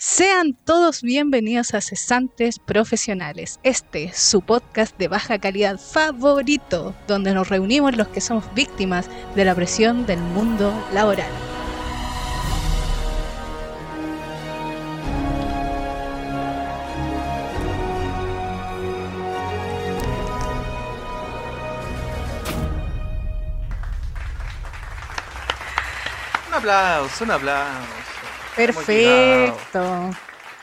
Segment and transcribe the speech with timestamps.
[0.00, 7.48] Sean todos bienvenidos a Cesantes Profesionales, este su podcast de baja calidad favorito, donde nos
[7.48, 11.26] reunimos los que somos víctimas de la presión del mundo laboral.
[26.46, 27.97] Un aplauso, un aplauso.
[28.58, 30.10] Perfecto.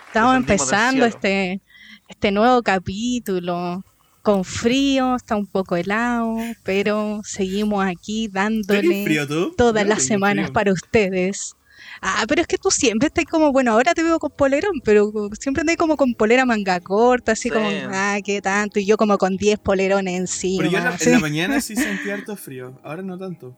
[0.08, 1.62] Estamos empezando este,
[2.10, 3.84] este nuevo capítulo
[4.22, 8.34] con frío, está un poco helado, pero seguimos aquí ¿Tenés
[8.68, 10.54] dándole frío todas las semanas frío.
[10.54, 11.56] para ustedes.
[12.02, 15.12] Ah, pero es que tú siempre estás como, bueno, ahora te veo con polerón, pero
[15.40, 17.52] siempre andas como con polera manga corta, así Sí.
[17.52, 20.64] como, ah, qué tanto, y yo como con 10 polerones encima.
[20.64, 23.56] Pero yo en la, en la mañana sí sentía harto frío, ahora no tanto.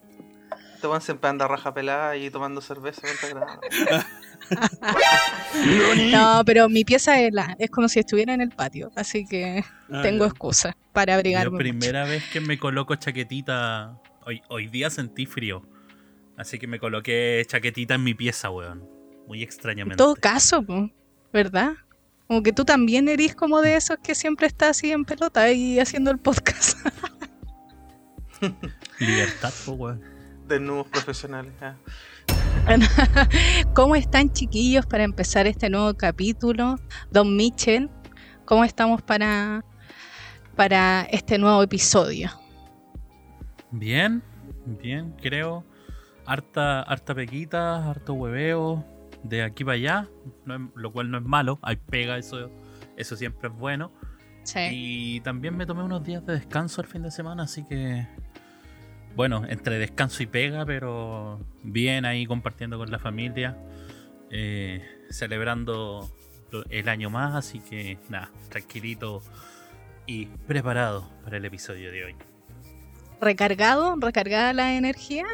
[0.81, 3.01] Te van siempre anda raja pelada y tomando cerveza.
[4.49, 6.37] 20 grados.
[6.37, 9.63] No, pero mi pieza es, la, es como si estuviera en el patio, así que
[9.91, 10.29] Ah, tengo ya.
[10.29, 11.51] excusa para abrigarme.
[11.51, 11.59] Mucho.
[11.59, 15.63] primera vez que me coloco chaquetita, hoy, hoy día sentí frío.
[16.37, 18.87] Así que me coloqué chaquetita en mi pieza, weón.
[19.27, 19.97] Muy En extrañamente.
[19.97, 20.63] todo caso,
[21.33, 21.73] ¿verdad?
[22.27, 25.79] Como que tú también eres como de esos que siempre está así en pelota y
[25.79, 26.77] haciendo el podcast.
[28.99, 30.01] Libertad, po, weón.
[30.47, 31.53] Desnudos profesionales.
[31.61, 31.75] ah.
[33.73, 36.75] ¿Cómo están chiquillos para empezar este nuevo capítulo?
[37.11, 37.89] Don Mitchell,
[38.45, 39.63] ¿cómo estamos para,
[40.55, 42.29] para este nuevo episodio?
[43.71, 44.21] Bien,
[44.65, 45.63] bien, creo.
[46.25, 48.85] Harta, harta pequita, harto hueveo.
[49.23, 50.07] De aquí para allá,
[50.45, 51.59] no es- lo cual no es malo.
[51.61, 52.49] Hay pega, eso,
[52.97, 53.91] eso siempre es bueno.
[54.43, 54.59] Sí.
[54.71, 58.07] Y también me tomé unos días de descanso el fin de semana, así que.
[59.17, 63.57] Bueno, entre descanso y pega, pero bien ahí compartiendo con la familia,
[64.29, 66.07] eh, celebrando
[66.69, 69.23] el año más, así que nada, tranquilito
[70.05, 72.15] y preparado para el episodio de hoy.
[73.19, 73.95] ¿Recargado?
[73.99, 75.25] ¿Recargada la energía?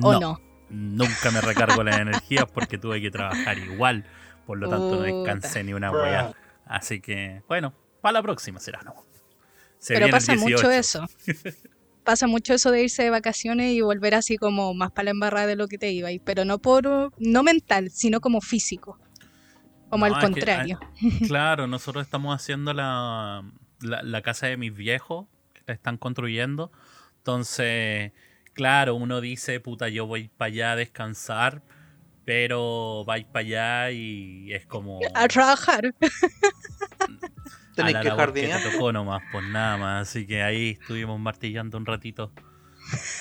[0.00, 0.40] ¿O no?
[0.70, 4.06] Nunca me recargo las energías porque tuve que trabajar igual,
[4.46, 6.32] por lo tanto no descansé ni una weá.
[6.64, 8.94] Así que, bueno, para la próxima será, ¿no?
[9.78, 10.72] Se Pero pasa mucho 18.
[10.72, 11.06] eso.
[12.10, 15.46] Pasa mucho eso de irse de vacaciones y volver así como más para la embarrada
[15.46, 18.98] de lo que te iba, pero no por no mental, sino como físico.
[19.88, 20.80] Como No, al que, contrario.
[21.28, 23.48] Claro, nosotros estamos haciendo la,
[23.80, 26.72] la, la casa de mis viejos, que la están construyendo.
[27.18, 28.10] Entonces,
[28.54, 31.62] claro, uno dice, puta, yo voy para allá a descansar,
[32.24, 34.98] pero vais para allá y es como...
[35.14, 35.94] A trabajar.
[37.86, 38.62] Tenéis que labor que jardinear.
[38.62, 40.08] te tocó nomás, pues nada más.
[40.08, 42.32] Así que ahí estuvimos martillando un ratito,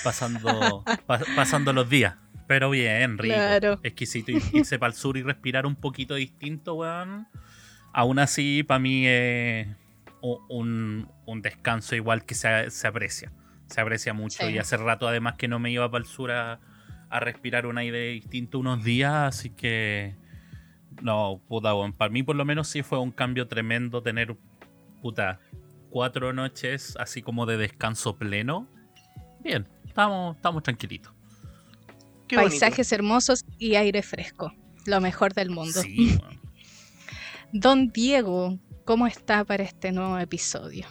[0.03, 2.15] pasando, pa- pasando los días.
[2.47, 3.35] Pero bien, rico.
[3.35, 3.79] Claro.
[3.83, 7.27] Exquisito ir- irse para el sur y respirar un poquito distinto, weón.
[7.93, 9.67] Aún así, para mí es
[10.21, 13.31] u- un, un descanso igual que se, se aprecia.
[13.67, 14.45] Se aprecia mucho.
[14.45, 14.53] Sí.
[14.53, 16.59] Y hace rato además que no me iba para el sur a,
[17.09, 20.15] a respirar un aire distinto unos días, así que...
[21.03, 21.71] No, puta.
[21.97, 24.35] Para mí por lo menos sí fue un cambio tremendo tener,
[25.01, 25.39] puta,
[25.89, 28.67] cuatro noches así como de descanso pleno.
[29.43, 31.13] Bien, estamos, estamos tranquilitos.
[32.27, 32.51] Qué bonito.
[32.59, 34.53] Paisajes hermosos y aire fresco.
[34.85, 35.81] Lo mejor del mundo.
[35.81, 36.19] Sí.
[37.53, 40.85] Don Diego, ¿cómo está para este nuevo episodio?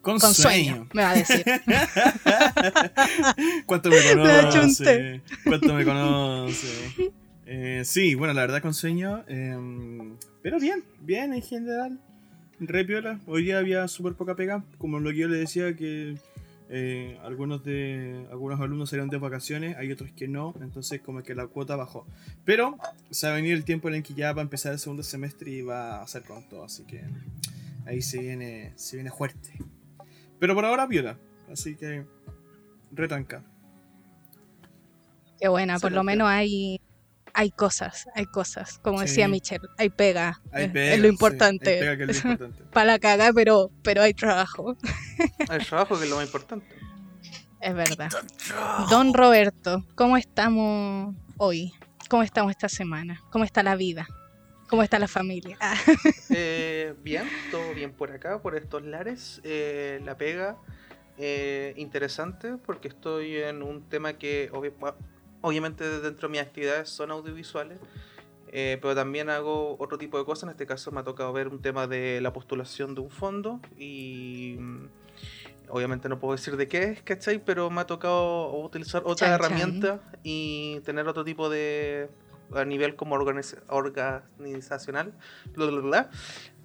[0.00, 0.76] Con, Con sueño.
[0.76, 1.44] sueño, me va a decir.
[3.66, 5.22] ¿Cuánto me conoce?
[5.44, 7.12] ¿Cuánto me conoce?
[7.44, 9.24] Eh, sí, bueno, la verdad con sueño.
[9.28, 9.58] eh,
[10.42, 12.00] pero bien, bien en general.
[12.60, 13.18] Re piola.
[13.26, 14.62] Hoy día había súper poca pega.
[14.76, 16.18] Como lo que yo le decía que
[16.68, 20.54] eh, algunos de algunos alumnos salieron de vacaciones, hay otros que no.
[20.60, 22.06] Entonces como que la cuota bajó.
[22.44, 22.76] Pero
[23.10, 25.02] se va a venir el tiempo en el que ya va a empezar el segundo
[25.02, 26.64] semestre y va a hacer con todo.
[26.64, 27.02] Así que
[27.86, 29.54] ahí se viene, se viene fuerte.
[30.38, 31.16] Pero por ahora piola.
[31.50, 32.04] Así que
[32.92, 33.42] retanca.
[35.40, 36.78] Qué buena, por lo menos hay,
[37.40, 38.78] hay cosas, hay cosas.
[38.82, 39.04] Como Sí.
[39.06, 40.40] decía Michelle, hay pega.
[40.52, 41.70] Hay es, pega, es lo sí, importante.
[41.74, 42.64] hay pega que es lo importante.
[42.72, 44.76] Para la caga, pero, pero hay trabajo.
[45.50, 46.66] El trabajo que es lo más importante.
[47.60, 48.10] Es verdad.
[48.90, 51.72] Don Roberto, ¿cómo estamos hoy?
[52.10, 53.22] ¿Cómo estamos esta semana?
[53.30, 54.06] ¿Cómo está la vida?
[54.68, 55.56] ¿Cómo está la familia?
[55.60, 55.74] Ah,
[56.30, 59.40] Eh, bien, todo bien por acá, por estos lares.
[59.44, 60.56] Eh, la pega,
[61.18, 64.48] eh, interesante, porque estoy en un tema que
[65.40, 67.78] obviamente dentro de mis actividades son audiovisuales,
[68.48, 70.44] eh, pero también hago otro tipo de cosas.
[70.44, 73.60] En este caso me ha tocado ver un tema de la postulación de un fondo
[73.76, 74.88] y mm,
[75.68, 77.42] obviamente no puedo decir de qué es, ¿cachai?
[77.44, 79.34] Pero me ha tocado utilizar otra Chan, chan.
[79.34, 82.10] herramienta y tener otro tipo de,
[82.54, 85.14] a nivel como organizacional.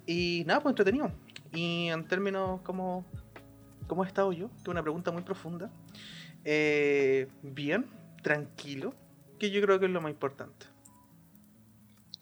[0.06, 1.10] Y nada, pues entretenido.
[1.52, 3.06] Y en términos como
[3.86, 4.48] ¿Cómo he estado yo?
[4.48, 5.70] Que es una pregunta muy profunda.
[6.44, 7.86] Eh, bien,
[8.26, 8.92] tranquilo,
[9.38, 10.66] que yo creo que es lo más importante.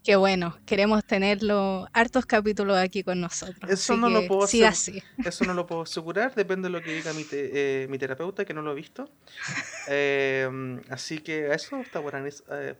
[0.02, 3.70] Qué bueno, queremos tenerlo hartos capítulos aquí con nosotros.
[3.70, 7.24] Eso no lo puedo Eso no lo puedo asegurar, depende de lo que diga mi,
[7.32, 9.08] eh, terapeuta, que no lo he visto.
[9.88, 12.14] Eh, así que eso está por,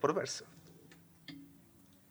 [0.01, 0.45] por verse.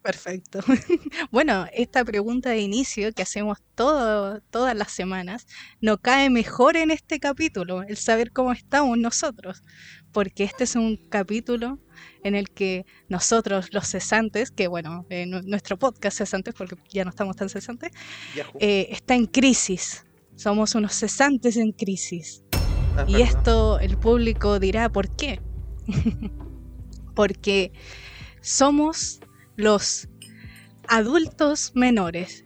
[0.04, 0.60] Perfecto.
[1.32, 5.48] Bueno, esta pregunta de inicio que hacemos todas las semanas
[5.80, 9.64] no cae mejor en este capítulo, el saber cómo estamos nosotros,
[10.14, 11.80] porque este es un capítulo
[12.24, 15.06] en el que nosotros, los cesantes, que bueno,
[15.44, 17.92] nuestro podcast cesantes, porque ya no estamos tan cesantes,
[18.60, 20.06] eh, está en crisis.
[20.36, 22.44] Somos unos cesantes en crisis.
[22.96, 25.42] Ah, y esto el público dirá, ¿por qué?
[27.16, 27.72] porque
[28.42, 29.20] somos
[29.56, 30.08] los
[30.88, 32.44] adultos menores.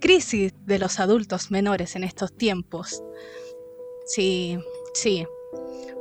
[0.00, 3.02] Crisis de los adultos menores en estos tiempos.
[4.06, 4.58] Sí,
[4.94, 5.26] sí,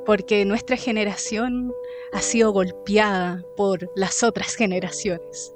[0.10, 1.72] porque nuestra generación
[2.14, 5.54] ha sido golpeada por las otras generaciones.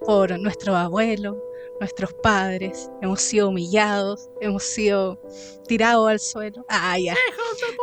[0.00, 1.42] por nuestro abuelo,
[1.80, 5.18] nuestros padres, hemos sido humillados, hemos sido
[5.66, 6.66] tirados al suelo.
[6.68, 7.14] Ah, ya.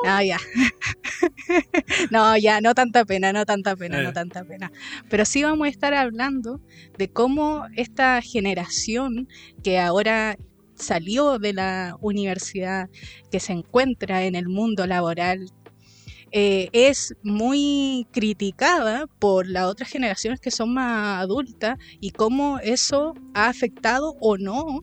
[0.06, 0.38] Ah, ya.
[2.12, 4.14] no, ya, no tanta pena, no tanta pena, no eh.
[4.14, 4.72] tanta pena.
[5.10, 6.62] Pero sí vamos a estar hablando
[7.00, 9.28] de cómo esta generación
[9.64, 10.38] que ahora
[10.76, 12.90] salió de la universidad,
[13.32, 15.52] que se encuentra en el mundo laboral,
[16.36, 23.14] eh, es muy criticada por las otras generaciones que son más adultas y cómo eso
[23.36, 24.82] ha afectado o no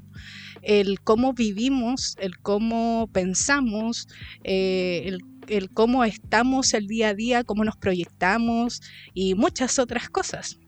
[0.63, 4.07] el cómo vivimos, el cómo pensamos,
[4.45, 8.81] eh, el, cómo estamos el día a día, cómo nos proyectamos
[9.13, 10.60] y muchas otras cosas.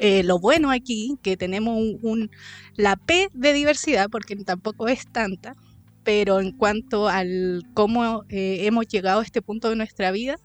[0.00, 2.30] Eh, lo bueno aquí, que tenemos un,
[2.76, 5.54] la P de diversidad, porque tampoco es tanta,
[6.04, 10.36] pero en cuanto al cómo eh, hemos llegado a este punto de nuestra vida,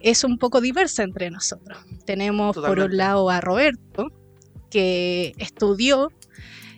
[0.00, 1.78] es un poco diversa entre nosotros.
[2.04, 4.10] Tenemos por un lado a Roberto,
[4.70, 6.10] que estudió,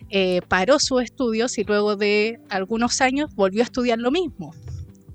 [0.09, 4.53] eh, paró sus estudios y luego de algunos años volvió a estudiar lo mismo.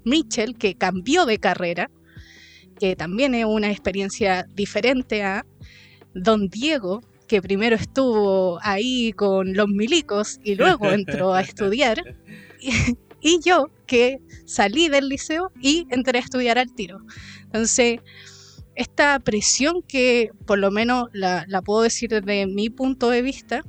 [0.04, 1.90] Mitchell, que cambió de carrera,
[2.78, 5.46] que también es una experiencia diferente a
[6.14, 12.16] Don Diego, que primero estuvo ahí con los milicos y luego entró a estudiar.
[13.20, 17.00] y yo que salí del liceo y entré a estudiar al tiro.
[17.44, 18.00] Entonces,
[18.74, 23.62] esta presión que por lo menos la, puedo decir desde mi punto de vista,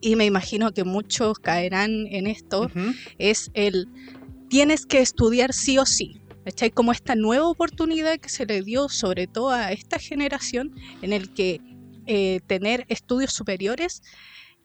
[0.00, 2.70] y me imagino que muchos caerán en esto,
[3.18, 3.88] es el
[4.48, 6.20] tienes que estudiar sí o sí.
[6.60, 11.12] Hay como esta nueva oportunidad que se le dio sobre todo a esta generación en
[11.12, 11.60] el que
[12.06, 14.02] eh, tener estudios superiores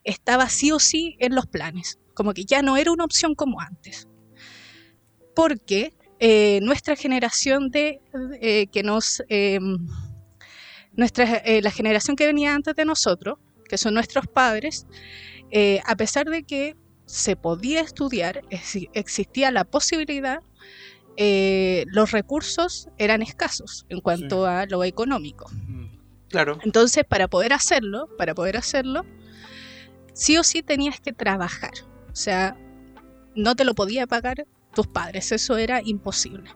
[0.04, 3.60] estaba sí o sí en los planes como que ya no era una opción como
[3.60, 4.08] antes.
[5.36, 8.02] Porque eh, nuestra generación de
[8.40, 9.78] eh, que nos em,
[10.96, 14.86] nuestra la generación que venía antes de nosotros, que son nuestros padres,
[15.86, 16.76] a pesar de que
[17.08, 18.42] se podía estudiar,
[18.94, 20.40] existía la posibilidad,
[21.18, 25.50] los recursos eran escasos en cuanto a lo económico.
[26.30, 26.58] Claro.
[26.64, 29.06] Entonces, para poder hacerlo, para poder hacerlo,
[30.14, 31.74] sí o sí tenías que trabajar.
[32.12, 32.58] O sea,
[33.36, 36.50] no te lo podía pagar tus padres, eso era imposible.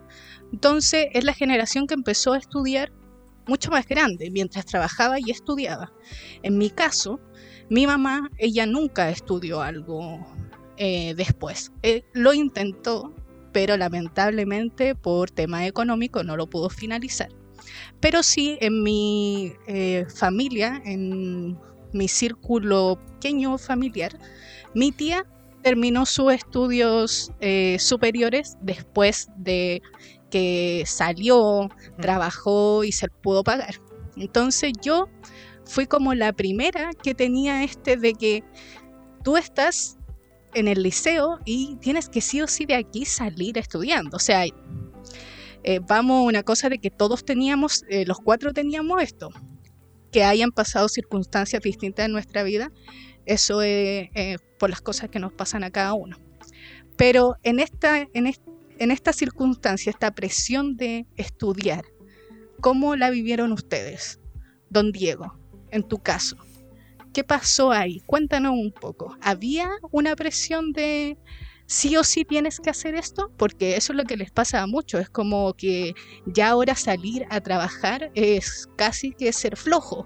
[0.52, 2.92] Entonces es la generación que empezó a estudiar
[3.48, 5.92] mucho más grande mientras trabajaba y estudiaba.
[6.44, 7.20] En mi caso,
[7.70, 10.26] mi mamá, ella nunca estudió algo
[10.78, 11.72] eh, después.
[11.84, 13.16] Eh, lo intentó,
[13.58, 17.30] pero lamentablemente por tema económico no lo pudo finalizar.
[18.00, 21.58] Pero sí en mi eh, familia, en
[21.92, 24.16] mi círculo pequeño familiar,
[24.76, 25.26] mi tía
[25.64, 29.82] terminó sus estudios eh, superiores después de
[30.30, 31.68] que salió,
[32.00, 33.74] trabajó y se pudo pagar.
[34.18, 35.10] Entonces yo
[35.66, 38.44] fui como la primera que tenía este de que
[39.24, 39.98] tú estás
[40.54, 44.18] en el liceo y tienes que sí o sí de aquí salir estudiando.
[44.18, 44.46] O sea,
[45.63, 49.30] eh, vamos una cosa de que todos teníamos, eh, los cuatro teníamos esto,
[50.12, 52.72] que hayan pasado circunstancias distintas en nuestra vida,
[53.25, 54.10] eso es
[54.58, 56.18] por las cosas que nos pasan a cada uno.
[56.96, 61.84] Pero en esta, en esta circunstancia, esta presión de estudiar,
[62.62, 64.20] ¿cómo la vivieron ustedes?
[64.70, 65.38] Don Diego,
[65.72, 66.38] en tu caso,
[67.18, 68.02] ¿qué pasó ahí?
[68.06, 69.18] Cuéntanos un poco.
[69.22, 71.18] ¿Había una presión de,
[71.66, 74.68] sí o sí tienes que hacer esto, porque eso es lo que les pasa a
[74.68, 75.96] muchos, es como que
[76.28, 80.06] ya ahora salir a trabajar es casi que ser flojo,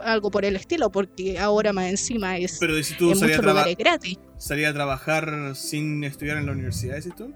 [0.00, 3.42] algo por el estilo, porque ahora más encima es Pero si tú en salías a,
[3.42, 4.18] traba- gratis.
[4.36, 7.32] salías a trabajar sin estudiar en la universidad, ¿decís tú?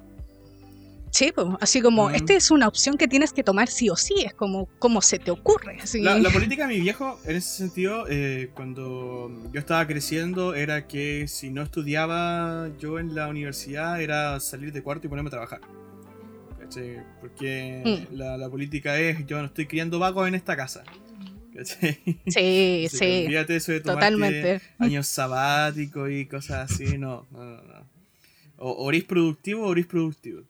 [1.14, 2.14] Sí, pues, así como, Mm.
[2.16, 5.20] esta es una opción que tienes que tomar sí o sí, es como, como se
[5.20, 5.78] te ocurre.
[5.80, 6.00] Así.
[6.02, 10.88] La, la política de mi viejo, en ese sentido, eh, cuando yo estaba creciendo, era
[10.88, 15.30] que si no estudiaba yo en la universidad, era salir de cuarto y ponerme a
[15.30, 15.60] trabajar.
[16.58, 17.00] ¿Cachai?
[17.20, 18.16] Porque Mm.
[18.16, 20.82] la, la política es, yo no estoy criando vagos en esta casa.
[21.54, 21.96] ¿Cachai?
[22.26, 24.60] Sí, sí, Olvídate eso de totalmente.
[24.80, 27.62] años sabáticos y cosas así, no, no, no.
[27.62, 27.94] no.
[28.56, 30.42] O, o eres productivo o eres productivo.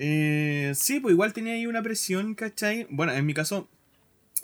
[0.00, 2.86] Eh, sí, pues igual tenía ahí una presión, ¿cachai?
[2.88, 3.68] Bueno, en mi caso,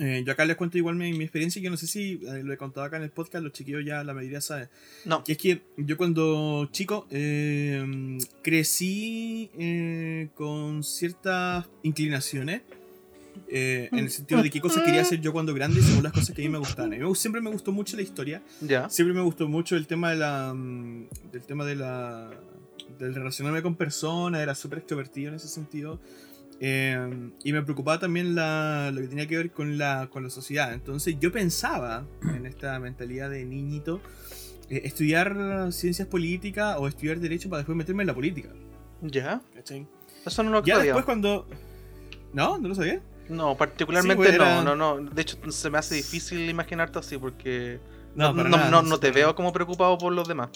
[0.01, 2.53] eh, yo acá les cuento igual mi, mi experiencia, yo no sé si eh, lo
[2.53, 4.69] he contado acá en el podcast, los chiquillos ya la mayoría saben.
[5.05, 5.23] No.
[5.23, 12.63] Que es que yo cuando chico eh, crecí eh, con ciertas inclinaciones.
[13.49, 16.43] en el sentido de qué cosas quería hacer yo cuando grande según las cosas que
[16.43, 16.93] a mí me gustaban.
[16.93, 18.43] A mí me- siempre me gustó mucho la historia.
[18.61, 18.89] Ya.
[18.91, 20.53] Siempre me gustó mucho el tema de la.
[20.55, 22.31] mm, del tema de la.
[22.99, 26.01] Del relacionarme con personas, era súper extrovertido en ese sentido.
[26.61, 30.31] Eh, y me preocupaba también la, lo que tenía que ver con la, con la
[30.31, 30.73] sociedad.
[30.73, 34.01] Entonces yo pensaba en esta mentalidad de niñito
[34.71, 38.51] eh, estudiar ciencias políticas o estudiar derecho para después meterme en la política.
[39.03, 39.41] Ya.
[39.55, 39.87] ¿cachai?
[40.25, 40.85] Eso no lo Ya sabía.
[40.93, 41.47] después cuando...
[42.33, 42.57] ¿No?
[42.59, 43.01] ¿No lo sabía?
[43.29, 45.11] No, particularmente Sí, pues, era- no, no, no.
[45.11, 47.79] De hecho, se me hace difícil imaginarte así porque
[48.15, 50.51] No, no, no, nada, no- no te veo como preocupado por los demás.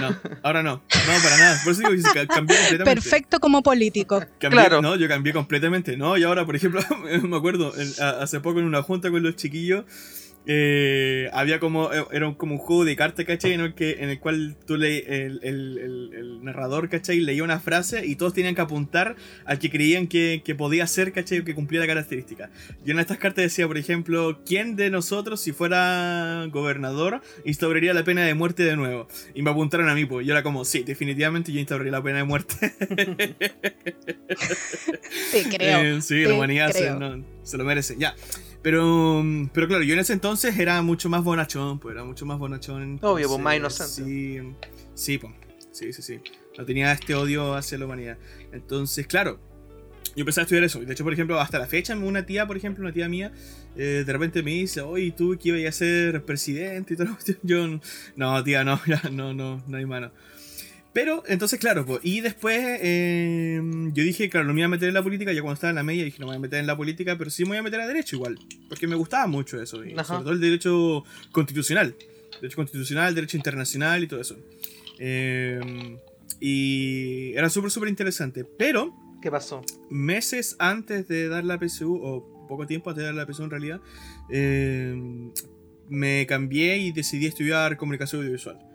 [0.00, 0.76] No, ahora no.
[0.76, 1.60] No, para nada.
[1.64, 2.84] Por eso digo que se ca- cambió completamente.
[3.00, 4.20] Perfecto como político.
[4.40, 4.82] Cambié- Claro.
[4.82, 5.96] No, yo cambié completamente.
[5.96, 6.80] No, y ahora, por ejemplo,
[7.22, 7.72] me acuerdo,
[8.20, 9.84] hace poco en una junta con los chiquillos,
[10.46, 13.52] eh, había como, eh, era como un juego de cartas, ¿cachai?
[13.52, 17.20] En el, que, en el cual tú le, el, el- el- el narrador, ¿cachai?
[17.20, 21.12] Leía una frase y todos tenían que apuntar al que creían que, que podía ser,
[21.12, 21.40] ¿cachai?
[21.40, 22.50] O que cumplía la característica.
[22.84, 28.02] Y en estas cartas decía, por ejemplo, ¿quién de nosotros, si fuera gobernador, instauraría la
[28.04, 29.06] pena de muerte de nuevo?
[29.34, 30.26] Y me apuntaron a mí, pues.
[30.26, 32.54] Yo era como, sí, definitivamente yo instauraría la pena de muerte.
[35.32, 35.78] Te creo.
[35.82, 38.14] Eh, sí, la humanidad se, no, se lo merece, ya.
[38.62, 42.24] Pero, mm, pero claro, yo en ese entonces era mucho más bonachón, pues era mucho
[42.26, 42.98] más bonachón.
[43.02, 44.68] Obvio, pues, más entonces, inocente.
[44.94, 45.34] Sí, sí, pues,
[45.72, 46.20] sí, sí, sí.
[46.56, 48.18] No tenía este odio hacia la humanidad.
[48.52, 49.40] Entonces, claro,
[50.14, 50.80] yo empecé a estudiar eso.
[50.80, 53.32] De hecho, por ejemplo, hasta la fecha, una tía, por ejemplo, una tía mía,
[53.76, 56.94] eh, de repente me dice, oye, ¿tú qué ibas a ser presidente?
[56.94, 57.38] Y cuestión.
[57.42, 57.80] Yo,
[58.16, 60.12] no, tía, no, ya, no, no, no hay mano.
[60.92, 63.60] Pero, entonces, claro, pues, y después eh,
[63.92, 65.76] yo dije, claro, no me iba a meter en la política, ya cuando estaba en
[65.76, 67.58] la media dije, no me voy a meter en la política, pero sí me voy
[67.58, 71.04] a meter a derecho igual, porque me gustaba mucho eso, y sobre todo el derecho
[71.30, 71.94] constitucional,
[72.40, 74.36] derecho constitucional, derecho internacional y todo eso.
[74.98, 75.96] Eh,
[76.40, 79.62] y era súper, súper interesante, pero ¿Qué pasó?
[79.88, 83.50] meses antes de dar la PSU, o poco tiempo antes de dar la PSU en
[83.50, 83.80] realidad,
[84.28, 84.94] eh,
[85.88, 88.71] me cambié y decidí estudiar comunicación audiovisual.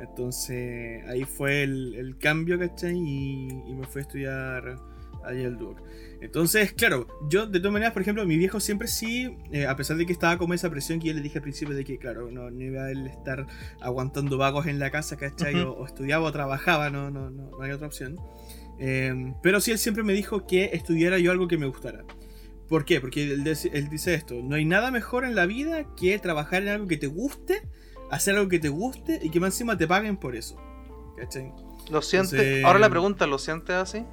[0.00, 2.96] Entonces ahí fue el, el cambio, ¿cachai?
[2.96, 4.76] Y, y me fui a estudiar
[5.24, 5.80] ahí el Duoc.
[6.20, 9.96] Entonces, claro, yo de todas maneras, por ejemplo, mi viejo siempre sí, eh, a pesar
[9.96, 12.30] de que estaba como esa presión que yo le dije al principio de que, claro,
[12.30, 13.46] no, no iba a él estar
[13.80, 15.60] aguantando vagos en la casa, ¿cachai?
[15.60, 15.70] Ujú.
[15.70, 18.18] o, o estudiaba o trabajaba, no, no, no, no hay otra opción.
[18.78, 22.04] Eh, pero sí, él siempre me dijo que estudiara yo algo que me gustara.
[22.68, 23.00] ¿Por qué?
[23.00, 26.70] Porque él, él dice esto, no hay nada mejor en la vida que trabajar en
[26.70, 27.62] algo que te guste,
[28.14, 30.56] hacer algo que te guste y que más encima te paguen por eso.
[31.16, 31.52] ¿Cachai?
[31.90, 32.32] ¿Lo sientes?
[32.32, 34.04] Entonces- Ahora la pregunta, ¿lo sientes así?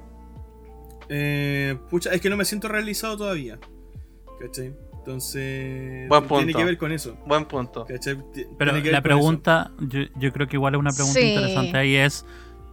[1.08, 3.58] Eh, pucha, es que no me siento realizado todavía.
[4.40, 4.74] ¿Cachai?
[4.98, 6.08] Entonces...
[6.08, 6.58] Buen Tiene punto.
[6.58, 7.16] que ver con eso.
[7.26, 7.84] Buen punto.
[7.86, 11.32] Pero tiene la pregunta, yo, yo creo que igual es una pregunta Sí.
[11.34, 12.24] interesante ahí es,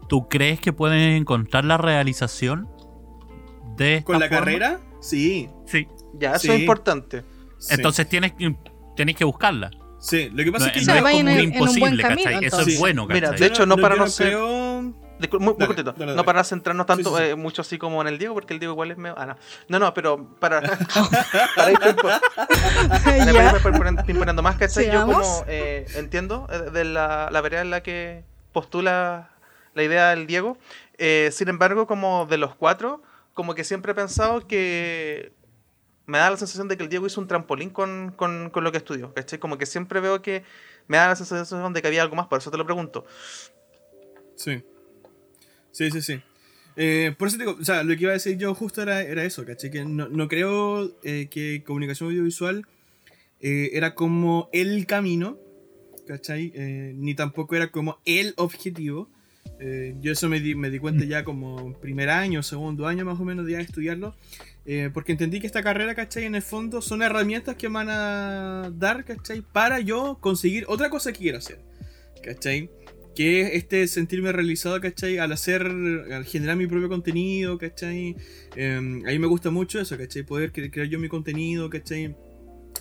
[0.08, 2.68] ¿tú crees que puedes encontrar la realización
[3.78, 4.40] de esta ¿Con la forma?
[4.40, 4.80] carrera?
[5.02, 5.50] Sí.
[5.66, 5.88] Sí.
[6.14, 6.52] Ya, eso Sí.
[6.52, 7.24] es importante.
[7.58, 8.34] sí, Entonces tienes
[8.96, 9.72] tienes que buscarla.
[10.00, 12.02] Sí, lo que pasa No, es que sea, es como un en un buen imposible,
[12.04, 12.46] camino, ¿cachai?
[12.46, 13.40] Eso es bueno, Mira, ¿cachai?
[13.40, 15.92] de hecho, no para no ser- creo- Discul- muy, muy Dale, cortito.
[15.98, 17.30] dale, No para centrarnos tanto Sí, sí, sí.
[17.32, 19.16] eh, mucho así como en el Diego, porque el Diego igual es medio.
[19.18, 19.36] Ah, no.
[19.68, 20.62] No, no, pero para.
[21.56, 21.78] para ir
[24.06, 24.92] pimponeando más, ¿cachai?
[24.92, 29.30] Yo como eh, entiendo eh, de la, la vereda en la que postula
[29.74, 30.58] la idea del Diego.
[30.98, 33.02] eh, sin embargo, como de los cuatro,
[33.34, 35.32] como que siempre he pensado que
[36.10, 38.72] me da la sensación de que el Diego hizo un trampolín con, con, con lo
[38.72, 39.38] que estudió, ¿cachai?
[39.38, 40.44] Como que siempre veo que
[40.88, 43.06] me da la sensación de que había algo más, por eso te lo pregunto.
[44.36, 44.64] Sí.
[45.72, 46.22] Sí, sí, sí.
[46.76, 49.04] Eh, por eso te digo, o sea, lo que iba a decir yo justo era,
[49.04, 49.70] era eso, ¿cachai?
[49.70, 52.66] Que no, no creo eh, que comunicación audiovisual
[53.40, 55.38] eh, era como el camino,
[56.08, 56.52] ¿cachai?
[56.96, 59.10] Ni tampoco era como el objetivo.
[60.00, 63.26] Yo eso me di, me di cuenta ya como primer año, segundo año más o
[63.26, 64.16] menos de estudiarlo.
[64.72, 66.26] Eh, porque entendí que esta carrera, ¿cachai?
[66.26, 69.42] En el fondo son herramientas que me van a dar, ¿cachai?
[69.42, 71.58] Para yo conseguir otra cosa que quiero hacer,
[72.22, 72.70] ¿cachai?
[73.16, 75.18] Que es este sentirme realizado, ¿cachai?
[75.18, 78.16] Al hacer, al generar mi propio contenido, ¿cachai?
[78.56, 80.22] Eh, a mí me gusta mucho eso, ¿cachai?
[80.22, 82.16] Poder crear yo mi contenido, ¿cachai?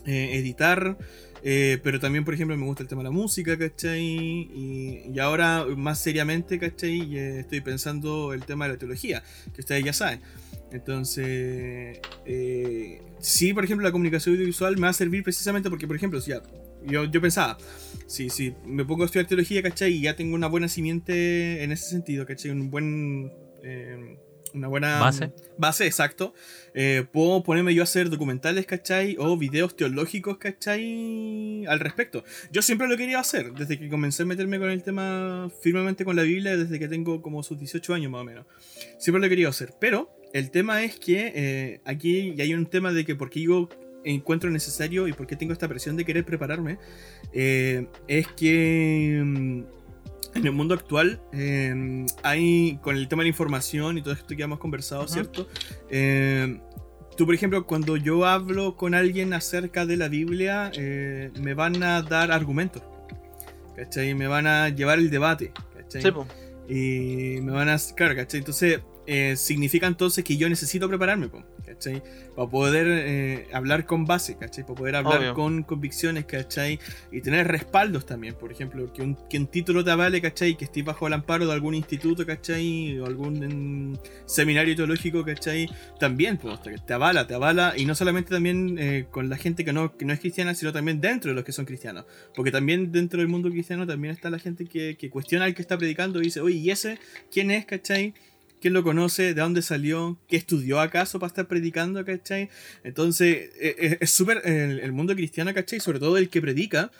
[0.05, 0.99] Eh, editar,
[1.43, 4.03] eh, pero también, por ejemplo, me gusta el tema de la música, ¿cachai?
[4.03, 7.17] Y, y ahora, más seriamente, ¿cachai?
[7.17, 9.23] Eh, estoy pensando el tema de la teología,
[9.55, 10.21] que ustedes ya saben.
[10.71, 15.97] Entonces, eh, sí, por ejemplo, la comunicación audiovisual me va a servir precisamente porque, por
[15.97, 16.43] ejemplo, si ya,
[16.87, 17.57] yo, yo pensaba,
[18.07, 19.93] si, si me pongo a estudiar teología, ¿cachai?
[19.95, 22.51] Y ya tengo una buena simiente en ese sentido, ¿cachai?
[22.51, 23.33] Un buen...
[23.63, 24.19] eh,
[24.55, 25.31] una buena Base.
[25.59, 26.33] base, exacto.
[26.73, 29.15] Eh, puedo ponerme yo a hacer documentales, ¿cachai?
[29.19, 31.67] O videos teológicos, ¿cachai?
[31.67, 32.25] Al respecto.
[32.51, 36.17] Yo siempre lo quería hacer, desde que comencé a meterme con el tema firmemente con
[36.17, 38.47] la Biblia, desde que tengo como sus 18 años más o menos.
[38.99, 39.75] Siempre lo quería hacer.
[39.79, 43.69] Pero el tema es que eh, aquí hay un tema de que porque yo
[44.05, 46.79] encuentro necesario y porque tengo esta presión de querer prepararme,
[47.33, 49.23] eh, es que...
[49.25, 49.63] mm,
[50.35, 54.37] en el mundo actual eh, hay, con el tema de la información y todo esto
[54.37, 55.13] que hemos conversado, Ajá.
[55.13, 55.49] ¿cierto?
[55.89, 56.61] Eh,
[57.17, 60.71] tú, por ejemplo, cuando yo hablo con alguien acerca de la Biblia,
[61.41, 62.83] me van a dar argumentos,
[63.75, 64.15] ¿cachai?
[64.15, 66.03] Me van a llevar el debate, ¿cachai?
[66.03, 66.11] Sí.
[66.69, 67.79] Y me van a.
[67.97, 68.41] Claro, ¿cachai?
[68.41, 68.81] Entonces,
[69.11, 71.31] eh, significa entonces que yo necesito prepararme,
[71.65, 72.03] ¿cachai?
[72.37, 74.65] Para poder eh, hablar con base, ¿cachai?
[74.65, 75.35] Para poder hablar Obvio.
[75.35, 76.79] con convicciones, ¿cachai?
[77.11, 80.59] Y tener respaldos también, por ejemplo, que un, que un título te avale, ¿cachai?
[80.59, 82.99] Que estés bajo el amparo de algún instituto, ¿cachai?
[82.99, 85.71] O algún mm, seminario teológico, ¿cachai?
[85.99, 87.73] También, pues, te, te avala, te avala.
[87.79, 90.71] Y no solamente también eh, con la gente que no, que no es cristiana, sino
[90.71, 92.05] también dentro de los que son cristianos.
[92.35, 95.63] Porque también dentro del mundo cristiano también está la gente que, que cuestiona al que
[95.63, 96.99] está predicando y dice, oye, ¿y ese
[97.31, 98.13] quién es, cachai?
[98.61, 99.35] ¿Quién lo conoce?
[99.35, 100.19] ¿De dónde salió?
[100.29, 102.49] ¿Qué estudió acaso para estar predicando, cachai?
[102.85, 104.43] Entonces, eh, eh, es súper.
[104.45, 106.91] El, el mundo cristiano, cachai, sobre todo el que predica,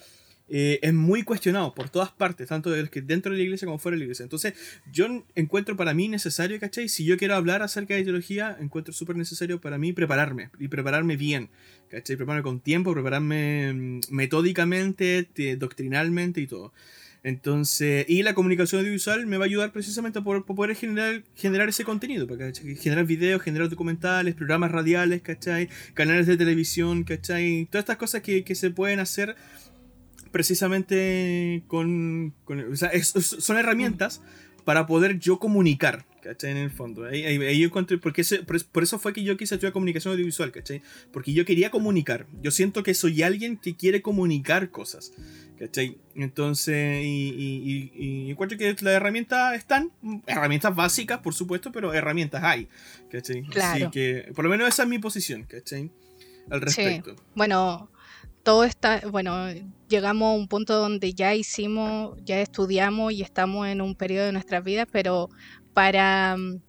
[0.51, 3.67] eh, es muy cuestionado por todas partes, tanto de los que dentro de la iglesia
[3.67, 4.23] como fuera de la iglesia.
[4.23, 4.55] Entonces,
[4.93, 6.89] yo encuentro para mí necesario, ¿cachai?
[6.89, 11.17] Si yo quiero hablar acerca de teología, encuentro súper necesario para mí prepararme y prepararme
[11.17, 11.51] bien,
[11.91, 12.17] ¿cachai?
[12.17, 16.73] Prepararme con tiempo, prepararme mm, metódicamente, te- doctrinalmente y todo.
[17.29, 21.23] Entonces, y la comunicación audiovisual me va a ayudar precisamente a poder, a poder generar,
[21.37, 25.69] generar ese contenido, para generar videos, generar documentales, programas radiales, ¿cachai?
[25.95, 27.69] Canales de televisión, ¿cachai?
[27.71, 29.37] Todas estas cosas que, que se pueden hacer
[30.33, 32.35] precisamente con...
[32.45, 34.23] con- o sea, es- son herramientas
[34.69, 36.51] para poder yo comunicar, ¿cachai?
[36.51, 37.07] En el fondo.
[37.07, 39.73] Ahí, ahí- ahí encontré, porque ese- por, es- por eso fue que yo quise estudiar
[39.73, 40.83] comunicación audiovisual, ¿cachai?
[41.11, 42.27] Porque yo quería comunicar.
[42.43, 45.13] Yo siento que soy alguien que quiere comunicar cosas.
[45.59, 45.97] ¿Cachai?
[46.15, 49.91] Entonces, y, y, y- y encuentro que las herramientas están,
[50.27, 52.69] herramientas básicas, por supuesto, pero herramientas hay,
[53.11, 53.43] ¿cachai?
[53.45, 53.87] Claro.
[53.87, 55.91] Así que, por lo menos esa es mi posición, ¿cachai?
[56.51, 56.65] Al Sí.
[56.67, 57.17] respecto.
[57.35, 57.91] Bueno,
[58.49, 59.47] todo está, bueno,
[59.91, 64.33] llegamos a un punto donde ya hicimos, ya estudiamos y estamos en un periodo de
[64.33, 65.29] nuestras vidas, pero
[65.75, 66.63] para mm,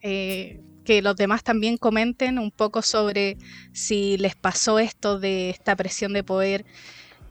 [0.00, 3.38] eh, que los demás también comenten un poco sobre
[3.72, 6.64] si les pasó esto de esta presión de poder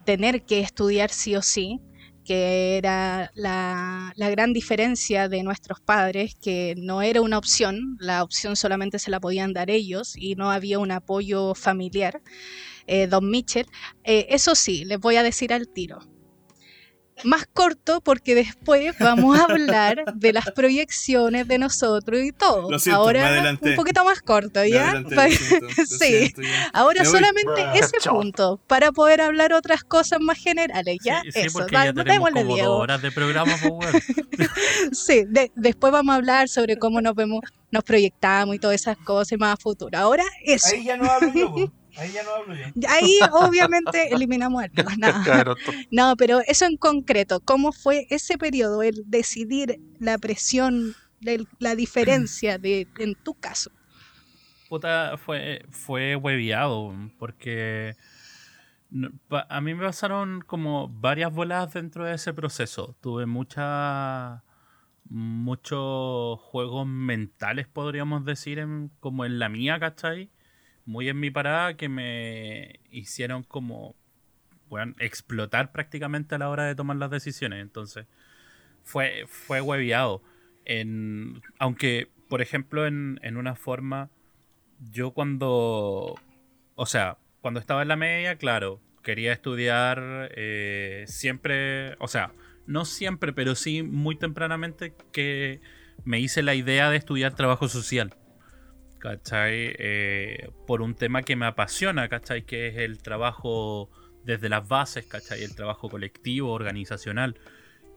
[0.06, 1.78] tener que estudiar sí o sí,
[2.24, 8.22] que era la, la gran diferencia de nuestros padres, que no era una opción, la
[8.22, 12.22] opción solamente se la podían dar ellos y no había un apoyo familiar
[12.86, 13.66] eh, Don Mitchell.
[14.04, 15.98] Eh, eso sí, les voy a decir al tiro.
[17.24, 22.68] Más corto porque después vamos a hablar de las proyecciones de nosotros y todo.
[22.70, 24.90] Lo siento, me Ahora un poquito más corto, Me ¿ya?
[24.90, 25.96] adelanté, Pa- lo siento, lo sí.
[25.98, 26.70] siento, ya.
[26.72, 28.14] Ahora solamente ese Chao.
[28.16, 31.20] punto para poder hablar otras cosas más generales, ¿ya?
[31.22, 32.68] Sí, sí, Eso, ya tenemos como Diego.
[32.72, 33.92] dos horas de programa, pues.
[34.92, 37.40] Sí, de- después vamos a hablar sobre cómo nos vemos,
[37.70, 39.96] nos proyectamos y todas esas cosas más a futuro.
[39.96, 40.74] Ahora eso.
[40.74, 41.72] Ahí ya no hablo yo, po.
[41.96, 42.88] Ahí ya no hablo yo.
[42.88, 44.90] Ahí obviamente eliminamos algo.
[44.98, 45.56] No, Claro,
[45.90, 51.74] no, pero eso en concreto, ¿cómo fue ese periodo, el decidir la presión, el- la
[51.74, 53.70] diferencia de, en tu caso?
[54.68, 57.94] Puta, fue, fue hueviado, porque
[59.48, 62.94] a mí me pasaron como varias voladas dentro de ese proceso.
[63.00, 64.40] Tuve muchas
[65.08, 70.30] muchos juegos mentales, podríamos decir, en- como en la mía, ¿cachai?
[70.84, 73.94] Muy en mi parada, que me hicieron como
[74.68, 77.60] weón, explotar prácticamente a la hora de tomar las decisiones.
[77.60, 78.06] Entonces,
[78.82, 80.22] fue, fue hueviado.
[80.64, 84.10] En, aunque, por ejemplo, en, en una forma,
[84.90, 86.14] yo cuando,
[86.74, 92.32] o sea, cuando estaba en la media, claro, quería estudiar eh, siempre, o sea,
[92.66, 95.60] no siempre, pero sí muy tempranamente que
[96.04, 98.14] me hice la idea de estudiar trabajo social.
[99.02, 99.74] ¿Cachai?
[99.80, 102.46] Eh, por un tema que me apasiona, ¿cachai?
[102.46, 103.90] Que es el trabajo
[104.22, 105.42] desde las bases, ¿cachai?
[105.42, 107.36] El trabajo colectivo, organizacional.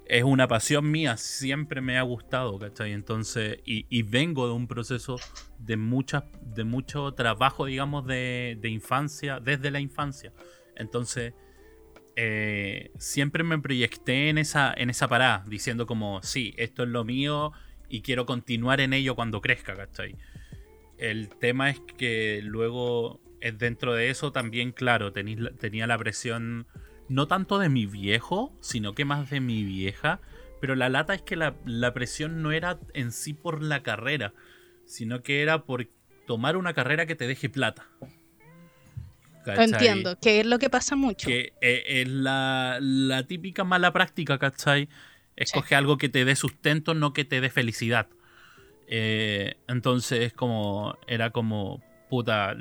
[0.08, 2.92] Es una pasión mía, siempre me ha gustado, ¿cachai?
[2.92, 5.18] Entonces, y, vengo de un proceso
[5.60, 10.34] de, mucha, de mucho trabajo, digamos, de, de infancia, desde la infancia.
[10.76, 11.36] Entonces,
[12.16, 17.04] eh, siempre me proyecté en esa, en esa parada, diciendo como, sí, esto es lo
[17.04, 17.52] mío
[17.90, 20.16] y quiero continuar en ello cuando crezca, ¿cachai?
[20.98, 23.20] El tema es que luego,
[23.58, 26.68] dentro de eso también, claro, tenía la presión
[27.08, 30.20] no tanto de mi viejo, sino que más de mi vieja,
[30.62, 34.34] pero la lata es que la, la presión no era en sí por la carrera,
[34.86, 35.88] sino que era por
[36.26, 37.88] tomar una carrera que te deje plata.
[39.46, 41.28] Entiendo, que es lo que pasa mucho.
[41.28, 42.80] Que eh, es la,
[43.28, 44.90] típica mala práctica, ¿cachai?
[45.36, 48.08] Escoge algo que te dé sustento, no que te dé felicidad.
[48.88, 50.98] Eh, entonces, como.
[51.08, 51.84] Era como.
[52.10, 52.56] Puta.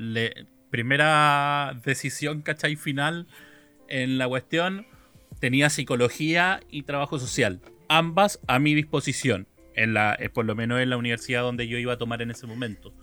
[0.70, 2.76] primera decisión, ¿cachai?
[2.76, 3.26] Final
[3.88, 4.87] en la cuestión.
[5.40, 7.60] Tenía psicología y trabajo social.
[7.88, 9.46] Ambas a mi disposición.
[9.74, 12.30] En la, eh, por lo menos en la universidad donde yo iba a tomar en
[12.30, 12.94] ese momento.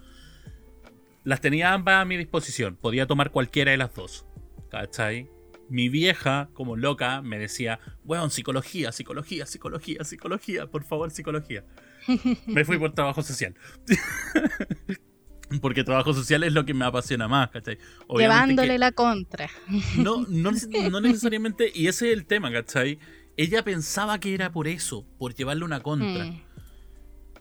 [1.24, 2.78] Las tenía ambas a mi disposición.
[2.78, 4.26] Podía tomar cualquiera de las dos.
[4.70, 5.30] ¿Cachai?
[5.70, 11.64] Mi vieja, como loca, me decía, weón, psicología, psicología, psicología, psicología, por favor, psicología.
[12.48, 13.56] Me fui por trabajo social.
[15.62, 17.78] Porque trabajo social es lo que me apasiona más, ¿cachai?
[18.18, 19.50] Llevándole la contra.
[19.98, 20.52] No, no,
[20.90, 23.00] no, necesariamente, y ese es el tema, ¿cachai?
[23.36, 26.26] Ella pensaba que era por eso, por llevarle una contra.
[26.26, 26.42] Mm.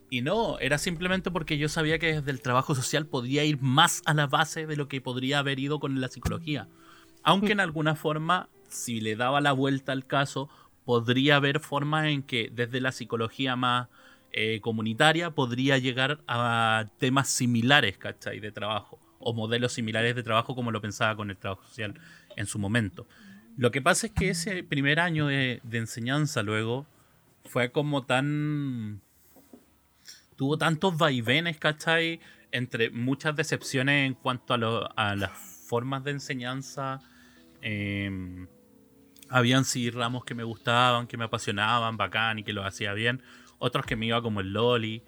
[0.09, 4.01] Y no, era simplemente porque yo sabía que desde el trabajo social podía ir más
[4.05, 6.67] a la base de lo que podría haber ido con la psicología.
[7.23, 10.49] Aunque en alguna forma, si le daba la vuelta al caso,
[10.83, 13.87] podría haber formas en que desde la psicología más
[14.33, 18.39] eh, comunitaria podría llegar a temas similares, ¿cachai?
[18.39, 18.99] De trabajo.
[19.19, 21.93] O modelos similares de trabajo como lo pensaba con el trabajo social
[22.35, 23.07] en su momento.
[23.57, 26.87] Lo que pasa es que ese primer año de enseñanza luego
[27.45, 29.01] fue como tan
[30.41, 32.19] tuvo tantos vaivenes, ¿cachai?
[32.51, 34.55] Entre muchas decepciones en cuanto
[34.95, 35.31] a, las
[35.67, 36.99] formas de enseñanza.
[37.61, 38.47] Em,
[39.29, 43.21] habían sí ramos que me gustaban, que me apasionaban, bacán y que lo hacía bien.
[43.61, 45.03] Otros que me iba como el Loli.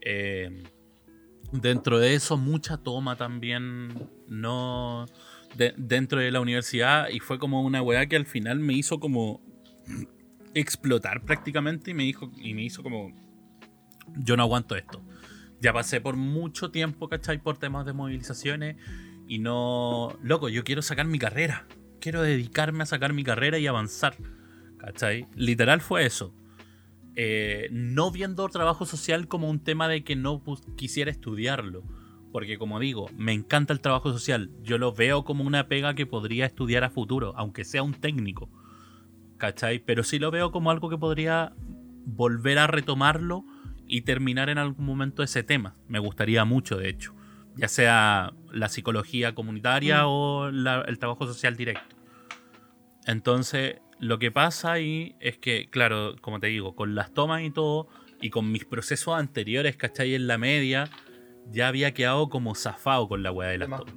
[0.00, 0.64] Em,
[1.52, 4.08] dentro de eso, mucha toma también.
[4.26, 5.06] No.
[5.76, 7.08] dentro de la universidad.
[7.10, 9.42] Y fue como una weá que al final me hizo como
[10.54, 11.90] explotar prácticamente.
[11.90, 12.32] Y me dijo.
[12.36, 13.12] Y me hizo como
[14.16, 15.02] yo no aguanto esto.
[15.60, 17.38] Ya pasé por mucho tiempo, ¿cachai?
[17.38, 18.76] Por temas de movilizaciones
[19.28, 20.18] y no...
[20.22, 21.66] Loco, yo quiero sacar mi carrera.
[22.00, 24.16] Quiero dedicarme a sacar mi carrera y avanzar.
[24.78, 25.28] ¿Cachai?
[25.36, 26.34] Literal fue eso.
[27.22, 30.42] Eh, no viendo trabajo social como un tema de que no
[30.74, 31.82] quisiera estudiarlo.
[32.32, 34.50] Porque como digo, me encanta el trabajo social.
[34.62, 38.48] Yo lo veo como una pega que podría estudiar a futuro, aunque sea un técnico.
[39.36, 39.80] ¿Cachai?
[39.80, 41.52] Pero sí lo veo como algo que podría
[42.06, 43.44] volver a retomarlo
[43.86, 45.76] y terminar en algún momento ese tema.
[45.88, 47.14] Me gustaría mucho, de hecho.
[47.54, 50.08] Ya sea la psicología comunitaria mm.
[50.08, 51.96] o el trabajo social directo.
[53.04, 57.50] Entonces, lo que pasa ahí es que, claro, como te digo, con las tomas y
[57.50, 57.88] todo,
[58.20, 60.14] y con mis procesos anteriores, ¿cachai?
[60.14, 60.90] En la media,
[61.50, 63.94] ya había quedado como zafado con la weá de las tomas.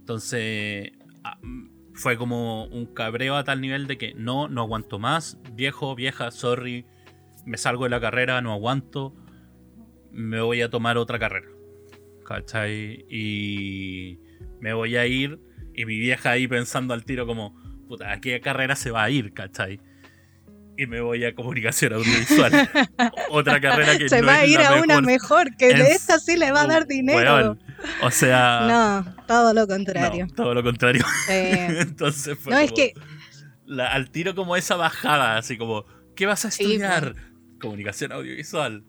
[0.00, 0.92] Entonces,
[1.24, 1.38] ah,
[1.94, 6.30] fue como un cabreo a tal nivel de que no, no aguanto más, viejo, vieja,
[6.30, 6.86] sorry,
[7.46, 9.14] me salgo de la carrera, no aguanto,
[10.12, 11.48] me voy a tomar otra carrera.
[12.26, 13.06] ¿Cachai?
[13.08, 14.20] Y
[14.60, 15.40] me voy a ir
[15.74, 17.57] y mi vieja ahí pensando al tiro como,
[17.88, 19.32] puta, ¿a qué carrera se va a ir?
[19.32, 19.80] ¿Cachai?
[20.76, 22.70] Y me voy a comunicación audiovisual.
[23.30, 26.52] otra carrera que se va a ir a una mejor, que de esta sí le
[26.52, 27.58] va a dar dinero.
[28.02, 28.66] o sea.
[28.68, 30.28] No, todo lo contrario.
[30.36, 31.04] todo lo contrario.
[31.28, 32.52] Entonces fue.
[32.52, 32.94] No, es que.
[33.76, 37.14] al tiro como esa bajada, así como, ¿qué vas a estudiar?
[37.58, 38.84] comunicación audiovisual.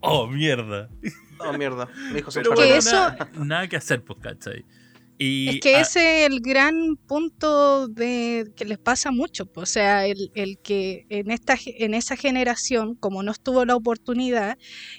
[0.00, 0.88] Oh, mierda.
[1.38, 1.88] Oh, mierda.
[2.10, 3.14] Me dijo que eso...
[3.34, 4.64] nada, que hacer, pues, ¿cachai?
[5.18, 9.48] Y, es que ese es el gran punto de que les pasa mucho.
[9.54, 14.58] O sea, el, el, que en, esta, en esa generación, como no estuvo la oportunidad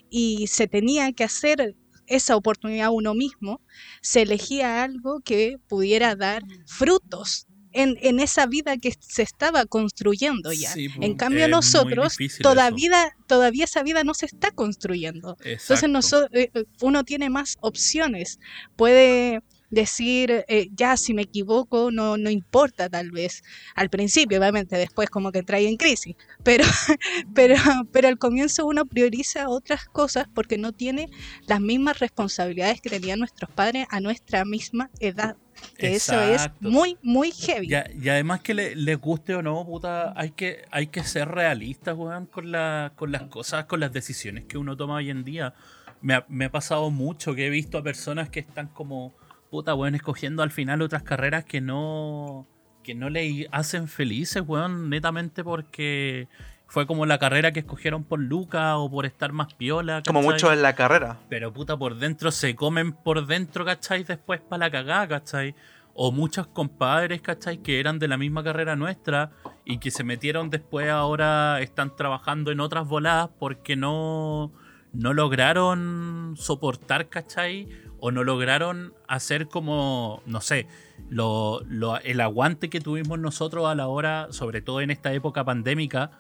[0.09, 1.75] y se tenía que hacer
[2.07, 3.61] esa oportunidad uno mismo,
[4.01, 10.73] se elegía algo que pudiera dar frutos en, esa vida que se estaba construyendo ya.
[10.75, 15.37] en pues, cambio nosotros todavía, todavía esa vida no se está construyendo.
[15.43, 18.39] Entonces nosotros, eh, eh, uno tiene más opciones,
[18.75, 23.43] puede decir, eh, ya si me equivoco, no, no importa tal vez.
[23.75, 26.63] Al principio, obviamente, después como que trae en crisis, pero,
[27.33, 27.55] pero,
[27.91, 31.09] pero al comienzo uno prioriza otras cosas porque no tiene
[31.47, 35.35] las mismas responsabilidades que tenían nuestros padres a nuestra misma edad.
[35.75, 37.69] Que eso es muy, muy heavy.
[37.69, 41.95] y además que le, les guste o no, puta, hay que, hay que ser realistas,
[41.97, 45.55] weón, con, la, con las cosas, con las decisiones que uno toma hoy en día.
[46.01, 49.15] Me ha, me ha pasado mucho que he visto a personas que están como
[49.49, 52.47] puta, weón, escogiendo al final otras carreras que no,
[52.83, 56.27] que no le hacen felices, weón, netamente porque
[56.67, 60.03] fue como la carrera que escogieron por Luca o por estar más piola.
[60.05, 61.17] Como mucho en la carrera.
[61.29, 64.03] Pero puta, por dentro se comen por dentro, ¿cachai?
[64.03, 65.55] Después para la cagada, ¿cachai?
[65.93, 67.59] O muchos compadres, ¿cachai?
[67.59, 69.31] Que eran de la misma carrera nuestra
[69.65, 74.51] y que se metieron después ahora están trabajando en otras voladas porque no,
[74.93, 77.69] no lograron soportar, ¿cachai?
[77.99, 80.67] O no lograron hacer como, no sé,
[81.09, 81.61] lo,
[82.03, 86.11] el aguante que tuvimos nosotros a la hora, sobre todo en esta época pandémica,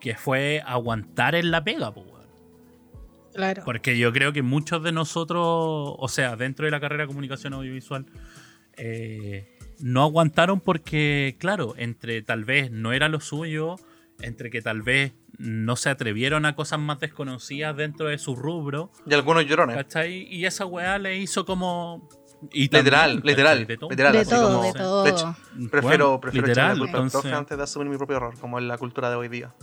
[0.00, 2.06] que fue aguantar en la pega, pues.
[3.34, 3.62] Claro.
[3.64, 7.52] Porque yo creo que muchos de nosotros, o sea, dentro de la carrera de comunicación
[7.54, 8.06] audiovisual,
[8.76, 13.76] eh, no aguantaron porque, claro, entre tal vez no era lo suyo,
[14.20, 18.90] entre que tal vez no se atrevieron a cosas más desconocidas dentro de su rubro.
[19.06, 19.76] Y algunos llorones.
[19.76, 20.26] ¿Cachai?
[20.28, 22.08] Y esa weá le hizo como.
[22.52, 23.90] literal, literal, de todo.
[23.90, 25.04] Literal, de todo, de todo.
[25.04, 25.36] De hecho,
[25.70, 27.32] prefiero, prefiero literal, echarle culpa entonces...
[27.32, 29.54] antes de asumir mi propio error, como en la cultura de hoy día.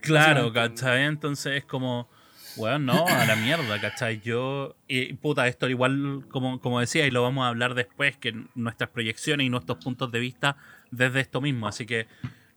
[0.00, 1.04] Claro, ¿cachai?
[1.04, 2.08] Entonces es como.
[2.56, 4.20] Weón, no, a la mierda, ¿cachai?
[4.20, 4.74] Yo.
[4.88, 8.90] Y puta, esto igual, como, como decía, y lo vamos a hablar después, que nuestras
[8.90, 10.56] proyecciones y nuestros puntos de vista
[10.90, 11.68] desde esto mismo.
[11.68, 12.08] Así que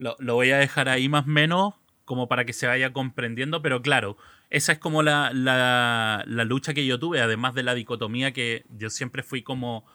[0.01, 3.81] lo, voy a dejar ahí más o menos como para que se vaya comprendiendo, pero
[3.81, 4.17] claro,
[4.49, 8.89] esa es como la, la, lucha que yo tuve, además de la dicotomía que yo
[8.89, 9.85] siempre fui como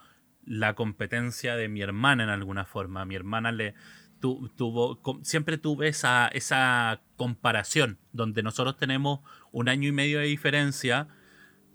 [0.45, 3.05] la competencia de mi hermana en alguna forma.
[3.05, 3.75] Mi hermana le
[4.21, 11.09] tuvo, siempre tuve esa, esa comparación, donde nosotros tenemos un año y medio de diferencia,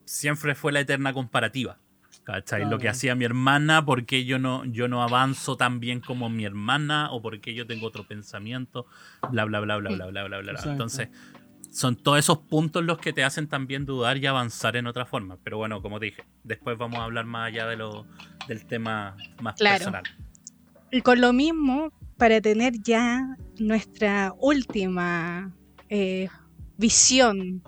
[0.06, 1.78] siempre fue la eterna comparativa.
[2.24, 2.70] ¿Cachai?
[2.70, 6.30] Lo que hacía mi hermana, por qué yo no, yo no avanzo tan bien como
[6.30, 8.86] mi hermana, o por qué yo tengo otro pensamiento,
[9.32, 10.60] bla, bla, bla, bla, bla, bla, bla, bla.
[10.66, 11.10] Entonces,
[11.72, 15.38] son todos esos puntos los que te hacen también dudar y avanzar en otra forma.
[15.44, 18.06] Pero bueno, como dije, después vamos a hablar más allá de lo,
[18.48, 20.04] del tema más personal.
[20.92, 25.52] Y con lo mismo, para tener ya nuestra última
[25.90, 26.28] eh,
[26.78, 27.64] visión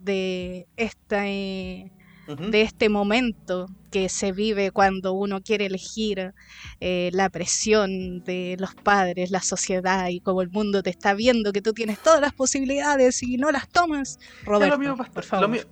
[0.00, 1.28] de esta...
[1.28, 1.90] Eh,
[2.26, 6.34] de este momento que se vive cuando uno quiere elegir
[6.80, 11.52] eh, la presión de los padres, la sociedad y como el mundo te está viendo
[11.52, 14.18] que tú tienes todas las posibilidades y no las tomas.
[14.44, 15.42] Roberto, por favor.
[15.42, 15.70] Lo mismo,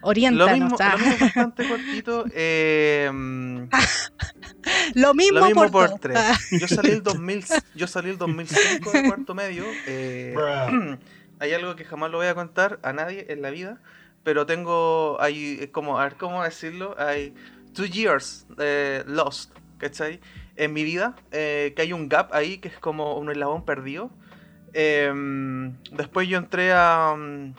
[0.00, 0.48] Oriéntanos.
[0.48, 2.24] Lo mismo, bastante cortito.
[2.34, 3.10] Eh,
[4.94, 6.18] lo mismo, por, tres.
[6.52, 9.64] Yo salí el, 2000, yo salí el 2005 de cuarto medio.
[9.86, 10.34] Eh,
[11.40, 13.80] hay algo que jamás lo voy a contar a nadie en la vida
[14.28, 17.32] pero tengo, hay como, a ver cómo decirlo, hay
[17.72, 20.20] two years eh, lost, ¿cachai?
[20.54, 24.10] En mi vida, eh, que hay un gap ahí que es como un eslabón perdido.
[24.74, 27.54] Em, después yo entré a, mm,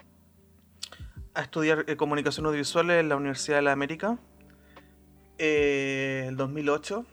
[1.33, 4.19] a estudiar eh, comunicación audiovisual en la Universidad de la América,
[5.39, 7.03] el 2008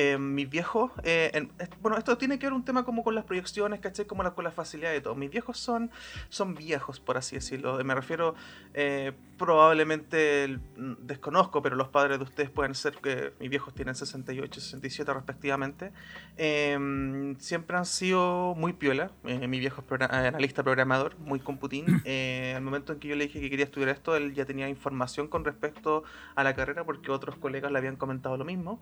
[0.00, 1.48] eh, mis viejos, eh,
[1.82, 4.06] bueno, esto tiene que ver un tema como con las proyecciones, ¿cachai?
[4.06, 5.16] Como con la facilidad de todo.
[5.16, 5.90] Mis viejos son,
[6.28, 7.82] son viejos, por así decirlo.
[7.82, 8.36] Me refiero,
[8.74, 13.94] eh, probablemente, mm, desconozco, pero los padres de ustedes pueden ser que mis viejos tienen
[13.94, 15.92] 68 y 67 respectivamente.
[16.36, 19.10] Em, siempre han sido muy piola.
[19.22, 21.86] mi viejo es analista programador, muy computín.
[22.56, 25.28] al momento en que yo le dije que quería estudiar esto, él ya tenía información
[25.28, 26.02] con respecto
[26.34, 28.80] a la carrera porque otros colegas le habían comentado lo mismo.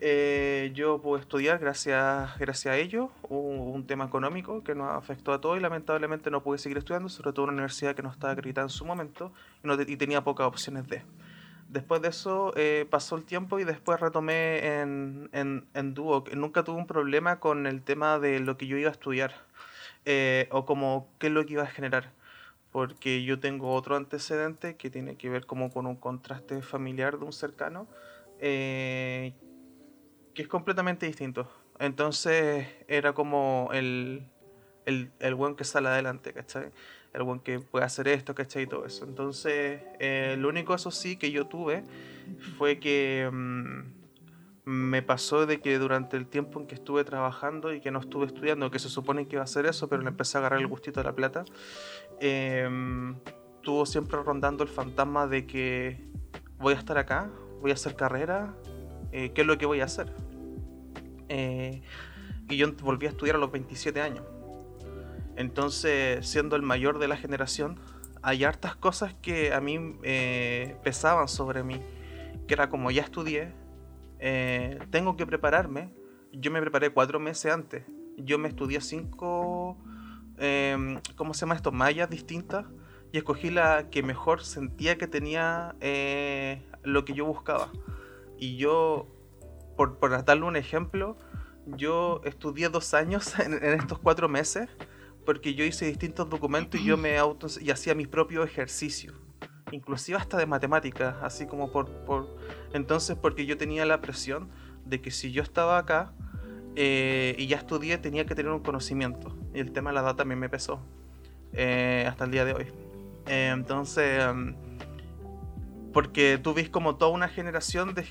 [0.00, 3.10] Eh, yo pude estudiar gracias, gracias a ello.
[3.22, 7.08] Hubo un tema económico que nos afectó a todos y lamentablemente no pude seguir estudiando,
[7.08, 10.46] sobre todo en una universidad que no estaba acreditada en su momento y, tenía pocas
[10.46, 11.02] opciones de.
[11.68, 15.94] Después de eso eh, pasó el tiempo y después retomé en, en, en
[16.34, 19.34] Nunca tuve un problema con el tema de lo que yo iba a estudiar
[20.06, 22.12] eh, o como qué es lo que iba a generar.
[22.72, 27.24] Porque yo tengo otro antecedente que tiene que ver como con un contraste familiar de
[27.26, 27.86] un cercano.
[28.40, 29.34] Eh,
[30.38, 31.50] que es completamente distinto.
[31.80, 34.22] Entonces era como el,
[34.86, 36.70] el, el buen que sale adelante, ¿cachai?
[37.12, 38.64] El buen que puede hacer esto, ¿cachai?
[38.64, 39.04] Y todo eso.
[39.04, 41.84] Entonces, eh, lo único, eso sí, que yo tuve
[42.58, 43.80] fue que mm,
[44.64, 48.26] me pasó de que durante el tiempo en que estuve trabajando y que no estuve
[48.26, 50.66] estudiando, que se supone que iba a hacer eso, pero le empecé a agarrar el
[50.66, 51.44] gustito de la plata,
[52.20, 52.68] eh,
[53.62, 56.04] tuvo siempre rondando el fantasma de que
[56.58, 58.54] voy a estar acá voy a hacer carrera,
[59.12, 60.12] eh, ¿qué es lo que voy a hacer?
[61.28, 61.82] Eh,
[62.48, 64.24] y yo volví a estudiar a los 27 años.
[65.38, 67.78] Entonces, siendo el mayor de la generación,
[68.22, 71.80] hay hartas cosas que a mí eh, pesaban sobre mí,
[72.48, 73.54] que era como ya estudié,
[74.90, 75.94] tengo que prepararme.
[76.32, 77.84] Yo me preparé cuatro meses antes.
[78.16, 79.78] Yo me estudié cinco,
[80.38, 81.70] em, ¿cómo se llama esto?
[81.70, 82.66] Mallas distintas
[83.12, 85.76] y escogí la que mejor sentía que tenía
[86.82, 87.70] lo que yo buscaba.
[88.38, 89.06] Y yo,
[89.76, 91.16] por, por darle un ejemplo,
[91.76, 94.68] yo estudié dos años en, estos cuatro meses
[95.28, 99.14] porque yo hice distintos documentos y yo me auto y hacía mis propios ejercicios,
[99.72, 102.34] inclusive hasta de matemáticas, así como por, por
[102.72, 104.48] entonces porque yo tenía la presión
[104.86, 106.14] de que si yo estaba acá
[106.76, 110.16] eh, y ya estudié tenía que tener un conocimiento y el tema de la edad
[110.16, 110.80] también me pesó
[111.52, 112.66] eh, hasta el día de hoy.
[113.26, 114.56] Eh, entonces em,
[115.92, 118.02] porque tú ves como toda una generación de,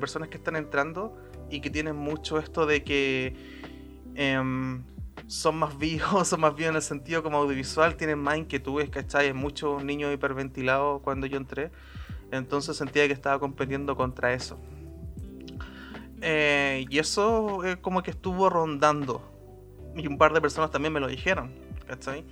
[0.00, 1.16] personas que están entrando
[1.50, 3.36] y que tienen mucho esto de que
[4.16, 4.82] em,
[5.26, 9.28] son más vivos, son más vivos en el sentido como audiovisual, tienen más inquietudes, ¿cachai?
[9.28, 11.70] Hay muchos niños hiperventilados cuando yo entré.
[12.30, 14.58] Entonces sentía que estaba compitiendo contra eso.
[16.22, 19.28] Eh, y eso como que estuvo rondando.
[19.96, 21.52] Y un par de personas también me lo dijeron,
[21.86, 22.24] ¿cachai?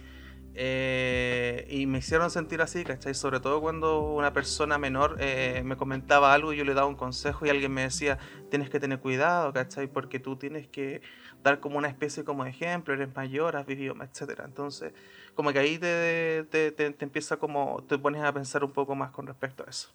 [0.54, 3.14] Eh, y me hicieron sentir así, ¿cachai?
[3.14, 6.96] Sobre todo cuando una persona menor eh, me comentaba algo y yo le daba un
[6.96, 8.18] consejo y alguien me decía,
[8.50, 9.86] tienes que tener cuidado, ¿cachai?
[9.86, 11.02] Porque tú tienes que
[11.42, 14.40] dar como una especie como de ejemplo, eres mayor, has vivido, etc.
[14.44, 14.92] Entonces,
[15.34, 19.10] como que ahí te, te, te, empieza como, te pones a pensar un poco más
[19.10, 19.90] con respecto a eso.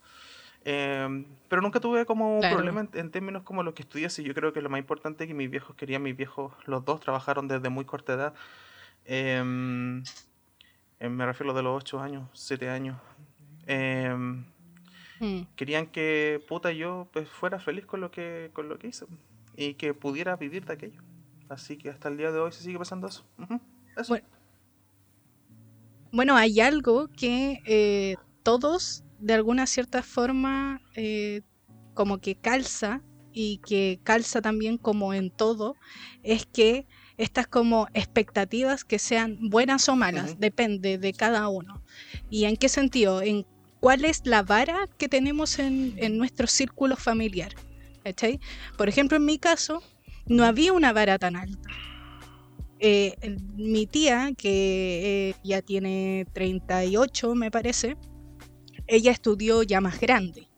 [0.63, 4.33] Em, pero nunca tuve como un problema en, términos como lo que estudié, y yo
[4.33, 7.47] creo que lo más importante es que mis viejos querían, mis viejos, los dos trabajaron
[7.47, 8.33] desde muy corta edad.
[9.05, 10.01] Eh,
[10.99, 12.97] eh, me refiero de los 8 años, 7 años.
[15.19, 15.43] Hmm.
[15.55, 19.05] Querían que puta yo pues, fuera feliz con lo que con lo que hice
[19.55, 21.01] y que pudiera vivir de aquello.
[21.49, 23.25] Así que hasta el día de hoy se sigue pasando eso.
[26.11, 26.35] Bueno.
[26.35, 31.41] hay algo que eh, todos de alguna cierta forma eh,
[31.93, 33.01] como que calza
[33.33, 35.75] y que calza también como en todo,
[36.23, 41.83] es que estas como expectativas que sean buenas o malas, depende de cada uno.
[42.29, 43.21] ¿Y en qué sentido?
[43.21, 43.45] En
[43.81, 47.53] cuál es la vara que tenemos en, nuestro círculo familiar.
[48.77, 49.83] Por ejemplo, en mi caso,
[50.27, 51.69] no había una vara tan alta.
[52.79, 53.15] Eh,
[53.55, 57.97] mi tía, que eh, ya tiene 38, me parece,
[58.87, 60.49] ella estudió ya más grande.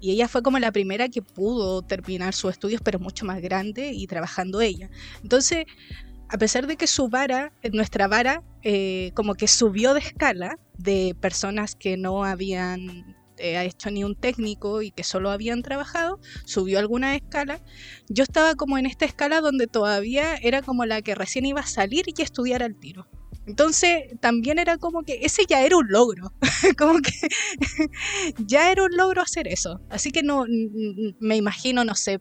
[0.00, 3.92] Y ella fue como la primera que pudo terminar sus estudios, pero mucho más grande
[3.92, 4.90] y trabajando ella.
[5.22, 5.64] Entonces,
[6.28, 11.16] a pesar de que su vara, nuestra vara, eh, como que subió de escala de
[11.20, 16.78] personas que no habían eh, hecho ni un técnico y que solo habían trabajado, subió
[16.78, 17.60] alguna escala.
[18.08, 21.66] Yo estaba como en esta escala donde todavía era como la que recién iba a
[21.66, 23.06] salir y estudiar al tiro.
[23.46, 26.32] Entonces también era como que ese ya era un logro,
[26.78, 27.12] como que
[28.38, 29.80] ya era un logro hacer eso.
[29.90, 30.46] Así que no
[31.20, 32.18] me imagino, no sé,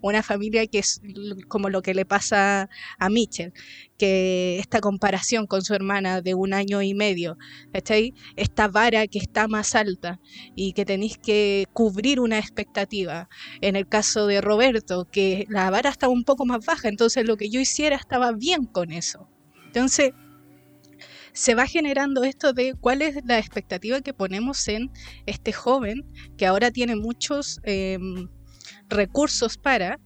[0.00, 1.00] una familia que es
[1.48, 3.52] como lo que le pasa a Mitchell,
[3.98, 7.36] que esta comparación con su hermana de un año y medio,
[8.36, 10.20] esta vara que está más alta
[10.56, 13.28] y que tenéis que cubrir una expectativa.
[13.60, 17.36] En el caso de Roberto, que la vara estaba un poco más baja, entonces lo
[17.36, 19.28] que yo hiciera estaba bien con eso.
[19.66, 20.12] Entonces,
[21.32, 24.90] se va generando esto de cuál es la expectativa que ponemos en
[25.26, 26.04] este joven
[26.36, 28.28] que ahora tiene muchos em,
[28.88, 29.98] recursos para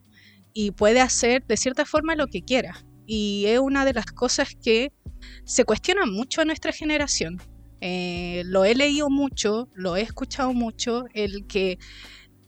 [0.53, 2.85] y puede hacer de cierta forma lo que quiera.
[3.07, 4.93] Y es una de las cosas que
[5.45, 7.41] se cuestiona mucho a nuestra generación.
[7.81, 11.79] Eh, lo he leído mucho, lo he escuchado mucho, el que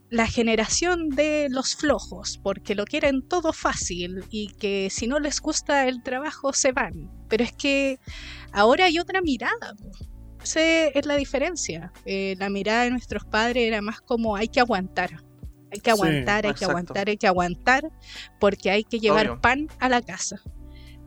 [0.09, 5.39] la generación de los flojos, porque lo quieren todo fácil y que si no les
[5.39, 7.11] gusta el trabajo se van.
[7.29, 7.99] Pero es que
[8.51, 9.75] ahora hay otra mirada.
[10.43, 11.91] Esa es la diferencia.
[12.05, 15.23] Eh, la mirada de nuestros padres era más como hay que aguantar.
[15.71, 17.91] Hay que aguantar, hay que aguantar, hay que aguantar,
[18.39, 20.41] porque hay que llevar pan a la casa.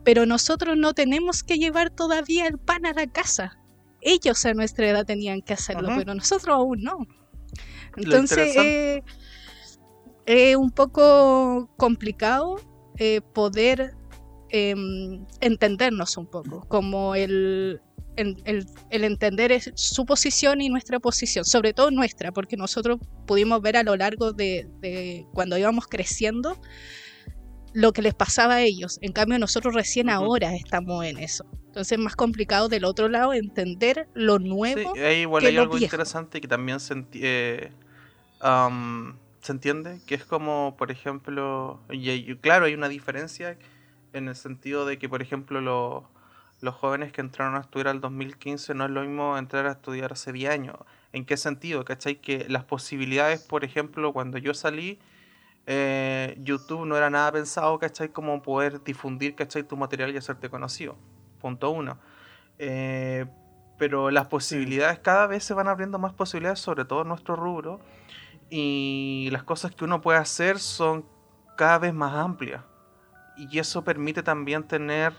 [0.05, 3.57] Pero nosotros no tenemos que llevar todavía el pan a la casa.
[4.01, 7.07] Ellos a nuestra edad tenían que hacerlo, pero nosotros aún no.
[7.97, 9.03] Entonces eh,
[10.25, 12.59] es un poco complicado
[12.97, 13.95] eh, poder
[14.53, 17.81] em, entendernos un poco, como el,
[18.15, 23.83] el, entender su posición y nuestra posición, sobre todo nuestra, porque nosotros pudimos ver a
[23.83, 26.61] lo largo de, de cuando íbamos creciendo
[27.73, 28.99] lo que les pasaba a ellos.
[29.01, 31.45] En cambio, nosotros recién ahora estamos en eso.
[31.65, 34.93] Entonces es más complicado del otro lado entender lo nuevo.
[34.93, 36.77] Sí, igual hay algo interesante que también
[37.13, 37.71] eh,
[39.41, 39.99] ¿se entiende?
[40.05, 43.57] Que es como, por ejemplo, y, y claro, hay una diferencia
[44.13, 46.03] en el sentido de que, por ejemplo, los
[46.63, 50.13] los jóvenes que entraron a estudiar al 2015 no es lo mismo entrar a estudiar
[50.13, 50.77] hace 10 años.
[51.11, 51.83] ¿En qué sentido?
[51.83, 52.21] ¿Cachai?
[52.21, 54.97] Que las posibilidades, por ejemplo, cuando yo salí,
[55.67, 58.09] eh, YouTube no era nada pensado, ¿cachai?
[58.09, 59.63] Como poder difundir, ¿cachai?
[59.63, 60.95] Tu material y hacerte conocido.
[61.41, 61.99] Punto uno.
[62.57, 63.25] Eh,
[63.77, 67.81] pero las posibilidades cada vez se van abriendo más posibilidades, sobre todo en nuestro rubro.
[68.49, 71.05] Y las cosas que uno puede hacer son
[71.57, 72.61] cada vez más amplias.
[73.37, 75.13] Y eso permite también tener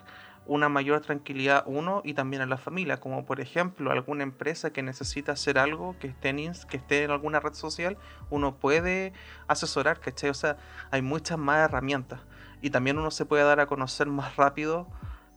[0.47, 4.83] una mayor tranquilidad uno y también a la familia, como por ejemplo alguna empresa que
[4.83, 7.97] necesita hacer algo que esté en, que esté en alguna red social,
[8.31, 9.12] uno puede
[9.49, 10.31] asesorar, ¿cachai?
[10.31, 10.59] O sea,
[10.91, 12.21] hay muchas más herramientas
[12.61, 14.87] y también uno se puede dar a conocer más rápido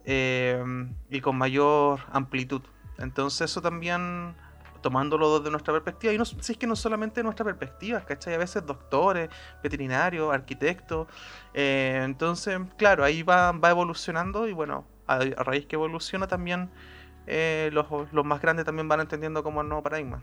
[0.05, 0.63] eh,
[1.09, 2.61] y con mayor amplitud.
[2.97, 4.35] Entonces eso también
[4.81, 8.33] tomándolo desde nuestra perspectiva, y no, si es que no solamente nuestra perspectiva, ¿cachai?
[8.33, 9.29] A veces doctores,
[9.63, 11.07] veterinarios, arquitectos,
[11.53, 16.69] eh, entonces, claro, ahí va, va evolucionando y bueno, a, a raíz que evoluciona también
[17.27, 20.21] eh, los, los más grandes también van entendiendo como el nuevo paradigma.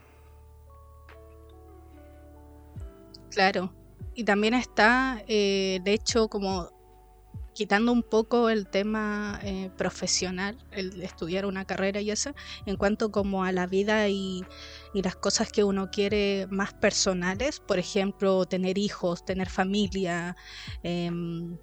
[3.30, 3.72] Claro.
[4.14, 6.70] Y también está, eh, de hecho, como
[7.54, 12.34] quitando un poco el tema eh, profesional, el estudiar una carrera y eso,
[12.66, 14.44] en cuanto como a la vida y,
[14.94, 20.36] las cosas que uno quiere más personales, por ejemplo, tener hijos, tener familia,
[20.82, 21.58] em,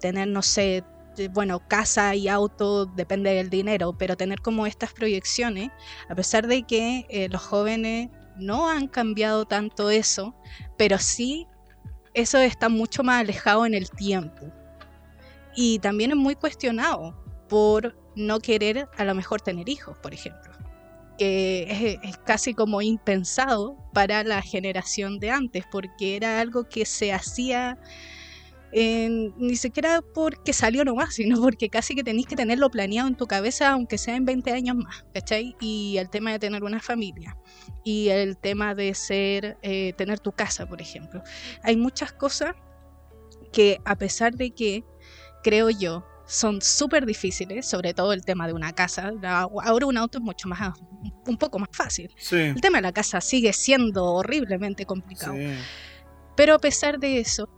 [0.00, 0.84] tener, no sé,
[1.32, 5.70] bueno, casa y auto, depende del dinero, pero tener como estas proyecciones,
[6.08, 10.34] a pesar de que eh, los jóvenes no han cambiado tanto eso,
[10.76, 11.46] pero sí
[12.14, 14.52] eso está mucho más alejado en el tiempo.
[15.60, 20.52] Y también es muy cuestionado por no querer a lo mejor tener hijos, por ejemplo.
[21.18, 27.12] Que es, casi como impensado para la generación de antes, porque era algo que se
[27.12, 27.76] hacía
[28.70, 33.16] en- ni siquiera porque salió nomás, sino porque casi que tenéis que tenerlo planeado en
[33.16, 35.56] tu cabeza, aunque sea en 20 años más, ¿cachai?
[35.60, 37.36] Y el tema de tener una familia,
[37.82, 41.20] y el tema de ser, eh, tener tu casa, por ejemplo.
[41.64, 42.54] Hay muchas cosas
[43.52, 44.84] que a pesar de que,
[45.42, 49.12] creo yo, son súper difíciles, sobre todo el tema de una casa,
[49.64, 50.78] ahora un auto es mucho más,
[51.26, 52.14] un poco más fácil.
[52.18, 52.36] Sí.
[52.36, 55.34] El tema de la casa sigue siendo horriblemente complicado.
[55.34, 55.54] Sí.
[56.36, 57.48] Pero a pesar de eso,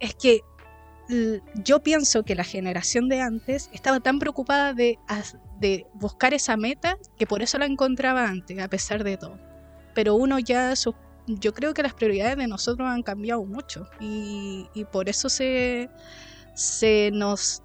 [0.00, 0.40] es que
[1.62, 4.98] yo pienso que la generación de antes estaba tan preocupada de,
[5.60, 9.38] de buscar esa meta que por eso la encontraba antes, a pesar de todo.
[9.94, 10.94] Pero uno ya, su-
[11.26, 15.88] yo creo que las prioridades de nosotros han cambiado mucho y, y por eso se,
[16.54, 17.62] se, nos,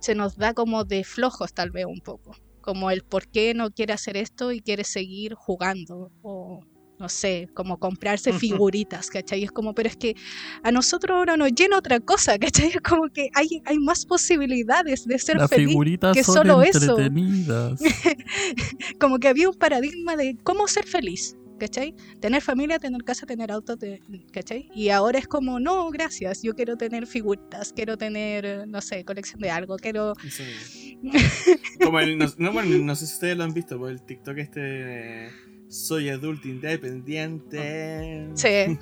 [0.00, 2.36] se nos da como de flojos tal vez un poco.
[2.60, 6.60] Como el por qué no quiere hacer esto y quiere seguir jugando o
[7.00, 9.42] no sé, como comprarse figuritas, ¿cachai?
[9.42, 10.14] Es como, pero es que
[10.62, 12.68] a nosotros ahora nos llena otra cosa, ¿cachai?
[12.68, 15.68] Es como que hay, hay más posibilidades de ser Las feliz.
[15.68, 16.98] figuritas que son solo eso.
[19.00, 21.94] Como que había un paradigma de cómo ser feliz, ¿cachai?
[22.20, 24.00] Tener familia, tener casa, tener auto, te-
[24.32, 24.68] ¿cachai?
[24.74, 29.38] Y ahora es como, no, gracias, yo quiero tener figuritas, quiero tener, no sé, colección
[29.40, 30.14] de algo, quiero...
[30.28, 30.98] Sí.
[31.82, 34.36] Como el, no, no, bueno, no sé si ustedes lo han visto, por el TikTok
[34.38, 35.30] este de,
[35.68, 38.28] soy adulto independiente.
[38.34, 38.76] Sí.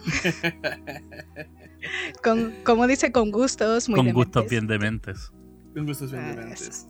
[2.23, 5.31] con, como dice, con gustos, muy Con gustos bien dementes.
[5.75, 6.87] Con gustos bien Ah, dementes.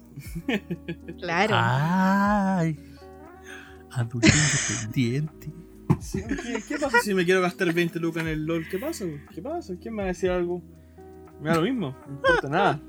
[1.19, 1.55] Claro.
[1.59, 2.79] Ay.
[3.91, 5.53] Adulto independiente.
[6.01, 8.69] Sí, ¿qué, qué pasa si me quiero gastar 20 lucas en el LOL?
[8.69, 9.05] ¿Qué pasa?
[9.35, 9.75] ¿Qué pasa?
[9.81, 10.63] ¿Quién me va a decir algo?
[11.41, 12.81] Me da lo mismo, no importa nada.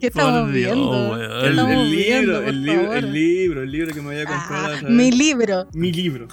[0.00, 1.16] ¿Qué estamos Por Dios, viendo?
[1.16, 4.20] ¿Qué El, estamos el libro, viendo, el libro, el libro, el libro que me voy
[4.20, 4.72] a comprar.
[4.84, 5.68] Ah, mi libro.
[5.74, 6.28] Mi libro.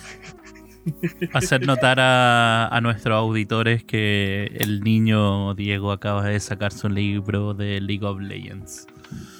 [1.34, 7.54] Hacer notar a, a nuestros auditores que el niño Diego acaba de sacar su libro
[7.54, 8.88] de League of Legends.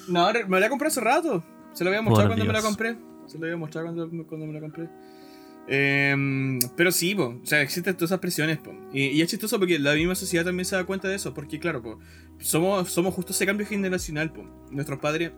[0.06, 1.42] No, me la compré hace rato.
[1.72, 2.68] Se lo voy a mostrar Por cuando me la Dios.
[2.68, 2.96] compré.
[3.26, 4.88] Se lo voy a mostrar cuando, cuando me la compré.
[5.72, 8.58] Em, pero sí, po, o sea, existen todas esas presiones.
[8.58, 8.74] po.
[8.92, 11.32] Y, y es chistoso porque la misma sociedad también se da cuenta de eso.
[11.32, 12.00] Porque, claro, po,
[12.40, 14.32] somos, somos justo ese cambio generacional.
[14.32, 14.42] Po.
[14.72, 15.30] Nuestros padres,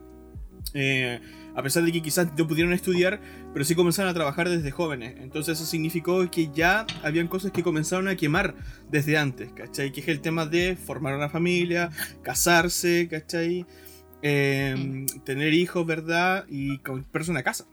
[0.73, 1.21] eh,
[1.55, 3.21] a pesar de que quizás no pudieron estudiar,
[3.53, 5.17] pero sí comenzaron a trabajar desde jóvenes.
[5.21, 8.55] Entonces, eso significó que ya habían cosas que comenzaron a quemar
[8.91, 9.93] desde antes, ¿cachai?
[9.93, 11.91] Que es el tema de formar una familia,
[12.23, 13.67] casarse, ¿cachai?
[14.23, 16.47] Eh, tener hijos, ¿verdad?
[16.49, 17.67] Y comprarse una casa.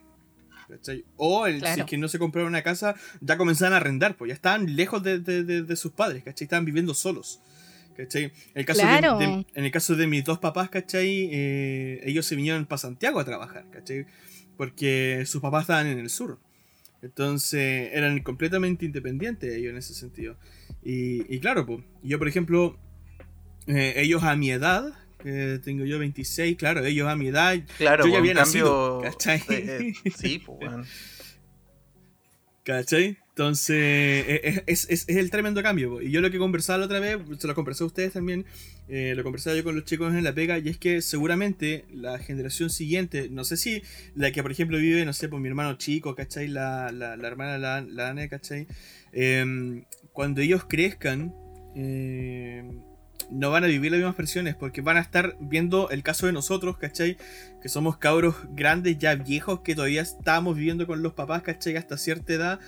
[0.70, 1.04] ¿Cachai?
[1.18, 4.30] O el, si es que no se compraron una casa, ya comenzaban a arrendar, pues
[4.30, 6.46] ya estaban lejos de, de- de- de sus padres, ¿cachai?
[6.46, 7.42] Estaban viviendo solos.
[7.98, 8.32] ¿cachai?
[8.54, 9.18] El caso de- Claro.
[9.18, 11.28] de- en el caso de mis dos papás, ¿cachai?
[11.34, 14.06] Eh, ellos se vinieron para Santiago a trabajar, ¿cachai?
[14.56, 16.40] Porque sus papás estaban en el sur.
[17.02, 20.38] Entonces eran completamente independientes ellos en ese sentido.
[20.84, 22.78] Y, y claro, pues, yo por ejemplo,
[23.68, 28.06] eh, ellos a mi edad, que tengo yo 26, claro, ellos a mi edad, Claro,
[28.06, 29.12] yo ya había nacido, cambio.
[29.12, 29.42] ¿cachai?
[29.50, 30.86] eh, sí, pues, weón.
[32.64, 33.18] ¿Cachai?
[33.30, 35.92] Entonces, e- e- es, es- es el tremendo cambio.
[35.92, 36.02] po.
[36.02, 38.46] Y yo lo que conversaba la otra vez, se lo conversé a ustedes también,
[38.90, 42.20] eh, lo conversaba yo con los chicos en la pega, y es que seguramente la
[42.20, 43.82] generación siguiente, no sé si
[44.14, 46.48] la que por ejemplo vive, no sé, por mi hermano chico, ¿cachai?
[46.50, 48.68] La, la, la hermana, la, la Ane, ¿cachai?
[49.14, 51.34] Em, cuando ellos crezcan,
[51.76, 52.82] em,
[53.30, 56.34] no van a vivir las mismas presiones, porque van a estar viendo el caso de
[56.34, 57.18] nosotros, ¿cachai?
[57.62, 61.76] Que somos cabros grandes, ya viejos, que todavía estábamos viviendo con los papás, ¿cachai?
[61.76, 62.60] Hasta cierta edad,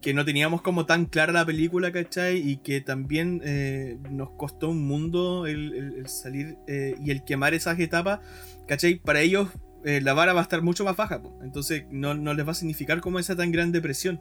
[0.00, 2.36] que no teníamos como tan clara la película, ¿cachai?
[2.36, 7.78] Y que también eh, nos costó un mundo el, salir eh, y el quemar esas
[7.78, 8.20] etapas,
[8.68, 8.96] ¿cachai?
[8.96, 9.48] Para ellos
[9.84, 11.38] eh, la vara va a estar mucho más baja, po.
[11.42, 14.20] entonces no, no les va a significar como esa tan gran depresión.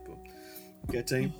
[0.91, 1.33] ¿cachai?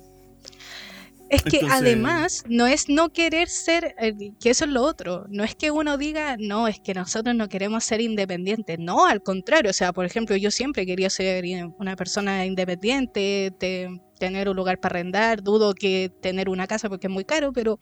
[1.30, 5.24] Es que Entonces- además no es no querer ser, eh, que eso es lo otro,
[5.30, 9.22] no es que uno diga, no, es que nosotros no queremos ser independientes, no, al
[9.22, 11.44] contrario, o sea, por ejemplo, yo siempre quería ser
[11.78, 17.08] una persona independiente, te- tener un lugar para arrendar, dudo que tener una casa porque
[17.08, 17.78] es muy caro, pero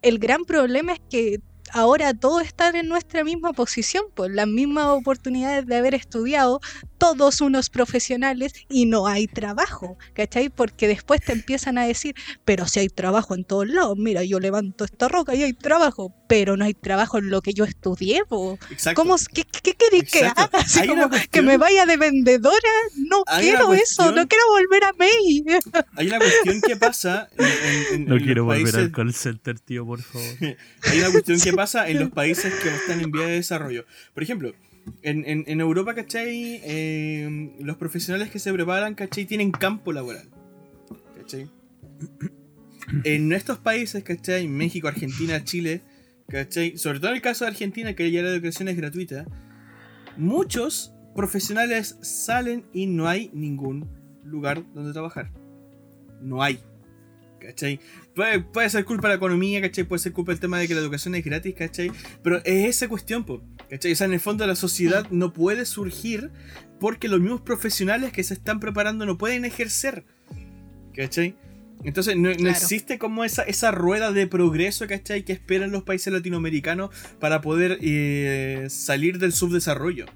[0.00, 1.38] el gran problema es que
[1.72, 6.60] ahora todos están en nuestra misma posición, pues las mismas oportunidades de haber estudiado,
[7.02, 10.48] todos unos profesionales y no hay trabajo, ¿cachai?
[10.50, 14.38] Porque después te empiezan a decir, pero si hay trabajo en todos lados, mira, yo
[14.38, 18.22] levanto esta roca y hay trabajo, pero no hay trabajo en lo que yo estudié,
[18.28, 18.58] po.
[18.70, 19.02] Exacto.
[19.02, 20.48] ¿Cómo, qué, qué queréis que haga?
[20.52, 22.56] Así como que me vaya de vendedora,
[22.96, 25.44] no Hay quiero eso, cuestión- no quiero volver a May.
[25.96, 29.12] Hay una cuestión que pasa en, en- en- No en quiero volver países- al call
[29.12, 30.26] center, tío, por favor.
[30.84, 33.84] Hay una cuestión que pasa en los países que están en vía de desarrollo.
[34.14, 34.52] Por ejemplo,
[35.02, 36.60] en, en- en Europa, ¿cachai?
[36.64, 39.24] Eh, los profesionales que se preparan, ¿cachai?
[39.24, 40.28] Tienen campo laboral.
[41.16, 41.48] ¿Cachai?
[43.04, 44.48] En estos países, ¿cachai?
[44.48, 45.82] México, Argentina, Chile,
[46.28, 46.76] ¿cachai?
[46.76, 49.24] Sobre todo en el caso de Argentina, que ya la educación es gratuita,
[50.16, 53.88] muchos profesionales salen y no hay ningún
[54.24, 55.30] lugar donde trabajar.
[56.20, 56.58] No hay.
[57.40, 57.80] ¿Cachai?
[58.14, 59.84] Puede, puede ser culpa de la economía, ¿cachai?
[59.84, 61.90] Puede ser culpa del tema de que la educación es gratis, ¿cachai?
[62.22, 63.92] Pero es esa cuestión, po, ¿cachai?
[63.92, 66.30] O sea, en el fondo la sociedad no puede surgir
[66.78, 70.04] porque los mismos profesionales que se están preparando no pueden ejercer,
[70.94, 71.36] ¿cachai?
[71.84, 72.50] Entonces no, no Claro.
[72.50, 75.24] existe como esa, esa rueda de progreso, ¿cachai?
[75.24, 80.06] Que esperan los países latinoamericanos para poder eh, salir del subdesarrollo.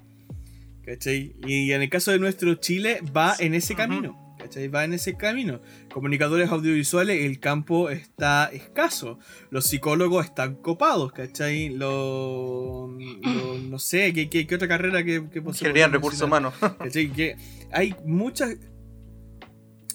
[0.85, 1.35] ¿Cachai?
[1.45, 3.77] Y en el caso de nuestro Chile va en ese Ujú.
[3.81, 4.26] camino.
[4.47, 4.69] ¿Cachai?
[4.69, 5.59] Va en ese camino.
[5.93, 9.19] Comunicadores audiovisuales, el campo está escaso.
[9.49, 11.69] Los psicólogos están copados, ¿cachai?
[11.69, 16.53] Lo, lo- no sé, ¿qué, qué, qué otra carrera que, que Ingeniería recursos humanos.
[16.79, 17.11] ¿Cachai?
[17.11, 17.35] Que
[17.71, 18.55] hay muchas.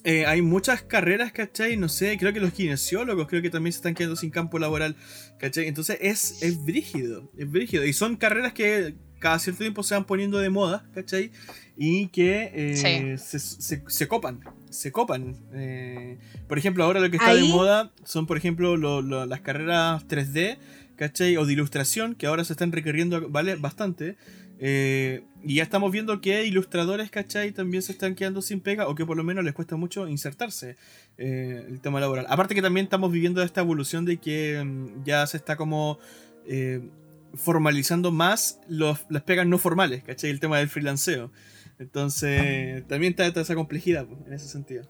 [0.04, 1.76] eh, hay muchas carreras, ¿cachai?
[1.78, 4.96] No sé, creo que los kinesiólogos creo que también se están quedando sin campo laboral,
[5.38, 5.66] ¿cachai?
[5.66, 7.84] Entonces es, es brígido, es brígido.
[7.86, 11.30] Y son carreras que cada cierto tiempo se van poniendo de moda, ¿cachai?
[11.76, 12.76] Y que eh,
[13.18, 15.36] se, se- se copan, se copan.
[15.54, 16.18] Eh,
[16.48, 20.06] por ejemplo, ahora lo que está de moda son, por ejemplo, lo- lo- las carreras
[20.06, 20.58] 3D,
[20.96, 21.36] ¿cachai?
[21.38, 23.56] O de ilustración, que ahora se están requiriendo ¿vale?
[23.56, 24.16] bastante.
[24.64, 27.50] Eh, y ya estamos viendo que ilustradores, ¿cachai?
[27.52, 30.76] También se están quedando sin pega o que por lo menos les cuesta mucho insertarse
[31.18, 32.26] eh, el tema laboral.
[32.28, 35.98] Aparte que también estamos viviendo esta evolución de que mm, ya se está como
[36.46, 36.80] eh,
[37.34, 40.30] formalizando más los, las pegas no formales, ¿cachai?
[40.30, 41.32] El tema del freelanceo.
[41.82, 44.84] Entonces, también está, está esa complejidad pues, en ese sentido.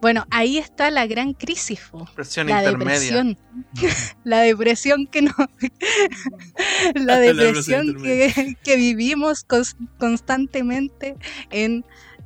[0.00, 2.04] Bueno, ahí está la gran crisis, po.
[2.14, 3.00] Presión la intermedia.
[3.00, 3.38] depresión.
[4.24, 5.32] la depresión que no.
[6.94, 11.16] la depresión que, que vivimos cons- constantemente
[11.50, 11.84] en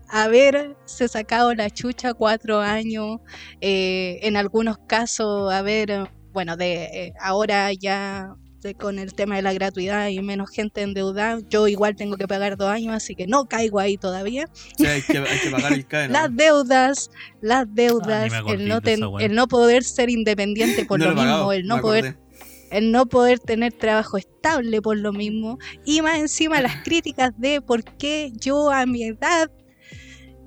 [0.08, 3.20] haberse sacado la chucha cuatro años,
[3.60, 9.42] eh, en algunos casos haber, bueno, de eh, ahora ya de- con el tema de
[9.42, 13.26] la gratuidad y menos gente endeudada, yo igual tengo que pagar dos años, así que
[13.26, 14.48] no caigo ahí todavía.
[14.80, 16.08] Hay que, hay que pagar el CAE.
[16.08, 16.12] ¿no?
[16.14, 20.98] Las deudas, las deudas, me acordé el, no ten- el no poder ser independiente por
[20.98, 22.28] No lo pagado, mismo, el no poder acordé.
[22.70, 27.60] el no poder tener trabajo estable por lo mismo y más encima las críticas de
[27.60, 29.50] por qué yo a mi edad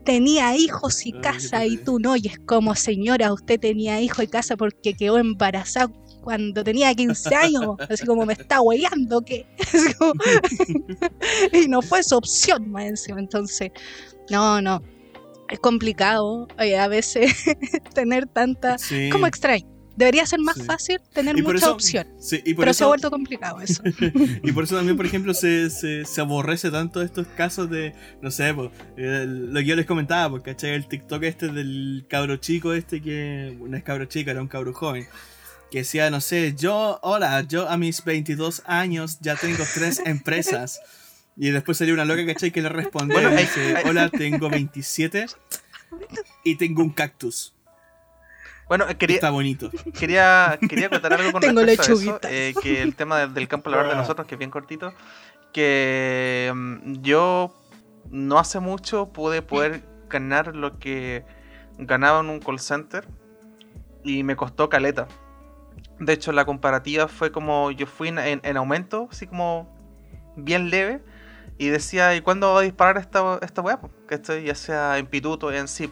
[0.04, 4.28] tenía hijos y casa y tú no y es como señora usted tenía hijo y
[4.28, 5.92] casa porque quedó embarazada
[6.22, 9.46] cuando tenía 15 años así como me está hueveando que
[9.98, 10.14] como-
[11.54, 13.72] y no fue su opción más encima entonces
[14.30, 14.82] no no
[15.50, 17.34] es complicado eh, a veces
[17.94, 19.10] tener tanta Sí.
[19.12, 20.64] como extraño Debería ser más Sí.
[20.64, 22.08] fácil tener Y por mucha eso- opción.
[22.18, 23.84] Sí, y por Pero se ha vuelto complicado eso.
[24.42, 28.32] y por eso también, por ejemplo, se, se, se aborrece tanto estos casos de, no
[28.32, 30.56] sé, pues, el- lo que yo les comentaba, porque.
[30.62, 34.74] El TikTok este del cabro chico este que, no es cabro chico, era un cabro
[34.74, 35.06] joven,
[35.72, 40.82] que decía, no sé, yo, hola, yo a mis 22 años ya tengo tres empresas.
[41.38, 42.52] Y después salió una loca, ¿cachai?
[42.52, 45.28] Que le respondió, Bueno, dice, hola, tengo 27
[46.44, 47.56] y tengo un cactus.
[48.68, 49.72] Bueno, quería, Está bonito.
[49.98, 53.48] quería, quería contar algo con Tengo respecto a eso, eh, que el tema del, del
[53.48, 54.94] campo laboral de nosotros, que es bien cortito,
[55.54, 57.54] que mm, yo
[58.10, 61.24] no hace mucho pude poder ganar lo que
[61.78, 63.08] ganaba en un call center
[64.04, 65.08] y me costó caleta.
[66.02, 69.70] De hecho, la comparativa fue como yo fui en, en- en aumento, así como
[70.36, 71.02] bien leve,
[71.58, 73.80] y decía, ¿y cuándo va a disparar esta, esta weá?
[74.08, 75.92] Que estoy ya sea en pituto o en zip.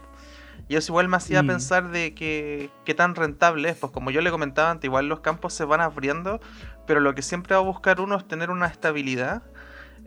[0.68, 1.48] Y eso igual me hacía Mm.
[1.48, 3.78] pensar de que qué tan rentable es.
[3.78, 6.40] Pues como yo le comentaba antes, igual los campos se van abriendo,
[6.88, 9.44] pero lo que siempre va a buscar uno es tener una estabilidad.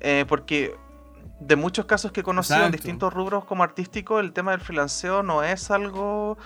[0.00, 0.74] eh, porque
[1.40, 5.22] de muchos casos que he conocido en distintos rubros como artístico, el tema del freelanceo
[5.22, 6.36] no es algo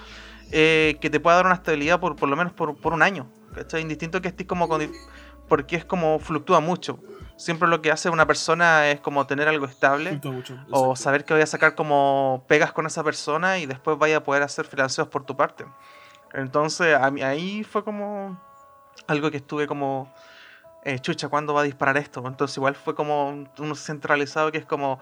[0.53, 3.27] eh, que te pueda dar una estabilidad por, por lo menos por, por un año.
[3.57, 3.83] ¿Cachai?
[3.83, 4.93] Indistinto que estés como con...
[5.49, 6.99] Porque es como fluctúa mucho.
[7.37, 11.35] Siempre lo que hace una persona es como tener algo estable mucho, o saber que
[11.35, 15.09] voy a sacar como pegas con esa persona y después vaya a poder hacer freelanceos
[15.09, 15.67] por tu parte.
[16.33, 18.41] Entonces, a mí, ahí fue como
[19.07, 20.13] algo que estuve como,
[20.85, 22.23] eh, chucha, ¿cuándo va a disparar esto?
[22.27, 24.99] Entonces, igual fue como un centralizado que es como,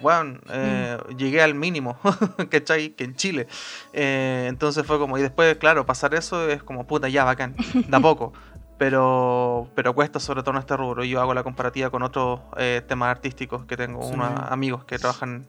[0.00, 1.98] bueno, eh, llegué al mínimo,
[2.50, 2.90] ¿cachai?
[2.90, 3.46] Que en Chile.
[3.92, 7.54] Eh, entonces fue como, y después, claro, pasar eso es como, puta, ya, bacán,
[7.88, 8.32] da poco.
[8.78, 11.02] Pero, pero cuesta sobre todo en este rubro.
[11.02, 14.12] Yo hago la comparativa con otros eh, temas artísticos que tengo Sí.
[14.12, 15.46] unos amigos que trabajan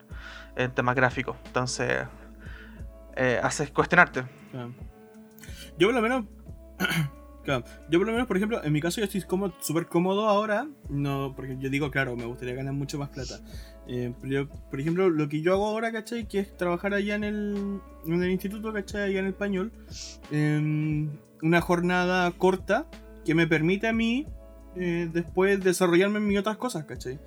[0.56, 1.36] en temas gráficos.
[1.48, 2.04] Entonces,
[3.43, 4.24] haces cuestionarte.
[4.52, 4.72] Claro.
[5.78, 6.26] Yo por lo menos.
[7.43, 10.28] claro, yo por lo menos, por ejemplo, en mi caso yo estoy como súper cómodo
[10.28, 10.68] ahora.
[10.89, 13.39] No, porque yo digo, claro, me gustaría ganar mucho más plata.
[13.90, 14.14] Eh,
[14.70, 16.28] por ejemplo, lo que yo hago ahora, ¿cachai?
[16.28, 19.04] Que es trabajar allá en el, en el instituto, ¿cachai?
[19.10, 19.72] Allá en español.
[20.32, 21.10] En
[21.42, 22.86] una jornada corta
[23.26, 24.26] que me permite a mí
[24.76, 27.20] eh, después desarrollarme en mis otras cosas, ¿cachai?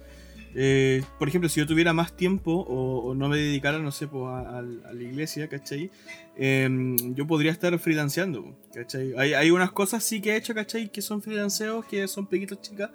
[0.55, 4.09] Eh, por ejemplo, si yo tuviera más tiempo o, o no me dedicara, no sé,
[4.09, 5.91] pues, a, a- a la iglesia, ¿cachai?
[6.37, 9.15] Em, yo podría estar freelanceando, ¿cachai?
[9.17, 10.89] Hay, hay unas cosas sí que he hecho, ¿cachai?
[10.91, 12.91] Que son freelanceos, que son pequitas chicas.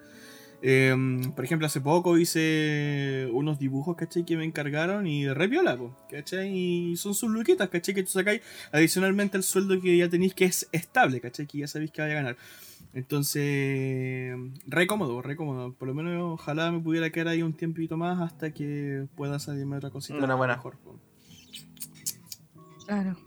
[0.61, 4.25] Em, por ejemplo, hace poco hice unos dibujos, ¿cachai?
[4.25, 6.51] Que me encargaron y re piola, po, ¿cachai?
[6.55, 7.93] Y son sus luquitas, ¿cachai?
[7.93, 8.41] Que tú sacáis
[8.71, 11.45] adicionalmente al sueldo que ya tenéis que es estable, ¿cachai?
[11.45, 12.37] Que ya sabéis que vaya a ganar.
[12.93, 14.33] Entonces,
[14.67, 15.73] re cómodo, re cómodo.
[15.73, 19.77] Por lo menos ojalá me pudiera quedar ahí un tiempito más hasta que pueda salirme
[19.77, 20.55] otra cosita Enhorabuena.
[20.55, 20.77] mejor.
[20.77, 20.99] po.
[22.85, 23.17] Claro.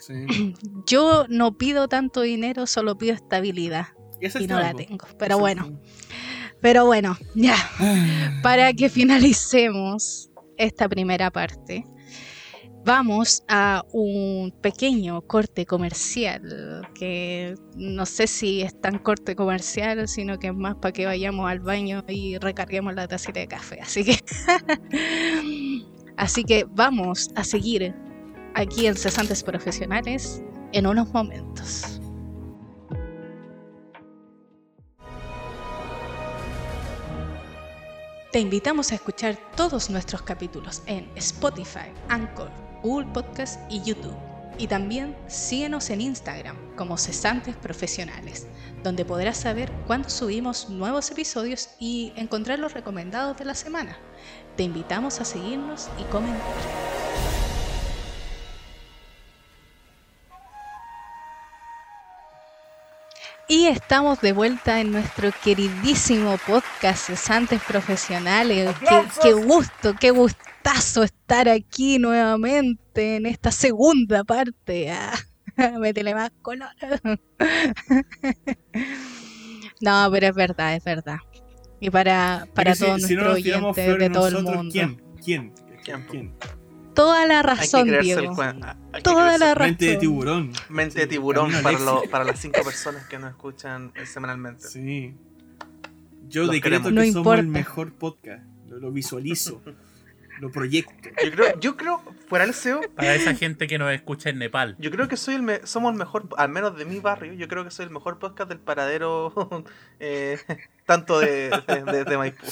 [0.00, 0.54] Sí.
[0.86, 3.88] Yo no pido tanto dinero, solo pido estabilidad.
[4.20, 5.06] Y no la tengo.
[5.18, 5.80] Pero Ese bueno,
[6.60, 7.56] pero bueno, ya.
[7.78, 8.42] algo.
[8.42, 11.84] Para que finalicemos esta primera parte,
[12.84, 20.38] vamos a un pequeño corte comercial, que no sé si es tan corte comercial, sino
[20.38, 23.80] que es más para que vayamos al baño y recarguemos la tacita de café.
[23.80, 24.18] Así que,
[26.16, 27.94] así que vamos a seguir
[28.54, 30.42] aquí en Cesantes Profesionales
[30.72, 31.99] en unos momentos.
[38.30, 42.48] Te invitamos a escuchar todos nuestros capítulos en Spotify, Anchor,
[42.80, 44.14] Google Podcast y YouTube.
[44.56, 48.46] Y también síguenos en Instagram como Cesantes Profesionales,
[48.84, 53.98] donde podrás saber cuándo subimos nuevos episodios y encontrar los recomendados de la semana.
[54.56, 56.89] Te invitamos a seguirnos y comentar.
[63.70, 68.74] Estamos de vuelta en nuestro queridísimo podcast Cesantes Profesionales.
[68.80, 74.90] Qué, qué gusto, qué gustazo estar aquí nuevamente en esta segunda parte.
[74.90, 75.16] Ah,
[75.78, 76.68] métele más color.
[79.82, 81.16] No, pero es verdad, es verdad.
[81.80, 84.70] Y para, para todos si, si no nuestros tiramos oyentes de todo el mundo.
[84.70, 85.02] ¿Quién?
[85.24, 85.54] ¿Quién?
[85.82, 86.06] ¿Quién?
[86.10, 86.34] ¿Quién?
[87.00, 88.36] Toda la Hay que razón, Diego.
[88.92, 90.00] hay Toda la el- Mente de razón.
[90.00, 90.52] tiburón.
[90.68, 92.02] Mente de tiburón para, éxito.
[92.04, 94.68] lo- para las cinco personas que nos escuchan eh, semanalmente.
[94.68, 95.14] Sí.
[96.28, 96.88] Yo Los decreto queremos.
[96.88, 97.40] que No somos importa.
[97.40, 98.44] el mejor podcast.
[98.68, 99.62] Lo, lo visualizo.
[100.40, 100.92] lo proyecto.
[101.24, 104.74] Yo creo, yo creo, fuera el SEO, Para esa gente que nos escucha en Nepal.
[104.78, 107.46] yo creo que soy el me- somos el mejor, al menos de mi barrio, yo
[107.48, 109.32] creo que soy el mejor podcast del paradero,
[110.00, 110.38] eh,
[110.86, 112.46] tanto de, de, de- de Maipú.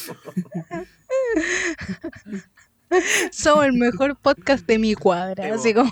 [3.32, 5.90] Somos el mejor podcast de mi cuadra, Sí, así como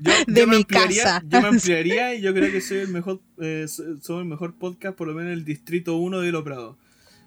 [0.00, 1.22] Yo, De yo mi casa.
[1.28, 4.54] Yo me ampliaría y yo creo que soy el mejor, eh, so- somos el mejor
[4.54, 6.76] podcast, por lo menos en el distrito 1 de Lo Prado.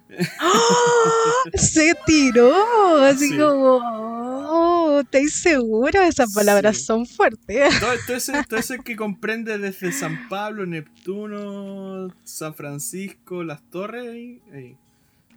[1.54, 2.54] se tiró,
[3.02, 3.36] así Sí.
[3.38, 6.00] como, oh, ¿estáis seguro?
[6.02, 6.84] Esas palabras Sí.
[6.84, 7.80] son fuertes.
[7.80, 14.38] Todo, todo ese, todo ese que comprende desde San Pablo, Neptuno, San Francisco, Las Torres,
[14.52, 14.76] ahí.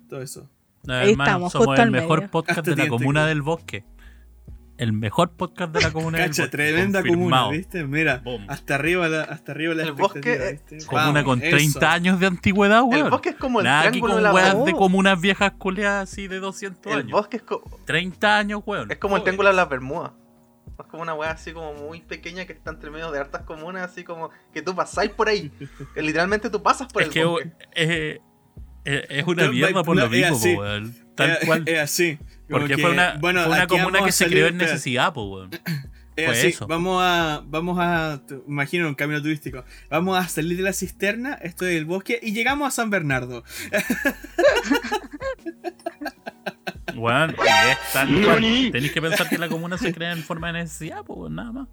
[0.07, 0.47] todo eso.
[0.83, 2.31] No, Ahí hermano, estamos, somos justo el al mejor medio.
[2.31, 3.29] podcast Hasta de la comuna güey.
[3.29, 3.83] del bosque.
[4.77, 6.51] El mejor podcast de la comuna del Cacha, bosque.
[6.57, 7.43] tremenda confirmado.
[7.47, 7.83] comuna, ¿viste?
[7.83, 8.45] Mira, Boom.
[8.47, 10.85] hasta arriba la, hasta arriba la El bosque, ¿viste?
[10.87, 11.57] Comuna Vamos, con eso.
[11.57, 13.05] 30 años de antigüedad, weón.
[13.05, 14.63] El bosque es como el Nada aquí triángulo con de la weas Oh.
[14.65, 17.11] de comunas viejas culeadas así de 200 El años.
[17.11, 18.89] bosque es, co- 30 años, weón.
[18.89, 19.23] es como el Joder.
[19.33, 20.11] triángulo de las Bermudas.
[20.79, 23.83] Es como una wea así como muy pequeña que está entre medio de hartas comunas,
[23.91, 25.51] así como que tú pasáis por ahí.
[25.93, 27.47] Que literalmente tú pasas por Es el que bosque.
[27.49, 28.21] eh, eh,
[28.85, 30.95] es una mierda por lo mismo, po, weón.
[31.15, 31.63] Tal Es- cual.
[31.67, 32.17] Es así.
[32.17, 32.29] como
[32.61, 35.49] Porque que, fue una, bueno, fue una comuna que se creó en necesidad, po, weón.
[36.15, 36.67] Es Fue así, eso.
[36.67, 41.65] vamos a, vamos a, imagino un camino turístico, vamos a salir de la cisterna, esto
[41.65, 43.45] es el bosque, y llegamos a San Bernardo.
[46.95, 48.41] Weón, y es tal cual.
[48.71, 51.67] Tenéis que pensar que la comuna se crea en forma de necesidad, weón, nada más.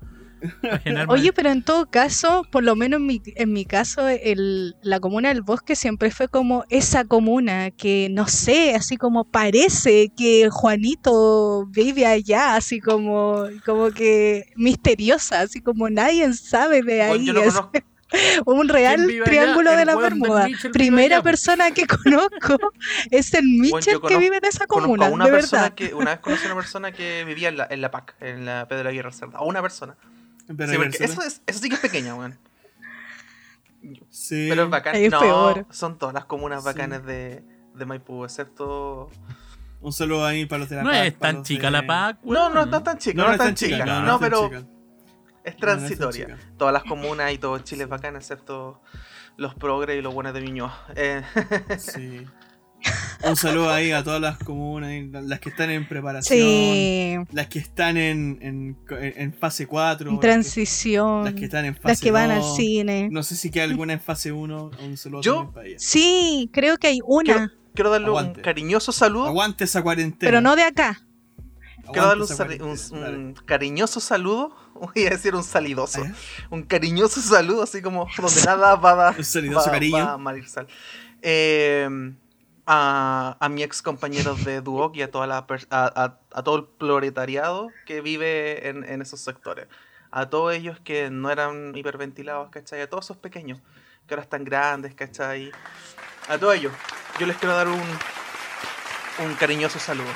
[1.08, 5.00] Oye, pero en todo caso, por lo menos en mi, en mi caso, el, la
[5.00, 10.48] comuna del bosque siempre fue como esa comuna que, no sé, así como parece que
[10.50, 17.26] Juanito vive allá, así como, como que misteriosa, así como nadie sabe de Bueno, ahí.
[17.26, 17.70] yo no
[18.46, 20.46] Un real triángulo de la Bermuda.
[20.72, 22.56] Primera persona que conozco
[23.10, 25.74] es el Mitchell yo que vive en esa comuna, una de verdad.
[25.74, 28.46] que una vez conocí a una persona que vivía en la, en la PAC, en
[28.46, 29.38] la Pedro Aguirre Cerda.
[29.38, 29.96] A una persona.
[30.54, 32.38] Pero sí, porque eso, es, eso sí que es pequeña, weón.
[34.10, 34.46] sí.
[34.48, 34.94] Pero es bacán.
[34.96, 35.66] Es no, peor.
[35.70, 36.66] son todas las comunas Sí.
[36.66, 37.42] bacanas de,
[37.74, 39.10] de Maipú, excepto.
[39.80, 42.18] Un saludo ahí para los de la No PAC, es tan chica de- la PAC,
[42.24, 43.76] No, no está tan chica, no, es tan chica.
[43.78, 44.56] chica, No, es tan pero chica.
[44.58, 46.38] es No, no es transitoria.
[46.56, 48.80] Todas las comunas y todo Chile es bacán, excepto
[49.36, 50.76] los progres y los buenos de Viñoa.
[50.96, 51.22] Eh,
[51.78, 52.26] Sí.
[53.24, 54.90] Un saludo ahí a todas las comunas,
[55.24, 60.20] las que están en preparación, Sí, las que están en, en, en fase 4, en
[60.20, 62.56] transición, las que están en fase las que van al 2.
[62.56, 63.08] cine.
[63.10, 65.66] No sé si queda alguna en fase 1, un saludo Yo- para.
[65.78, 68.40] Sí, creo que hay una, quiero, quiero darle Aguante.
[68.40, 69.26] un cariñoso saludo.
[69.26, 70.28] Aguante esa cuarentena.
[70.30, 71.00] pero no de acá.
[71.92, 72.24] Quiero darle
[72.62, 74.54] un, un- cariñoso saludo.
[74.74, 76.04] Voy a decir un salidoso.
[76.04, 76.12] ¿Eh?
[76.50, 79.14] Un cariñoso saludo, así como donde nada va a dar.
[79.18, 79.96] Un salidoso va- cariño.
[80.04, 80.66] va a malir sal.
[81.22, 81.88] Eh,
[82.66, 86.64] a, a mi ex compañero de Duoc y a, toda la a- a todo el
[86.64, 89.68] proletariado que vive en, en esos sectores.
[90.10, 92.80] A todos ellos que no eran hiperventilados, ¿cachai?
[92.80, 93.60] A todos esos pequeños,
[94.06, 95.52] que ahora están grandes, ¿cachai?
[96.28, 96.72] A todos ellos,
[97.18, 97.80] yo les quiero dar un,
[99.24, 100.10] un cariñoso saludo.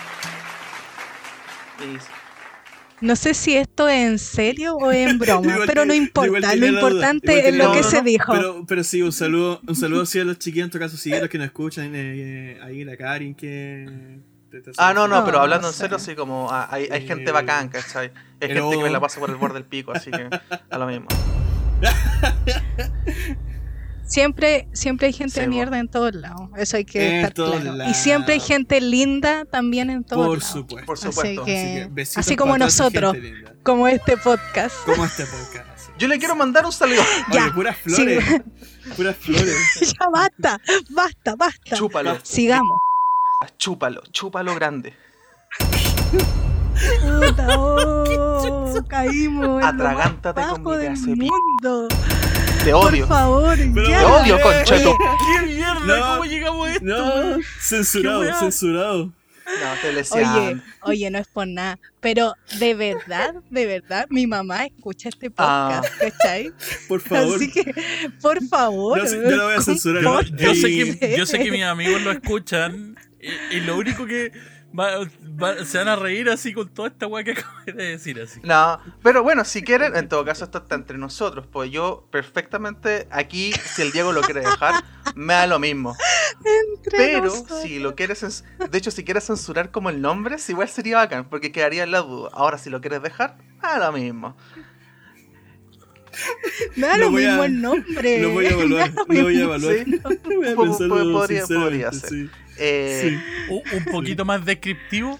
[1.80, 1.98] Y
[3.01, 6.55] No sé si esto es en serio o en broma, pero no importa.
[6.55, 8.32] Lo importante es lo que se No, dijo.
[8.32, 11.12] Pero, pero sí, un saludo, un saludo sí a los chiquillos, en todo caso, sí,
[11.14, 14.18] a los que nos escuchan, eh, eh, ahí la Karin que...
[14.78, 15.80] Ah, no, no, pero hablando en sí.
[15.80, 18.11] serio, así como ah, hay, hay gente Eh, bacán, ¿cachai?
[18.40, 20.28] Hay gente que me la pasa por el borde del pico, así que
[20.70, 21.07] a lo mismo.
[24.11, 26.50] Siempre, siempre hay gente de mierda en todos lados.
[26.56, 27.88] Eso hay que En estar claro.
[27.88, 30.52] Y siempre hay gente linda también en todos Por lados.
[30.52, 30.86] supuesto.
[30.86, 31.44] Por Así supuesto.
[31.44, 33.16] que, así como nosotros,
[33.62, 34.74] como este podcast.
[34.84, 35.90] Como este podcast.
[35.96, 37.00] Yo le quiero mandar un saludo.
[37.32, 38.24] Ya, Oye, puras flores.
[38.96, 39.56] Puras flores.
[39.80, 41.76] ya basta, basta, basta.
[41.76, 42.80] Chúpalo, Sigamos.
[43.58, 44.92] chúpalo, chúpalo grande.
[47.20, 49.62] Puta, oh, caímos.
[49.62, 51.86] Atragántate con mi del mundo.
[52.64, 53.06] Te Por odio.
[53.06, 53.98] favor, Pero- ya.
[54.00, 54.96] Te odio, concheto.
[55.40, 55.80] ¿Qué mierda?
[55.86, 56.06] No.
[56.16, 56.84] ¿Cómo llegamos a esto?
[56.84, 59.04] No, censurado, censurado.
[59.06, 64.66] No, te Oye, oye, no es por nada, pero de verdad, de verdad, mi mamá
[64.66, 65.98] escucha este podcast, Ah.
[65.98, 66.52] ¿cachai?
[66.86, 67.34] Por favor.
[67.34, 67.74] Así que,
[68.22, 68.98] por favor.
[69.04, 70.04] Yo, yo lo voy a censurar.
[70.36, 74.30] Yo, sé que, yo sé que mis amigos lo escuchan y, y lo único que
[74.79, 74.99] va-
[75.41, 78.41] va- se van a reír así con toda esta weá que acabas de decir así.
[78.43, 83.07] No, pero bueno, si quieren, en todo caso esto está entre nosotros, pues yo perfectamente
[83.11, 84.83] aquí, si el Diego lo quiere dejar,
[85.14, 85.97] me da lo mismo.
[86.45, 87.62] Entre Pero nosotros.
[87.62, 91.53] si lo quieres, de hecho, si quieres censurar como el nombre, igual sería bacán, porque
[91.53, 92.31] quedaría en la duda.
[92.33, 94.37] Ahora, si lo quieres dejar, a lo mismo.
[96.77, 98.21] Me da Lo lo voy a- mismo el nombre.
[98.23, 98.93] Lo voy a evaluar.
[99.09, 99.75] Lo voy a evaluar.
[99.85, 100.01] Sí.
[100.25, 102.09] Voy a pensarlo po- podría- podría ser.
[102.11, 102.31] sí.
[102.59, 103.01] Eh,
[103.49, 103.53] Sí.
[103.53, 105.18] Un, un poquito más descriptivo.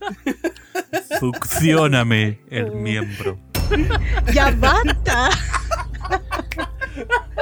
[1.20, 3.38] Succioname el miembro.
[4.32, 5.28] Ya basta.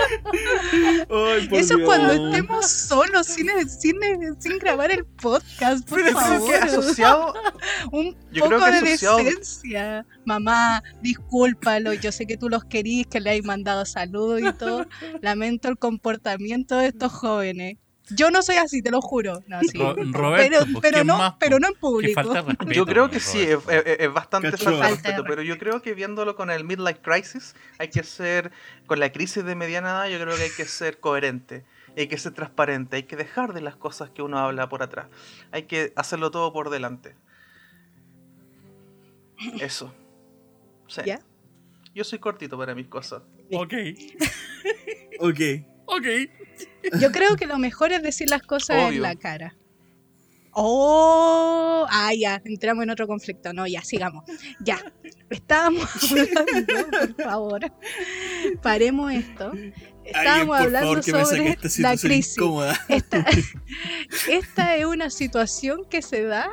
[1.11, 1.81] Ay, Eso es Dios.
[1.85, 3.97] cuando estemos solos, sin, sin,
[4.39, 6.49] sin grabar el podcast, por Pero creo favor.
[6.51, 7.35] que asociado.
[7.93, 10.07] Un Yo creo poco que de asociado- decencia.
[10.25, 14.87] Mamá, discúlpalo, yo sé que tú los querís, que le hay mandado saludos y todo.
[15.23, 17.77] Lamento el comportamiento de estos jóvenes.
[18.11, 19.43] Yo no soy así, te lo juro.
[19.49, 19.77] No, sí.
[19.79, 22.15] Ro- pero Roberto, pero ¿quién no, más, pero no en público.
[22.15, 22.73] falta de respeto.
[22.73, 23.91] Yo creo que sí, es, Roberto.
[23.91, 24.65] es- es bastante Cacho.
[24.65, 27.89] falta de Falta de respeto, pero yo creo que viéndolo con el Midlife Crisis, hay
[27.89, 28.53] que ser,
[28.87, 31.65] con la crisis de mediana edad, yo creo que hay que ser coherente,
[31.97, 35.07] hay que ser transparente, hay que dejar de las cosas que uno habla por atrás,
[35.51, 37.17] hay que hacerlo todo por delante.
[39.61, 39.93] Eso.
[40.89, 41.01] Sí.
[41.05, 41.19] ¿Ya?
[41.95, 43.23] Yo soy cortito para mis cosas.
[43.53, 43.75] Ok,
[45.21, 45.41] Ok.
[45.87, 46.07] ok.
[47.01, 48.97] Yo creo que lo mejor es decir las cosas Obvio.
[48.97, 49.57] en la cara.
[50.59, 53.53] Oh, ah, ya, entramos en otro conflicto.
[53.53, 54.25] No, ya, sigamos.
[54.61, 54.81] Ya,
[55.29, 57.73] estábamos hablando, por favor,
[58.63, 59.53] paremos esto.
[60.03, 62.39] Estábamos hablando favor, sobre esta la crisis.
[62.89, 63.27] Esta,
[64.31, 66.49] esta es una situación que se da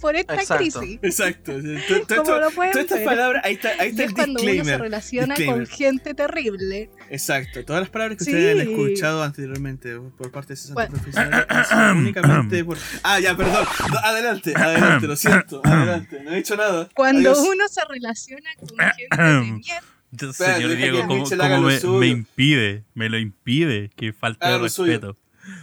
[0.00, 0.80] por esta Exacto.
[0.80, 0.98] crisis.
[1.02, 1.52] Exacto.
[2.08, 3.04] Todas estas ver.
[3.04, 5.68] palabras, ahí está, ahí Y está es el cuando uno se relaciona disclaimer.
[5.68, 6.90] con gente terrible.
[7.10, 8.30] Exacto, todas las palabras que Sí.
[8.30, 10.92] ustedes han escuchado anteriormente por parte de César Bueno.
[10.92, 11.46] Profesionales
[11.96, 12.78] únicamente por.
[13.02, 13.66] Ah, ya, perdón.
[13.92, 15.60] No, adelante, adelante, lo siento.
[15.64, 16.88] Adelante, no he dicho nada.
[16.94, 17.46] Cuando Adiós.
[17.48, 19.82] uno se relaciona con gente de mierda.
[20.12, 22.84] Yo, Señor Diego, ¿cómo, me, impide?
[22.94, 23.90] Me lo impide.
[23.96, 24.92] Que falta de lo suyo.
[24.92, 25.16] respeto.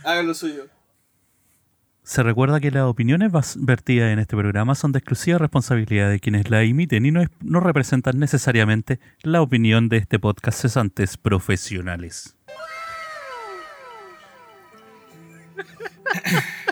[0.04, 0.68] Haga lo suyo.
[2.08, 6.50] Se recuerda que las opiniones vertidas en este programa son de exclusiva responsabilidad de quienes
[6.50, 12.38] la emiten y no, no representan necesariamente la opinión de este podcast cesantes profesionales.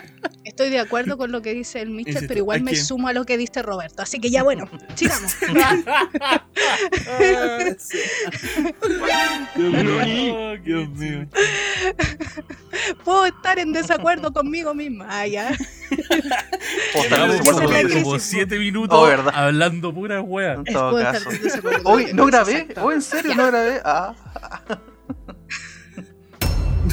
[0.56, 3.12] Estoy de acuerdo con lo que dice el Mitchell, Insisto, pero igual me sumo a
[3.12, 4.00] lo que dice Roberto.
[4.00, 5.36] Así que ya bueno, sigamos.
[9.54, 10.56] Dios mío.
[10.64, 11.26] Dios mío.
[13.04, 15.06] Puedo estar en desacuerdo conmigo misma.
[15.10, 15.54] Ah, ya.
[16.94, 18.18] Como po.
[18.18, 20.54] siete minutos Oh, hablando pura wea.
[20.54, 21.28] En todo Puedo caso.
[21.84, 23.36] Hoy no grabé, hoy en serio Ya.
[23.36, 23.82] no grabé.
[23.84, 24.14] Ah,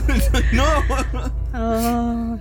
[0.52, 0.66] No.
[1.54, 2.38] Ah.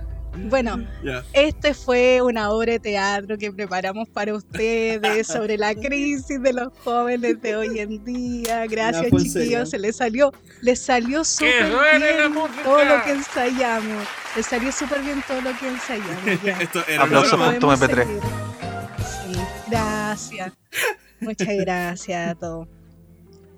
[0.49, 1.23] Bueno, Ya.
[1.33, 6.69] este fue una obra de teatro que preparamos para ustedes sobre la crisis de los
[6.83, 8.65] jóvenes de hoy en día.
[8.67, 9.69] Gracias, chiquillos.
[9.69, 10.31] Se les salió,
[10.61, 12.33] les salió súper bien
[12.63, 14.03] todo lo que ensayamos.
[14.35, 16.43] Les salió súper bien todo lo que ensayamos.
[16.43, 16.59] ya.
[16.61, 17.45] Esto era Aplauso broma.
[17.51, 18.05] por tu Podemos MP3.
[18.05, 18.21] seguir.
[19.33, 19.39] Sí,
[19.69, 20.53] gracias.
[21.21, 22.67] Muchas gracias a todos.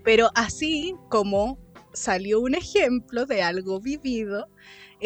[0.04, 1.58] Pero así como
[1.94, 4.48] salió un ejemplo de algo vivido,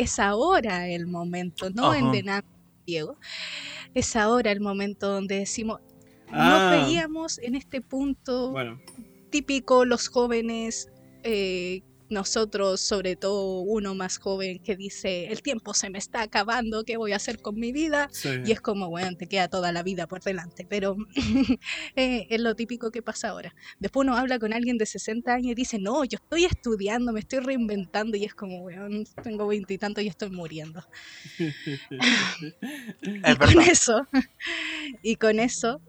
[0.02, 2.00] es ahora el momento, no Ajá.
[2.86, 3.18] Diego.
[3.94, 5.80] Es ahora el momento donde decimos,
[6.32, 6.72] Ah.
[6.72, 8.80] nos veíamos en este punto Bueno,
[9.32, 10.90] típico los jóvenes,
[11.24, 16.84] eh, nosotros, sobre todo uno más joven que dice, el tiempo se me está acabando,
[16.84, 18.10] ¿qué voy a hacer con mi vida?
[18.12, 18.30] sí.
[18.46, 20.96] Y es como, bueno, te queda toda la vida por delante, pero
[21.96, 23.54] eh, es lo típico que pasa ahora.
[23.80, 27.20] Después uno habla con alguien de 60 años y dice, no, yo estoy estudiando, me
[27.20, 30.84] estoy reinventando y es como, weón, tengo veintitantos y estoy muriendo.
[31.40, 34.08] es y con eso,
[35.04, 35.82] y con eso,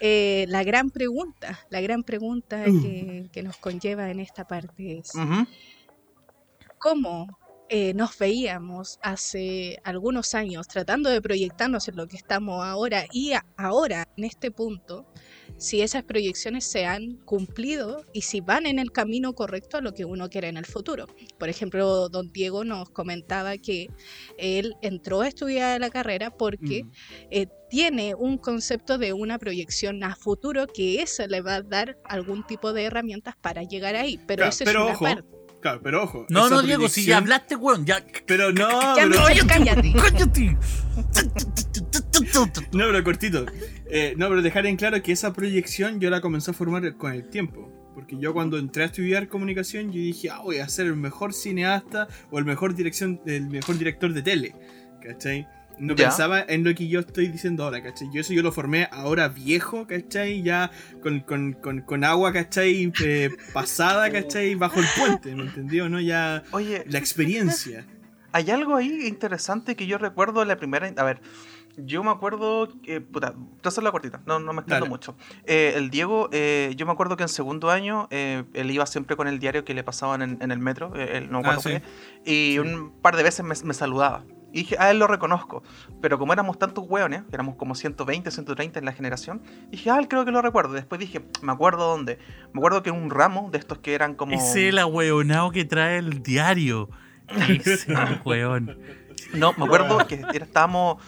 [0.00, 2.26] eh, la gran pregunta, la gran pregunta
[2.66, 2.82] Uh.
[2.82, 5.12] que, que nos conlleva en esta parte es.
[6.78, 7.26] Cómo
[7.68, 13.32] eh, nos veíamos hace algunos años tratando de proyectarnos en lo que estamos ahora y
[13.56, 15.04] ahora en este punto,
[15.58, 19.94] si esas proyecciones se han cumplido y si van en el camino correcto a lo
[19.94, 21.06] que uno quiere en el futuro.
[21.40, 23.88] Por ejemplo, don Diego nos comentaba que
[24.38, 26.90] él entró a estudiar la carrera porque Mm.
[27.32, 31.98] eh, tiene un concepto de una proyección a futuro que eso le va a dar
[32.04, 35.45] algún tipo de herramientas para llegar ahí, pero Claro, eso pero es una ojo, parte.
[35.66, 36.26] Claro, pero ojo.
[36.28, 38.00] No, no, Diego, si ya hablaste, weón, ya.
[38.24, 39.92] Pero no, Ya, Michelle, cállate.
[39.94, 40.56] ¡Cállate!
[42.70, 43.46] No, pero cortito.
[43.90, 47.12] Eh, no, pero dejar en claro que esa proyección yo la comencé a formar con
[47.12, 47.68] el tiempo.
[47.96, 51.34] Porque yo cuando entré a estudiar comunicación, yo dije, ah, voy a ser el mejor
[51.34, 54.54] cineasta o el mejor dirección, el mejor director de tele.
[55.02, 55.48] ¿Cachai?
[55.78, 56.06] No Ya.
[56.06, 58.08] pensaba en lo que yo estoy diciendo ahora, ¿cachai?
[58.12, 60.42] Yo eso yo lo formé ahora viejo, ¿cachai?
[60.42, 60.70] Ya
[61.02, 62.92] con, con, con, con agua, ¿cachai?
[63.04, 64.54] Eh, pasada, ¿cachai?
[64.54, 65.88] Bajo el puente, ¿me entendió?
[65.88, 66.00] ¿No?
[66.00, 67.86] Ya Oye, la experiencia.
[68.32, 70.90] Hay algo ahí interesante que yo recuerdo la primera.
[70.96, 71.20] A ver,
[71.78, 72.68] yo me acuerdo.
[72.82, 75.16] que puta, voy a la cortita, no, no me extiendo mucho.
[75.44, 79.16] Eh, el Diego, eh, yo me acuerdo que en segundo año eh, él iba siempre
[79.16, 81.70] con el diario que le pasaban en, en el metro, eh, él no Ah, sí.
[82.24, 84.24] qué, y un par de veces me, me saludaba.
[84.52, 85.62] Y dije, a él lo reconozco.
[86.00, 90.08] Pero como éramos tantos hueones, éramos como 120, 130 en la generación, dije, ah, él
[90.08, 90.72] creo que lo recuerdo.
[90.72, 92.18] Después dije, me acuerdo dónde.
[92.52, 94.32] Me acuerdo que un ramo de estos que eran como.
[94.32, 96.88] Es el ahueonado que trae el diario.
[97.48, 97.92] Ese
[98.24, 98.78] hueón.
[99.34, 101.02] No, me acuerdo que era- estábamos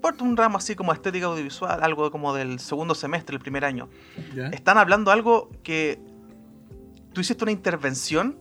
[0.00, 3.88] por un ramo así como estética audiovisual, algo como del segundo semestre, el primer año.
[4.34, 4.46] ¿Ya?
[4.48, 6.00] Están hablando algo que
[7.12, 8.38] tú hiciste una intervención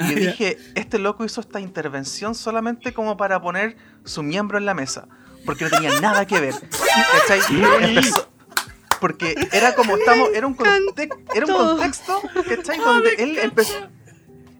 [0.00, 4.58] y Ah, yo dije, este loco hizo esta intervención solamente como para poner su miembro
[4.58, 5.06] en la mesa,
[5.46, 6.54] porque no tenía nada que ver.
[8.00, 8.28] Empezó-
[9.00, 12.78] porque era como estamos, era un, conte- era un contexto, ¿cachai?
[12.78, 13.74] Donde él empezó,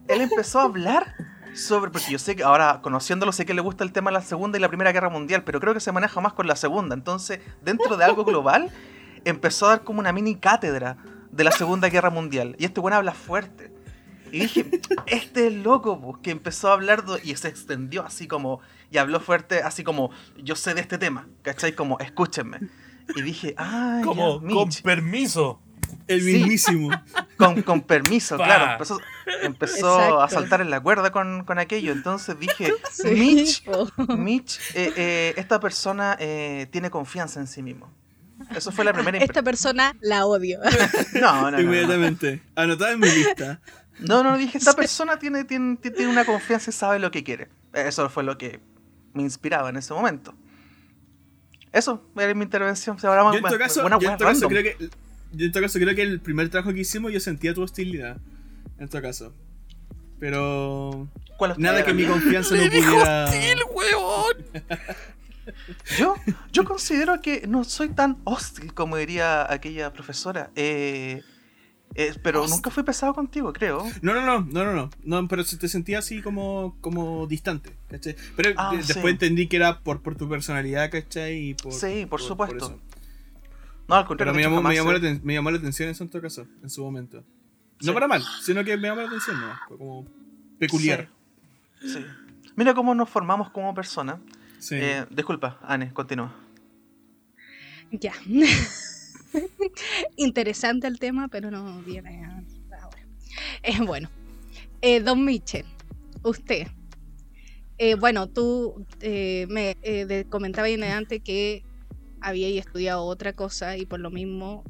[0.09, 1.15] él empezó a hablar
[1.55, 4.23] sobre, porque yo sé que ahora conociéndolo sé que le gusta el tema de la
[4.23, 6.95] Segunda y la Primera Guerra Mundial, pero creo que se maneja más con la Segunda.
[6.95, 8.71] Entonces, dentro de algo global,
[9.25, 10.97] empezó a dar como una mini cátedra
[11.31, 12.55] de la Segunda Guerra Mundial.
[12.59, 13.73] Y este bueno habla fuerte.
[14.35, 18.61] Y dije, este es loco, pues, que empezó a hablar y se extendió así como,
[18.91, 20.11] y habló fuerte, así como,
[20.43, 21.75] yo sé de este tema, ¿cachai?
[21.75, 22.59] Como, escúchenme.
[23.15, 25.61] Y dije, ah, Como, ya, con Mitch, permiso.
[26.09, 26.33] El Sí.
[26.35, 26.91] mismísimo.
[27.37, 28.45] con, con permiso, Pa.
[28.45, 28.73] claro.
[28.73, 29.01] Empezó,
[29.43, 31.93] empezó a saltar en la cuerda con, con aquello.
[31.93, 33.65] Entonces dije, Sí, Mitch.
[34.19, 37.89] Mitch, eh, eh, esta persona eh, tiene confianza en sí mismo.
[38.55, 40.59] Eso fue la primera Esta persona la odio.
[41.15, 41.61] No, no, no, no.
[41.61, 42.43] Inmediatamente.
[42.57, 43.61] Anotada en mi lista.
[44.01, 47.49] No, no, dije, esta persona tiene, tiene, tiene una confianza y sabe lo que quiere.
[47.73, 48.61] Eso fue lo que
[49.13, 50.35] me inspiraba en ese momento.
[51.73, 52.97] Eso, era mi intervención.
[53.03, 54.89] Ahora Yo en todo caso, yo en todo caso creo que.
[55.33, 58.19] Yo en todo caso creo que el primer trabajo que hicimos yo sentía tu hostilidad.
[58.79, 59.33] En todo caso.
[60.21, 61.09] Pero.
[61.37, 63.25] ¿Cuál Nada que mi confianza no pudiera.
[63.25, 64.37] hostil, huevón.
[65.99, 66.15] Yo,
[66.53, 70.51] yo considero que no soy tan hostil como diría aquella profesora.
[70.57, 71.23] Eh,
[71.95, 72.57] eh, pero Hostil.
[72.57, 73.85] nunca fui pesado contigo, creo.
[74.03, 77.77] No, no, no, no, no, no, no, pero se te sentía así como, como distante,
[77.89, 78.17] ¿cachai?
[78.37, 78.89] Pero Ah, de- sí.
[78.95, 81.51] después entendí que era por, por tu personalidad, ¿cachai?
[81.51, 82.81] Y por, Sí, por supuesto.
[83.87, 85.89] No, al Pero contrario, me de hecho, llamó, me, llamó la, me llamó la atención
[85.91, 87.23] eso en todo caso, en su momento.
[87.81, 87.87] Sí.
[87.87, 89.47] No para mal, sino que me llamó la atención, ¿no?
[89.69, 90.07] Fue como
[90.59, 91.09] peculiar.
[91.83, 92.05] Sí, sí.
[92.57, 94.21] Mira cómo nos formamos como personas.
[94.59, 94.77] Sí.
[94.79, 96.35] Eh, disculpa, Anne, continúa.
[97.91, 98.13] Ya.
[100.17, 102.99] Interesante el tema, pero no viene ahora.
[103.63, 104.11] Eh, bueno,
[104.81, 105.67] eh, don Michel,
[106.23, 106.67] usted.
[107.79, 111.65] eh, bueno, tú eh, me eh, de- comentabas en adelante que
[112.21, 114.65] habíais estudiado otra cosa y por lo mismo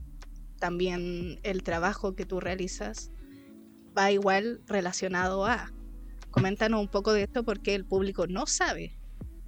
[0.59, 3.11] también el trabajo que tú realizas
[3.97, 5.71] va igual relacionado a.
[6.31, 8.99] Coméntanos un poco de esto porque el público no sabe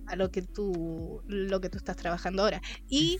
[0.06, 3.18] a lo que tú lo que tú estás trabajando ahora y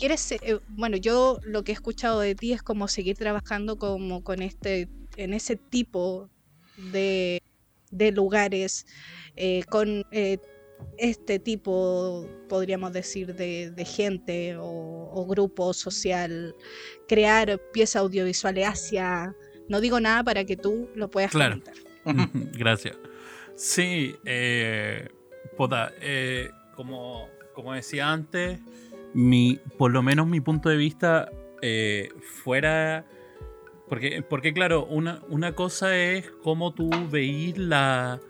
[0.00, 4.24] quieres eh, bueno yo lo que he escuchado de ti es como seguir trabajando como
[4.24, 6.28] con este en ese tipo
[6.92, 7.42] de,
[7.90, 8.86] de lugares
[9.36, 10.38] eh, con eh,
[10.98, 16.54] este tipo podríamos decir de, de gente o, o grupo social
[17.06, 19.36] crear piezas audiovisuales hacia
[19.68, 21.60] no digo nada para que tú lo puedas Claro.
[21.60, 21.90] comentar
[22.58, 22.96] Gracias.
[23.56, 25.08] Sí, eh,
[26.00, 28.58] eh, como, como decía antes,
[29.14, 31.30] mi, por lo menos mi punto de vista
[31.62, 33.06] eh, fuera...
[33.88, 38.20] Porque, porque claro, una, una cosa es cómo tú veís la...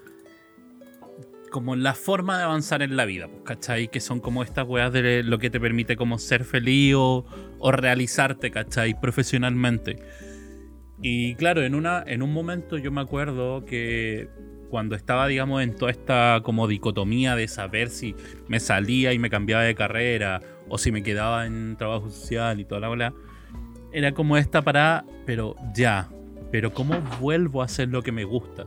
[1.50, 3.88] Como la forma de avanzar en la vida, pues, ¿cachai?
[3.88, 7.26] Que son como estas weas de lo que te permite como ser feliz o,
[7.58, 8.98] o realizarte, ¿cachai?
[9.00, 9.98] Profesionalmente.
[11.02, 14.28] Y claro, en, una, en un momento yo me acuerdo que
[14.70, 18.14] cuando estaba, digamos, en toda esta como dicotomía de saber si
[18.48, 20.40] me salía y me cambiaba de carrera
[20.70, 23.12] o si me quedaba en trabajo social y toda la bola,
[23.92, 26.08] era como esta parada, pero ya,
[26.50, 28.64] pero ¿cómo vuelvo a hacer lo que me gusta?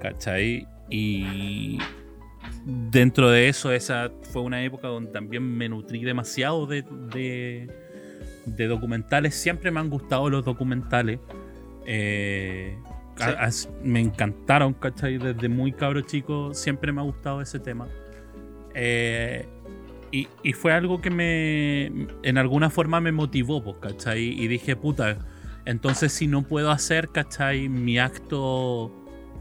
[0.00, 0.66] ¿Cachai?
[0.90, 1.78] Y
[2.64, 7.68] dentro de eso, esa fue una época donde también me nutrí demasiado de, de,
[8.46, 9.34] de documentales.
[9.34, 11.20] Siempre me han gustado los documentales.
[11.86, 12.76] Eh,
[13.16, 13.24] Sí.
[13.24, 15.18] a- as- me encantaron, ¿cachai?
[15.18, 17.88] Desde muy cabro chico siempre me ha gustado ese tema.
[18.74, 19.44] Eh,
[20.10, 21.86] y, fue algo que me,
[22.22, 24.24] en alguna forma me motivó, pues, ¿cachai?
[24.24, 25.18] Y dije, puta,
[25.64, 27.68] entonces si no puedo hacer, ¿cachai?
[27.68, 28.92] Mi acto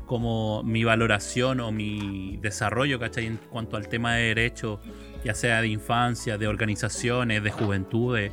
[0.06, 3.26] como mi valoración o mi desarrollo, ¿cachai?
[3.26, 4.80] En cuanto al tema de derechos,
[5.24, 8.32] ya sea de infancia, de organizaciones, de juventudes,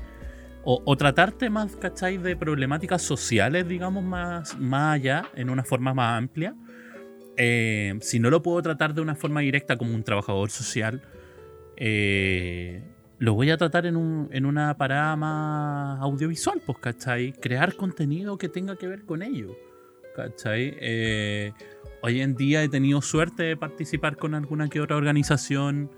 [0.64, 2.18] o, o tratar temas, ¿cachai?
[2.18, 6.54] De problemáticas sociales, digamos, más, más allá, en una forma más amplia.
[7.36, 11.02] Eh, si no lo puedo tratar de una forma directa como un trabajador social,
[11.76, 12.82] eh,
[13.18, 17.32] lo voy a tratar en, un- en una parada más audiovisual, pues, ¿cachai?
[17.32, 19.56] Crear contenido que tenga que ver con ello,
[20.16, 20.74] ¿cachai?
[20.80, 21.52] Eh,
[22.02, 25.90] hoy en día he tenido suerte de participar con alguna que otra organización,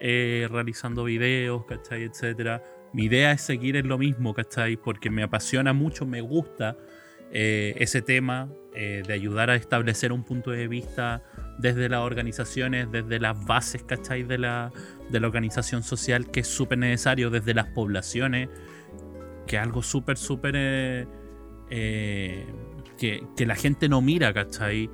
[0.00, 2.02] eh, realizando videos, ¿cachai?
[2.02, 2.62] Etcétera.
[2.92, 4.76] Mi idea es seguir en lo mismo, ¿cachai?
[4.76, 6.76] Porque me apasiona mucho, me gusta
[7.32, 11.20] ese tema de ayudar a establecer un punto de vista
[11.58, 14.22] desde las organizaciones, desde las bases, ¿cachai?
[14.22, 14.70] De la,
[15.10, 18.48] de la organización social, que es súper necesario, desde las poblaciones,
[19.46, 21.06] que es algo súper, súper...
[21.68, 22.46] que,
[23.36, 24.90] que la gente no mira, ¿cachai?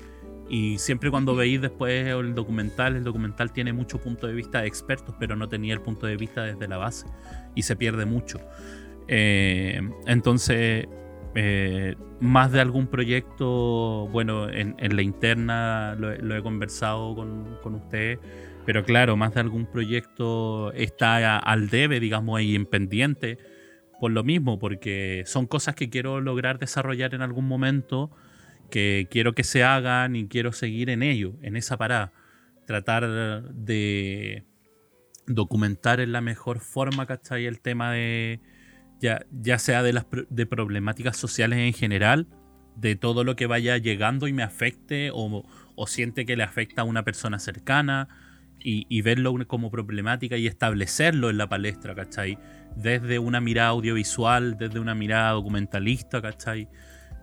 [0.51, 4.67] Y siempre cuando veis después el documental, el documental tiene mucho punto de vista de
[4.67, 7.07] expertos, pero no tenía el punto de vista desde la base
[7.55, 8.41] y se pierde mucho.
[9.07, 10.89] Eh, entonces,
[11.37, 18.19] eh, más de algún proyecto, bueno, en, la interna lo, he conversado con, con ustedes,
[18.67, 23.39] pero claro, más de algún proyecto está al debe, digamos, ahí en pendiente,
[23.99, 28.11] por lo mismo, porque son cosas que quiero lograr desarrollar en algún momento
[28.71, 32.13] que quiero que se hagan y quiero seguir en ello, en esa parada.
[32.67, 34.45] Tratar de
[35.27, 37.47] documentar en la mejor forma, ¿cachai?
[37.47, 38.41] El tema de,
[39.01, 42.29] ya, ya sea de las de problemáticas sociales en general,
[42.77, 45.45] de todo lo que vaya llegando y me afecte o,
[45.75, 48.09] o siente que le afecta a una persona cercana
[48.63, 52.39] y, y, verlo como problemática y establecerlo en la palestra, ¿cachai?
[52.77, 56.69] Desde una mirada audiovisual, desde una mirada documentalista, ¿cachai?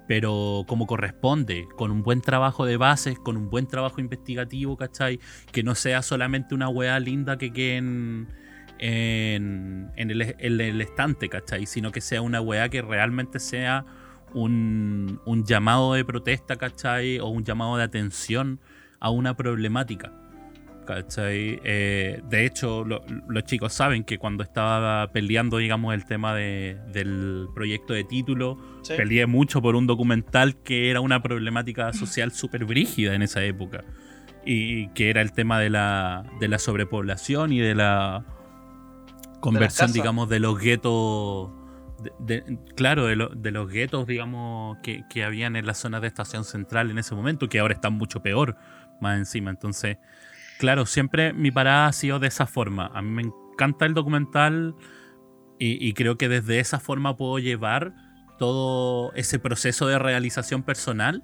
[0.07, 5.19] pero como corresponde, con un buen trabajo de bases, con un buen trabajo investigativo, ¿cachai?
[5.51, 8.27] Que no sea solamente una weá linda que quede en,
[8.79, 11.65] en, el, estante, ¿cachai?
[11.65, 13.85] Sino que sea una weá que realmente sea
[14.33, 17.19] un, un llamado de protesta, ¿cachai?
[17.19, 18.61] O un llamado de atención
[19.01, 20.13] a una problemática.
[20.88, 21.59] ¿Cachai?
[21.63, 27.93] Eh, de hecho, los chicos saben que cuando estaba peleando, digamos, el tema del proyecto
[27.93, 28.57] de título,
[28.88, 33.83] peleé mucho por un documental que era una problemática social súper brígida en esa época.
[34.45, 38.25] Y que era el tema de la, de la sobrepoblación y de la
[39.41, 41.51] conversión, digamos, de los guetos.
[42.75, 46.89] claro, de, de, los guetos, digamos, que, que habían en las zonas de estación central
[46.91, 48.55] en ese momento, que ahora están mucho peor,
[49.01, 49.49] más encima.
[49.49, 49.97] Entonces,
[50.58, 52.91] Claro, siempre mi parada ha sido de esa forma.
[52.93, 54.76] A mí me encanta el documental
[55.60, 57.93] y, creo que desde esa forma puedo llevar
[58.38, 61.24] todo ese proceso de realización personal.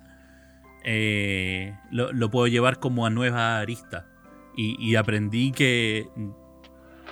[0.84, 4.08] Eh, lo, puedo llevar como a nueva arista.
[4.56, 6.08] Y, aprendí que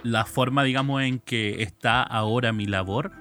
[0.03, 3.11] la forma, digamos, en que está ahora mi labor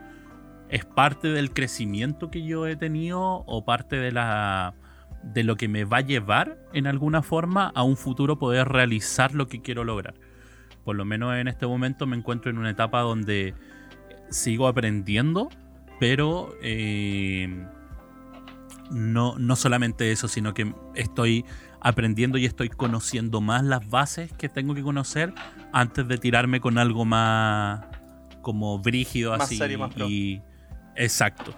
[0.68, 4.74] es parte del crecimiento que yo he tenido o parte de la
[5.22, 9.34] de lo que me va a llevar en alguna forma a un futuro poder realizar
[9.34, 10.14] lo que quiero lograr.
[10.84, 13.54] Por lo menos en este momento me encuentro en una etapa donde
[14.30, 15.50] sigo aprendiendo,
[15.98, 17.66] pero eh,
[18.90, 21.44] no, no solamente eso, sino que estoy
[21.80, 25.32] aprendiendo y estoy conociendo más las bases que tengo que conocer
[25.72, 27.84] antes de tirarme con algo más
[28.42, 29.60] como brígido así.
[30.06, 30.42] y,
[30.96, 31.54] exacto.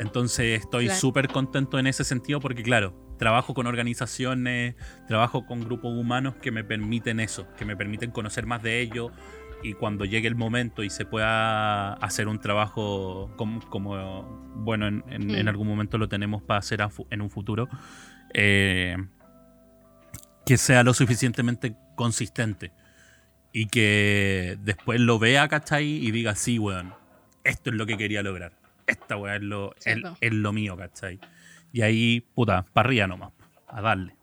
[0.00, 4.74] Entonces estoy súper contento en ese sentido porque, claro, trabajo con organizaciones,
[5.06, 9.12] trabajo con grupos humanos que me permiten eso, que me permiten conocer más de ellos
[9.62, 14.24] y cuando llegue el momento y se pueda hacer un trabajo como,
[14.54, 15.04] bueno, en,
[15.44, 15.48] mm.
[15.48, 16.80] algún momento lo tenemos para hacer
[17.10, 17.68] en un futuro,
[18.32, 18.96] eh,
[20.46, 22.72] que sea lo suficientemente consistente
[23.52, 25.84] y que después lo vea, ¿cachai?
[25.86, 26.94] Y diga, sí, weón,
[27.44, 28.59] esto es lo que quería lograr
[28.90, 31.18] esta weá es lo, es, lo mío, ¿cachai?
[31.72, 33.32] Y ahí, puta, para arriba nomás,
[33.68, 34.16] a darle.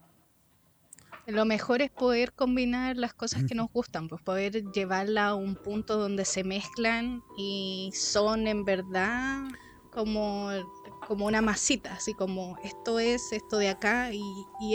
[1.28, 5.55] Lo mejor es poder combinar las cosas que nos gustan, pues poder llevarla a un
[5.55, 9.43] punto donde se mezclan y son en verdad
[9.91, 10.49] como,
[11.05, 14.22] como una masita, así como esto es esto de acá y,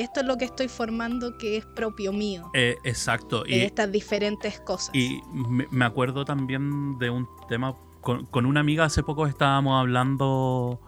[0.01, 2.51] esto es lo que estoy formando que es propio mío.
[2.53, 3.45] Eh, exacto.
[3.47, 4.95] y estas diferentes cosas.
[4.95, 10.81] Y me acuerdo también de un tema con, una amiga hace poco estábamos hablando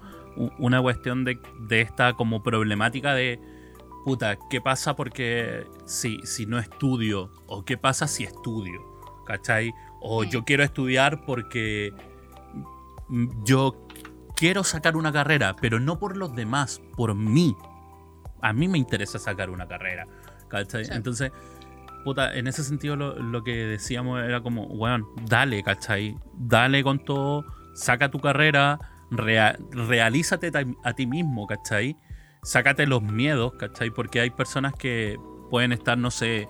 [0.58, 1.38] una cuestión de,
[1.70, 3.40] esta como problemática de,
[4.04, 7.30] puta, ¿qué pasa porque si, si no estudio?
[7.46, 8.80] ¿O qué pasa si estudio?
[9.26, 9.72] ¿Cachai?
[10.00, 11.92] O yo quiero estudiar porque
[13.44, 13.86] yo
[14.34, 17.56] quiero sacar una carrera, pero no por los demás, por mí.
[18.42, 20.06] A mí me interesa sacar una carrera.
[20.48, 20.84] ¿Cachai?
[20.90, 21.30] Entonces
[22.34, 26.16] en ese sentido lo, que decíamos era como, weón, dale, ¿cachai?
[26.34, 27.44] Dale con todo,
[27.74, 28.78] saca tu carrera,
[29.10, 30.52] realízate
[30.84, 31.96] a ti mismo, ¿cachai?
[32.42, 33.90] Sácate los miedos, ¿cachai?
[33.90, 35.16] Porque hay personas que
[35.50, 36.48] pueden estar, no sé,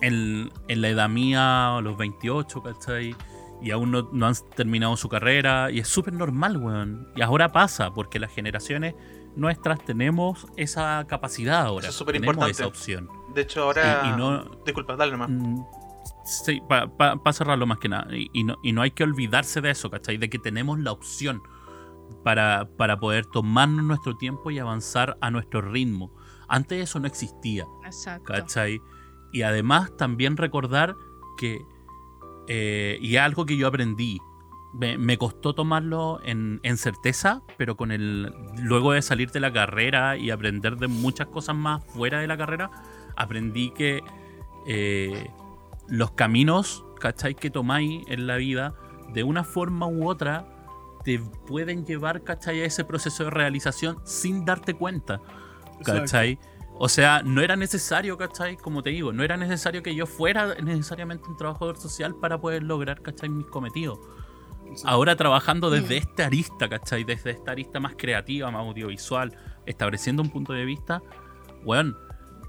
[0.00, 3.14] en, la edad mía, a los 28, ¿cachai?
[3.62, 5.70] Y aún no, no han terminado su carrera.
[5.70, 7.08] Y es súper normal, weón.
[7.14, 8.94] Y ahora pasa, porque las generaciones
[9.36, 11.84] nuestras tenemos esa capacidad ahora.
[11.84, 12.62] Eso es súper tenemos importante.
[12.62, 13.19] esa opción.
[13.34, 14.02] De hecho, ahora.
[14.04, 15.30] Y- y no- Disculpa, dale nomás.
[15.30, 15.62] Mm,
[16.24, 18.14] Sí, para cerrarlo más que nada.
[18.16, 20.16] Y, y no, y no hay que olvidarse de eso, ¿cachai?
[20.16, 21.42] De que tenemos la opción
[22.22, 26.12] para, para poder tomarnos nuestro tiempo y avanzar a nuestro ritmo.
[26.46, 28.24] Antes eso no existía, Exacto.
[28.32, 28.80] ¿cachai?
[29.32, 30.94] Y además también recordar
[31.38, 31.62] que,
[32.48, 34.20] eh, y es algo que yo aprendí,
[34.72, 38.32] me, me costó tomarlo en, en certeza, pero con el
[38.62, 42.36] luego de salir de la carrera y aprender de muchas cosas más fuera de la
[42.36, 42.70] carrera,
[43.20, 44.02] aprendí que
[44.66, 45.30] eh,
[45.88, 47.34] los caminos, ¿cachai?
[47.34, 48.74] Que tomáis en la vida,
[49.12, 50.46] de una forma u otra,
[51.04, 52.60] te pueden llevar, ¿cachai?
[52.60, 55.20] A ese proceso de realización sin darte cuenta,
[55.84, 56.38] ¿cachai?
[56.82, 58.56] O sea, no era necesario, ¿cachai?
[58.56, 62.62] Como te digo, no era necesario que yo fuera necesariamente un trabajador social para poder
[62.62, 63.28] lograr, ¿cachai?
[63.28, 63.98] Mis cometidos.
[64.84, 65.98] Ahora trabajando desde Mm.
[65.98, 67.04] esta arista, ¿cachai?
[67.04, 69.36] Desde esta arista más creativa, más audiovisual,
[69.66, 71.02] estableciendo un punto de vista,
[71.64, 71.96] weón,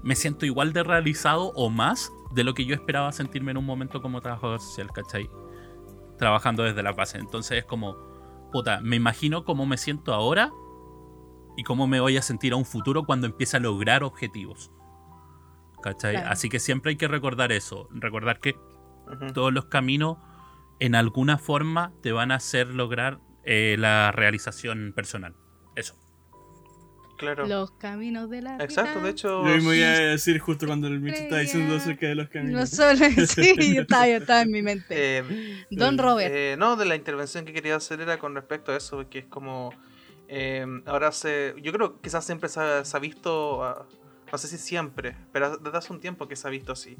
[0.02, 3.66] me siento igual de realizado o más de lo que yo esperaba sentirme en un
[3.66, 5.30] momento como trabajador social, ¿cachai?
[6.18, 7.18] Trabajando desde la base.
[7.18, 7.96] Entonces es como,
[8.50, 10.50] puta, me imagino cómo me siento ahora
[11.56, 14.70] y cómo me voy a sentir a un futuro cuando empiece a lograr objetivos.
[15.82, 16.14] ¿Cachai?
[16.14, 16.30] Claro.
[16.30, 18.56] Así que siempre hay que recordar eso, recordar que
[19.34, 20.18] todos los caminos
[20.78, 25.36] en alguna forma te van a hacer lograr eh, la realización personal.
[25.76, 25.96] Eso.
[27.22, 27.46] Claro.
[27.46, 29.04] Los caminos de la Exacto, vida.
[29.04, 29.28] de hecho.
[29.46, 32.32] Yo me iba a decir justo cuando el Mitch estaba diciendo acerca de los No
[32.32, 32.68] caminos.
[32.70, 35.18] solo, sí, estaba, estaba en mi mente.
[35.18, 36.32] eh, Don Robert.
[36.34, 39.24] Eh, no, de la intervención que quería hacer era con respecto a eso, que es
[39.26, 39.72] como.
[40.28, 41.54] eh, ahora se.
[41.62, 43.64] Yo creo que quizás siempre se ha, se ha visto.
[43.64, 43.86] ah,
[44.32, 46.96] no sé si siempre, pero desde hace un tiempo que se ha visto así.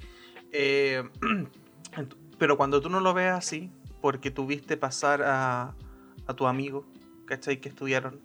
[0.52, 1.02] Eh,
[2.38, 3.70] pero cuando tú no lo ves así,
[4.00, 5.74] porque tuviste pasar a,
[6.26, 6.86] a tu amigo,
[7.26, 7.60] ¿cachai?
[7.60, 8.20] Que estudiaron,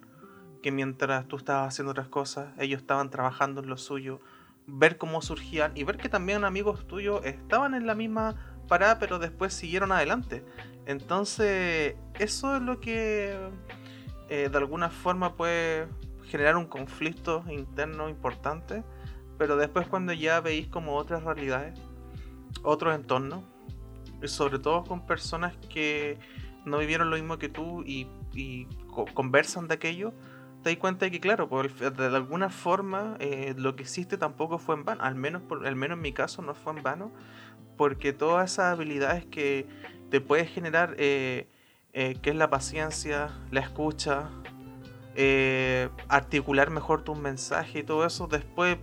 [0.62, 4.20] que mientras tú estabas haciendo otras cosas, ellos estaban trabajando en lo suyo,
[4.66, 8.34] ver cómo surgían y ver que también amigos tuyos estaban en la misma
[8.68, 10.44] parada, pero después siguieron adelante.
[10.86, 13.36] Entonces, eso es lo que
[14.28, 15.88] eh, de alguna forma puede
[16.24, 18.84] generar un conflicto interno importante,
[19.38, 21.78] pero después cuando ya veis como otras realidades,
[22.62, 23.44] otros entornos,
[24.22, 26.18] y sobre todo con personas que
[26.64, 30.12] no vivieron lo mismo que tú y, y co- conversan de aquello,
[30.62, 34.74] te das cuenta de que, claro, de alguna forma eh, lo que hiciste tampoco fue
[34.74, 37.12] en vano, al menos, por, al menos en mi caso no fue en vano,
[37.76, 39.66] porque todas esas habilidades que
[40.10, 41.48] te puedes generar, eh,
[41.92, 44.30] eh, que es la paciencia, la escucha,
[46.08, 48.78] articular mejor tus mensajes y todo eso, después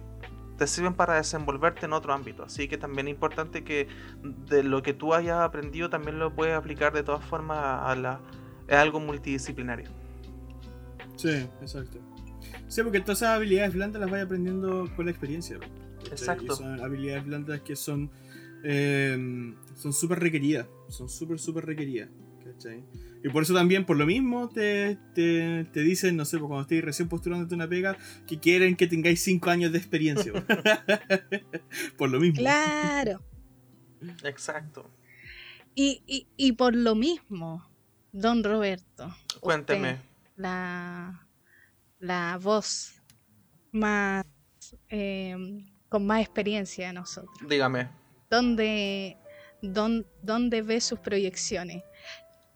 [0.57, 2.43] te sirven para desenvolverte en otro ámbito.
[2.43, 3.88] Así que también es importante que
[4.22, 8.19] de lo que tú hayas aprendido también lo puedes aplicar de todas formas a la,
[8.69, 10.05] a algo multidisciplinario.
[11.15, 11.99] Sí, exacto.
[12.67, 15.59] Sí, porque todas esas habilidades blandas las vas aprendiendo con la experiencia.
[16.09, 16.53] Exacto.
[16.53, 18.11] Y son habilidades blandas que son
[18.63, 20.67] eh, son súper requeridas.
[20.89, 22.09] Son súper, súper requeridas.
[22.43, 22.83] ¿cachai?
[23.23, 26.61] Y por eso también, por lo mismo, te, te, te dicen, no sé, pues cuando
[26.61, 27.97] estéis recién postulándote una pega,
[28.27, 30.31] que quieren que tengáis 5 años de experiencia.
[31.97, 32.37] por lo mismo.
[32.37, 33.21] Claro.
[34.23, 34.91] Exacto.
[35.73, 37.67] Y, y, y por lo mismo,
[38.11, 39.93] don Roberto, Cuénteme.
[39.93, 40.03] usted,
[40.36, 41.28] la,
[41.99, 43.02] la voz
[43.72, 44.24] más
[44.90, 45.36] eh,
[45.90, 47.36] con más experiencia de nosotros.
[47.48, 47.90] Dígame.
[48.30, 49.18] ¿Dónde,
[49.62, 51.84] dón- dónde ve sus proyecciones?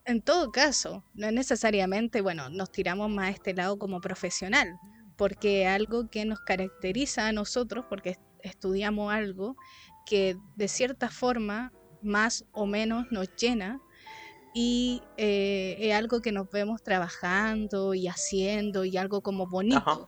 [0.05, 4.79] En todo caso, no es necesariamente, bueno, nos tiramos más a este lado como profesional,
[5.17, 9.55] porque algo que nos caracteriza a nosotros, porque est- estudiamos algo
[10.07, 13.79] que de cierta forma más o menos nos llena
[14.61, 19.99] y eh, es algo que nos vemos trabajando y haciendo y algo como bonito, Ajá.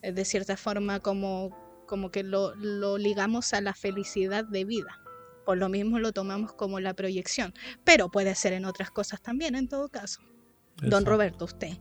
[0.00, 1.50] eh, de cierta forma como,
[1.88, 5.00] como que lo, lo ligamos a la felicidad de vida.
[5.44, 7.52] Por lo mismo lo tomamos como la proyección,
[7.82, 10.20] pero puede ser en otras cosas también en todo caso.
[10.76, 11.10] Don Exacto.
[11.10, 11.76] Roberto, usted,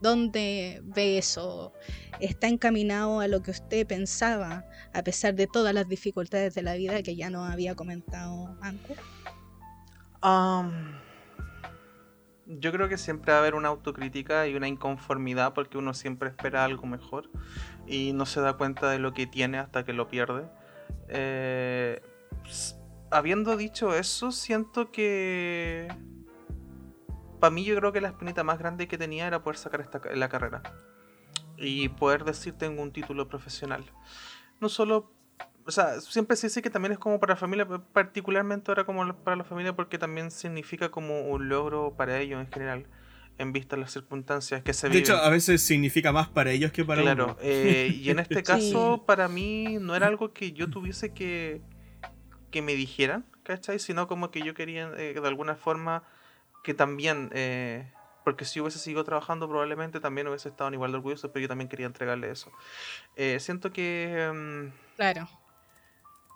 [0.00, 1.72] ¿dónde ve eso?
[2.18, 6.74] ¿Está encaminado a lo que usted pensaba a pesar de todas las dificultades de la
[6.74, 8.98] vida que ya nos había comentado antes?
[10.22, 11.00] Am,
[12.58, 16.28] yo creo que siempre va a haber una autocrítica y una inconformidad porque uno siempre
[16.28, 17.30] espera algo mejor
[17.86, 20.46] y no se da cuenta de lo que tiene hasta que lo pierde.
[21.08, 22.02] Eh,
[23.10, 25.88] habiendo dicho eso, siento que
[27.40, 30.00] para mí yo creo que la espinita más grande que tenía era poder sacar esta,
[30.14, 30.62] la carrera
[31.56, 33.84] y poder decir tengo un título profesional.
[34.60, 35.12] No solo
[35.66, 39.14] o sea, siempre se dice que también es como para la familia, particularmente ahora como
[39.24, 42.86] para la familia porque también significa como un logro para ellos en general.
[43.38, 45.04] en vista de las circunstancias que se De viven.
[45.04, 47.36] hecho, a veces significa más para ellos que para Claro, uno.
[47.40, 48.44] eh, y en este Sí.
[48.44, 51.62] caso para mí no era algo que yo tuviese que,
[52.50, 53.78] que me dijeran, ¿cachai?
[53.78, 56.04] Sino como que yo quería eh, de alguna forma
[56.62, 57.90] que también, eh,
[58.22, 61.68] porque si hubiese seguido trabajando probablemente también hubiese estado igual de orgulloso, pero yo también
[61.68, 62.52] quería entregarle eso.
[63.16, 65.28] Eh, siento que mm, Claro.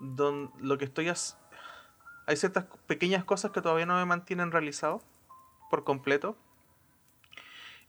[0.00, 1.08] Don- lo que estoy...
[1.08, 1.38] as-
[2.26, 5.00] Hay ciertas pequeñas cosas que todavía no me mantienen realizado
[5.70, 6.36] por completo.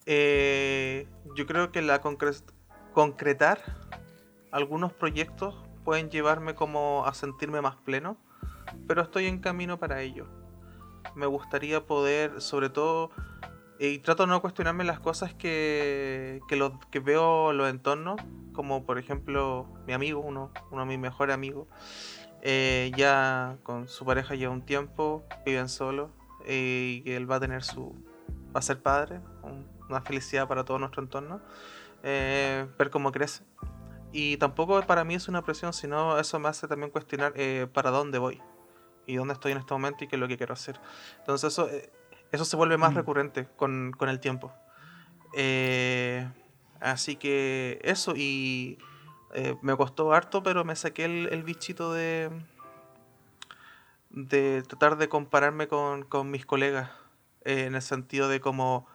[0.06, 2.44] Eh, yo creo que la concre-
[2.94, 3.62] concretar
[4.52, 8.18] algunos proyectos pueden llevarme como a sentirme más pleno,
[8.88, 10.26] pero estoy en camino para ello.
[11.16, 13.12] Me gustaría poder, sobre todo,
[13.80, 18.20] y trato de no cuestionarme las cosas que, que, lo- que veo los entornos,
[18.54, 21.68] como por ejemplo mi amigo, uno, uno de mis mejores amigos,
[22.42, 26.10] eh, ya con su pareja lleva un tiempo, viven solos,
[26.46, 27.94] eh, y él va a tener su,
[28.56, 31.40] va a ser padre, un- una felicidad para todo nuestro entorno,
[32.04, 33.44] eh, ver cómo crece.
[34.12, 37.92] Y tampoco para mí es una presión, sino eso me hace también cuestionar eh, para
[37.92, 38.42] dónde voy
[39.06, 40.80] y dónde estoy en este momento y qué es lo que quiero hacer.
[41.20, 41.92] Entonces eso, eh,
[42.32, 42.98] eso se vuelve más Mm.
[42.98, 44.52] recurrente con, con el tiempo.
[45.34, 46.28] Eh,
[46.80, 48.78] así que eso, y
[49.34, 52.30] eh, me costó harto, pero me saqué el, el bichito de,
[54.10, 56.90] de tratar de compararme con, con mis colegas,
[57.46, 58.88] eh, en el sentido de como,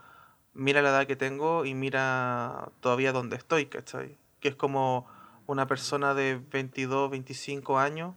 [0.55, 4.17] mira la edad que tengo y mira todavía dónde estoy, ¿cachai?
[4.41, 5.07] Que es como
[5.47, 8.15] una persona de 22, 25 años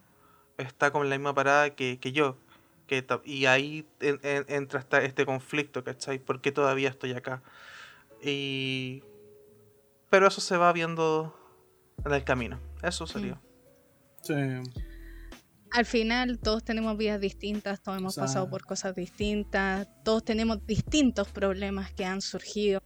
[0.58, 2.36] está con la misma parada que, que yo.
[2.86, 6.18] Que, y ahí en- en- entra este conflicto, ¿cachai?
[6.18, 7.42] ¿Por qué todavía estoy acá?
[8.22, 9.02] Y...
[10.10, 11.34] Pero eso se va viendo
[12.04, 12.60] en el camino.
[12.82, 13.40] Eso sería.
[14.22, 14.34] Sí.
[15.72, 20.64] Al final todos tenemos vidas distintas, todos hemos sea- pasado por cosas distintas, todos tenemos
[20.64, 22.80] distintos problemas que han surgido,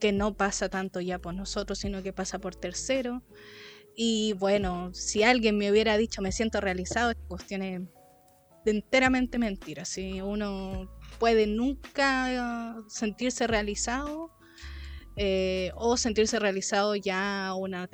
[0.00, 3.22] que no pasa tanto ya por nosotros, sino que pasa por terceros.
[3.96, 7.80] Y bueno, si alguien me hubiera dicho me siento realizado, esta cuestión es
[8.70, 9.84] enteramente mentira.
[9.84, 14.30] Si uno puede nunca eh, sentirse realizado
[15.20, 17.88] eh, o sentirse realizado ya a una,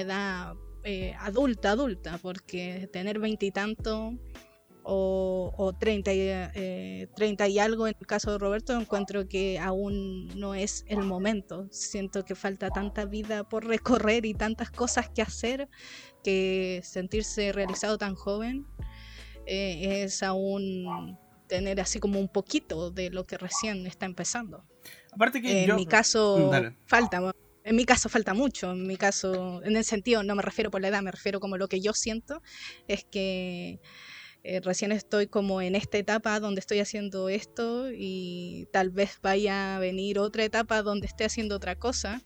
[0.00, 4.14] edad eh, adulta, adulta, porque tener veintitantos
[4.82, 10.26] o, 30, y, eh, 30 y algo en el caso de Roberto encuentro que aún
[10.36, 11.68] no es el momento.
[11.70, 15.68] Siento que falta tanta vida por recorrer y tantas cosas que hacer
[16.24, 18.66] que sentirse realizado tan joven
[19.48, 21.18] eh, es aún
[21.48, 24.64] tener así como un poquito de lo que recién está empezando.
[25.12, 25.76] Aparte que En yo...
[25.76, 26.76] mi caso Dale.
[26.86, 27.32] falta,
[27.64, 30.80] en mi caso falta mucho, en mi caso, en el sentido, no me refiero por
[30.82, 32.42] la edad, me refiero como lo que yo siento,
[32.86, 33.80] es que
[34.44, 39.76] eh, recién estoy como en esta etapa donde estoy haciendo esto y tal vez vaya
[39.76, 42.22] a venir otra etapa donde esté haciendo otra cosa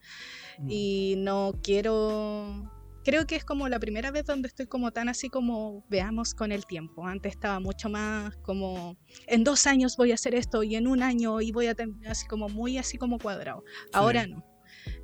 [0.59, 0.70] Mm.
[0.70, 2.70] y no quiero...
[3.05, 6.53] Creo que es como la primera vez donde estoy como tan así como veamos con
[6.53, 7.07] el tiempo.
[7.07, 8.97] Antes estaba mucho más como
[9.27, 12.09] en dos años voy a hacer esto y en un año y voy a tener
[12.09, 13.65] así como muy así como cuadrado.
[13.93, 14.45] Ahora no.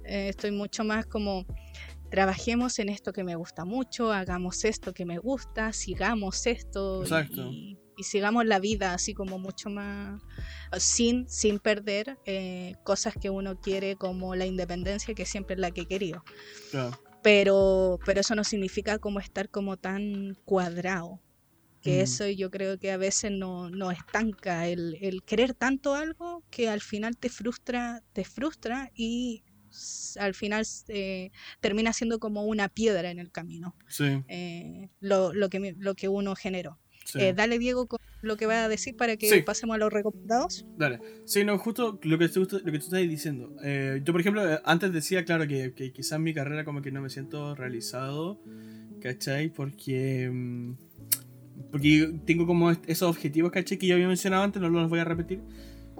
[0.05, 1.45] Eh, estoy mucho más como
[2.11, 7.79] trabajemos en esto que me gusta mucho, hagamos esto que me gusta, sigamos esto y,
[7.99, 10.23] y sigamos la vida así como mucho más
[10.79, 15.73] sin, sin perder eh, cosas que uno quiere como la independencia que siempre es la
[15.73, 16.23] que he querido.
[16.70, 16.99] Claro.
[17.23, 21.23] Pero, pero eso no significa como estar como tan cuadrado.
[21.82, 22.03] Que Mm.
[22.03, 26.69] eso yo creo que a veces no, no estanca el, el querer tanto algo que
[26.69, 29.45] al final te frustra, te frustra y
[30.19, 31.31] al final eh,
[31.61, 36.09] termina siendo como una piedra en el camino, Sí, eh, lo, lo, que, lo que
[36.09, 36.81] uno generó.
[37.13, 37.19] Sí.
[37.21, 39.43] Eh, dale Diego con lo que va a decir para que Sí.
[39.43, 40.67] pasemos a los recomendados.
[40.77, 40.99] Dale.
[41.25, 43.55] Sí, no, justo lo que tú, lo que tú estás diciendo.
[43.63, 46.91] Eh, yo, por ejemplo, eh, antes decía, claro, que, que quizás mi carrera como que
[46.91, 48.41] no me siento realizado,
[49.01, 49.49] ¿cachai?
[49.51, 50.29] Porque...
[50.33, 50.73] mm,
[51.71, 53.79] Porque tengo como esos objetivos, ¿cachai?
[53.79, 55.41] Que ya había mencionado antes, no los voy a repetir.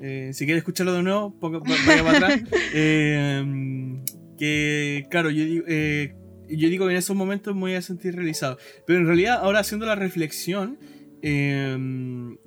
[0.01, 2.41] Eh, si quieres escucharlo de nuevo, poco, va- vaya para atrás.
[2.75, 4.05] Eh, mm,
[4.39, 6.15] que, claro, yo digo, eh,
[6.49, 8.57] yo digo que en esos momentos me voy a sentir realizado.
[8.87, 10.79] Pero en realidad, ahora haciendo la reflexión,
[11.23, 11.77] eh,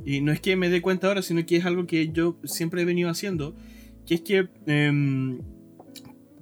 [0.05, 2.81] y no es que me dé cuenta ahora, sino que es algo que yo siempre
[2.81, 3.55] he venido haciendo,
[4.05, 5.37] que es que eh,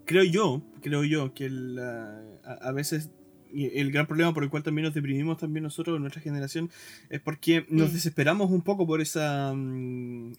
[0.05, 3.09] creo yo, creo yo que la- a, a veces
[3.53, 6.69] el gran problema por el cual también nos deprimimos también nosotros nuestra generación
[7.09, 7.93] es porque nos Mm.
[7.93, 10.33] desesperamos un poco por esa em,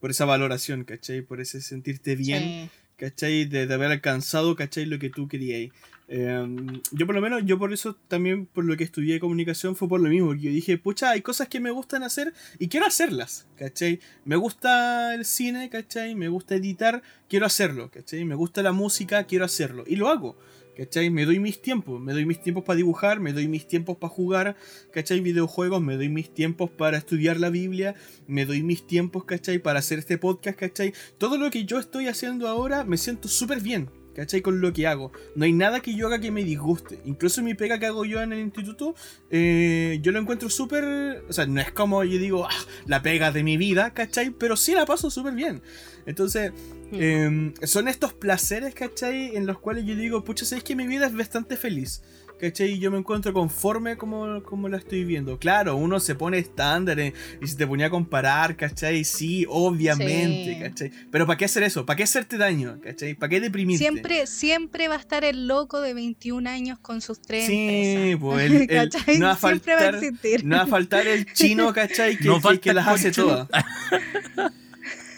[0.00, 1.22] por esa valoración, ¿cachai?
[1.22, 2.70] Por ese sentirte bien Sí.
[2.98, 3.44] ¿cachai?
[3.46, 4.84] De, de haber alcanzado, ¿cachai?
[4.86, 5.72] Lo que tú querías.
[6.10, 6.56] Eh,
[6.90, 10.00] yo por lo menos, yo por eso también, por lo que estudié comunicación, fue por
[10.00, 13.46] lo mismo, porque yo dije, pucha, hay cosas que me gustan hacer y quiero hacerlas,
[13.56, 14.00] ¿cachai?
[14.24, 16.14] Me gusta el cine, ¿cachai?
[16.14, 18.24] Me gusta editar, quiero hacerlo, ¿cachai?
[18.24, 19.84] Me gusta la música, quiero hacerlo.
[19.86, 20.36] Y lo hago.
[20.78, 21.10] ¿Cachai?
[21.10, 24.12] Me doy mis tiempos, me doy mis tiempos para dibujar, me doy mis tiempos para
[24.12, 24.56] jugar,
[24.92, 25.18] ¿cachai?
[25.18, 27.96] Videojuegos, me doy mis tiempos para estudiar la Biblia,
[28.28, 29.58] me doy mis tiempos, ¿cachai?
[29.58, 30.94] Para hacer este podcast, ¿cachai?
[31.18, 34.42] Todo lo que yo estoy haciendo ahora me siento súper bien, ¿cachai?
[34.42, 35.12] Con lo que hago.
[35.36, 36.98] No hay nada que yo haga que me disguste.
[37.04, 38.96] Incluso mi pega que hago yo en el instituto,
[39.30, 41.22] eh, yo lo encuentro súper...
[41.28, 44.30] O sea, no es como yo digo, ah, la pega de mi vida, ¿cachai?
[44.30, 45.62] Pero sí la paso súper bien.
[46.04, 46.52] Entonces,
[46.92, 49.36] eh, son estos placeres, ¿cachai?
[49.36, 52.02] En los cuales yo digo, pucha, sabéis que mi vida es bastante feliz.
[52.40, 52.70] ¿Cachai?
[52.72, 55.38] Y yo me encuentro conforme como, como la estoy viendo.
[55.38, 57.12] Claro, uno se pone estándares
[57.42, 59.02] y se te ponía a comparar, ¿cachai?
[59.04, 60.60] Sí, obviamente, Sí.
[60.60, 60.92] ¿cachai?
[61.10, 61.84] Pero ¿para qué hacer eso?
[61.84, 62.78] ¿Para qué hacerte daño?
[62.82, 63.14] ¿cachai?
[63.14, 63.82] ¿Para qué deprimirte?
[63.84, 68.20] Siempre, siempre va a estar el loco de 21 años con sus tres Sí, empresas.
[68.20, 69.18] pues el, el- ¿Cachai?
[69.18, 70.44] no va a Siempre va a faltar, existir.
[70.44, 72.16] no va a faltar el chino, ¿cachai?
[72.18, 73.48] Que, No que- falta que el las hace todas.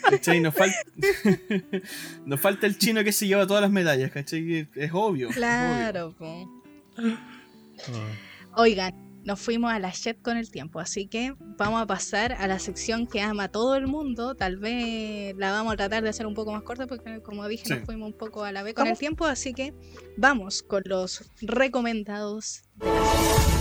[0.09, 0.39] ¿Cachai?
[0.39, 0.73] Nos, fal-
[2.25, 4.43] Nos falta el chino que se lleva todas las medallas, ¿cachai?
[4.43, 5.29] Que Es obvio.
[5.29, 6.60] es obvio.
[8.55, 8.93] Oigan,
[9.23, 12.59] nos fuimos a la shit con el tiempo, así que vamos a pasar a la
[12.59, 14.35] sección que ama todo el mundo.
[14.35, 17.65] Tal vez la vamos a tratar de hacer un poco más corta porque, como dije,
[17.65, 17.73] Sí.
[17.75, 18.93] nos fuimos un poco a la vez con ¿Cómo?
[18.93, 19.73] el tiempo, así que
[20.17, 23.60] vamos con los recomendados de la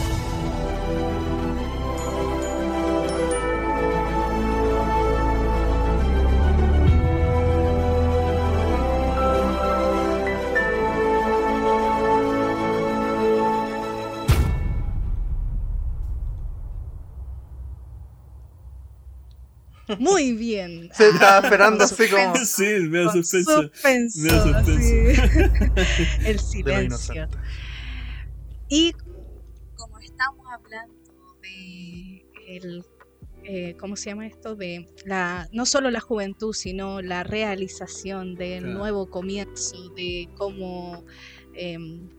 [19.99, 20.91] Muy bien.
[20.93, 23.63] Se estaba Ah, esperando así como- Sí, me da suspenso.
[23.63, 24.89] suspenso, Me da suspenso.
[24.89, 26.27] sí.
[26.27, 27.29] El silencio.
[28.69, 28.93] Y
[29.77, 30.95] como estamos hablando
[31.43, 32.85] de el
[33.43, 34.55] eh, ¿cómo se llama esto?
[34.55, 38.79] De la no solo la juventud, sino la realización del Claro.
[38.79, 41.05] nuevo comienzo, de cómo
[41.55, 42.11] em,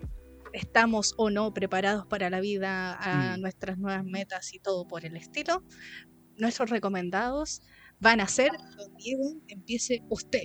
[0.51, 3.41] estamos o no preparados para la vida, a Mm.
[3.41, 5.63] nuestras nuevas metas y todo por el estilo.
[6.41, 7.61] Nuestros recomendados
[7.99, 10.41] van a ser, don Diego, empiece usted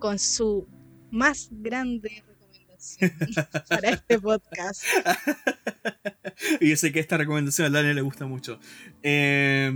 [0.00, 0.66] con su
[1.12, 3.12] más grande recomendación
[3.68, 4.82] para este podcast.
[6.60, 8.58] Y yo sé que esta recomendación a Daniel le gusta mucho.
[9.02, 9.72] Eh,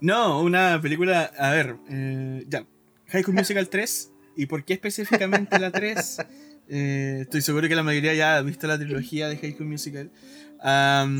[0.00, 1.30] no, una película.
[1.38, 2.66] A ver, eh, ya.
[3.08, 4.12] High School Musical 3.
[4.36, 6.18] ¿Y por qué específicamente la 3?
[6.68, 10.10] Eh, estoy seguro que la mayoría ya ha visto la trilogía de High School Musical.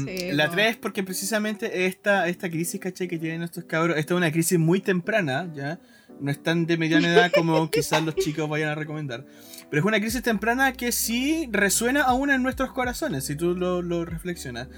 [0.06, 0.52] Sí, la po.
[0.52, 3.08] 3 porque precisamente esta, esta crisis, ¿cachai?
[3.08, 5.78] Que tienen estos cabros, esta es una crisis muy temprana, ¿ya?
[6.20, 9.24] No es tan de mediana edad como quizás los chicos vayan a recomendar.
[9.70, 13.82] Pero es una crisis temprana que sí resuena aún en nuestros corazones, si tú lo,
[13.82, 14.68] lo reflexionas.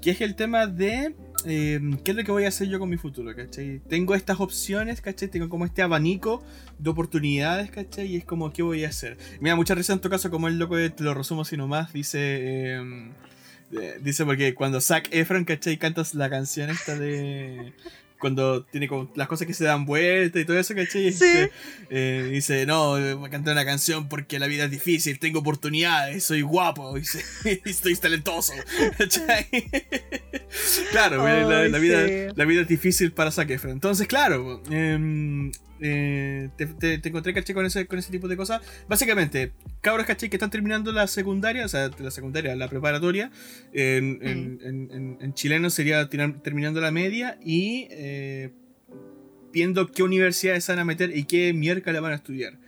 [0.00, 1.14] Que es el tema de
[1.46, 3.80] eh, qué es lo que voy a hacer yo con mi futuro, ¿cachai?
[3.88, 5.28] Tengo estas opciones, ¿cachai?
[5.28, 6.44] Tengo como este abanico
[6.78, 8.06] de oportunidades, ¿cachai?
[8.06, 9.16] Y es como, ¿qué voy a hacer?
[9.40, 11.56] Me da mucha risa en tu caso, como el loco de Te lo resumo así
[11.56, 12.18] nomás, dice...
[12.20, 13.10] eh,
[13.80, 15.76] eh, dice porque cuando Zac Efron, ¿cachai?
[15.78, 17.72] Cantas la canción esta de...
[18.18, 21.10] Cuando tiene como las cosas que se dan vuelta y todo eso, ¿cachai?
[21.10, 21.24] Sí.
[21.24, 21.50] Este,
[21.90, 26.22] eh, dice, no, voy a cantar una canción porque la vida es difícil, tengo oportunidades,
[26.22, 26.96] soy guapo,
[27.44, 28.52] y estoy talentoso.
[28.98, 29.48] ¿cachai?
[30.92, 32.32] claro, la, la vida, sí.
[32.36, 33.72] la vida es difícil para Zac Efron.
[33.72, 35.50] Entonces, claro, em,
[35.82, 38.62] eh, te, te- te encontré, caché, con ese, con ese tipo de cosas.
[38.88, 43.30] Básicamente, cabros, caché, que están terminando la secundaria, o sea, la secundaria, la preparatoria.
[43.72, 48.50] En, en- en- en- en chileno sería tirar- terminando la media y eh,
[49.52, 52.58] viendo qué universidades se van a meter y qué miércoles van a estudiar.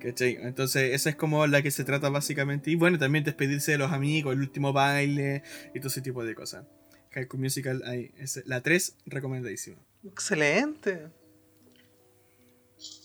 [0.00, 0.38] ¿Cachai?
[0.40, 2.70] Entonces, esa es como la que se trata básicamente.
[2.70, 5.42] Y bueno, también despedirse de los amigos, el último baile
[5.74, 6.64] y todo ese tipo de cosas.
[7.12, 9.76] High School Musical, ahí, es la 3, recomendadísima.
[10.06, 11.08] Excelente.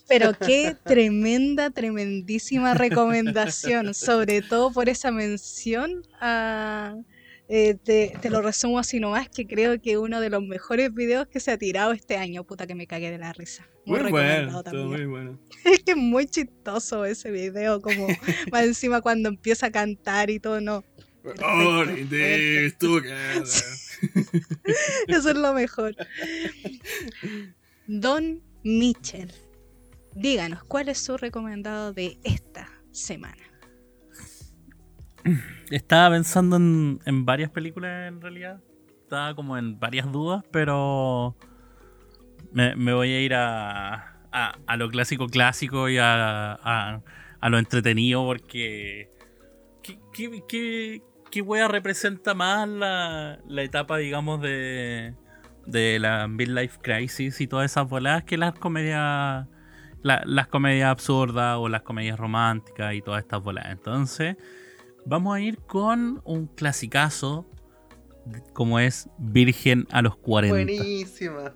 [0.08, 6.96] Pero qué tremenda, tremendísima recomendación, sobre todo por esa mención a...
[7.48, 11.28] eh, te, te lo resumo así nomás, que creo que uno de los mejores videos
[11.28, 13.68] que se ha tirado este año, puta que me cagué de la risa.
[13.86, 14.88] Muy, Muy bueno, todo también.
[14.88, 15.40] muy bueno.
[15.66, 18.08] Es que es muy chistoso ese video, como
[18.52, 20.84] más encima cuando empieza a cantar y todo, no.
[21.44, 23.00] Oh, perfecto.
[25.08, 25.96] Eso es lo mejor.
[27.88, 29.32] Don Mitchell,
[30.16, 33.44] díganos, ¿cuál es su recomendado de esta semana?
[35.70, 38.62] Estaba pensando en, en varias películas en realidad.
[39.02, 41.36] Estaba como en varias dudas, pero
[42.52, 47.02] me, me voy a ir a, a, a lo clásico clásico y a, a,
[47.40, 49.12] a lo entretenido porque...
[49.84, 55.14] ¿Qué, qué, qué, qué wea representa más la, la etapa, digamos, de,
[55.68, 59.48] de la Midlife Crisis y todas esas voladas que las comedias
[60.06, 63.66] las comedias absurdas o las comedias románticas y todas estas bolas.
[63.70, 64.38] Entonces,
[65.06, 67.50] vamos a ir con un clasicazo
[68.54, 70.56] como es Virgen a los 40.
[70.56, 71.56] Buenísima.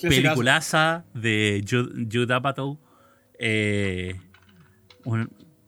[0.00, 2.78] Peliculaza de Jude Apatow.
[3.38, 4.14] Eh,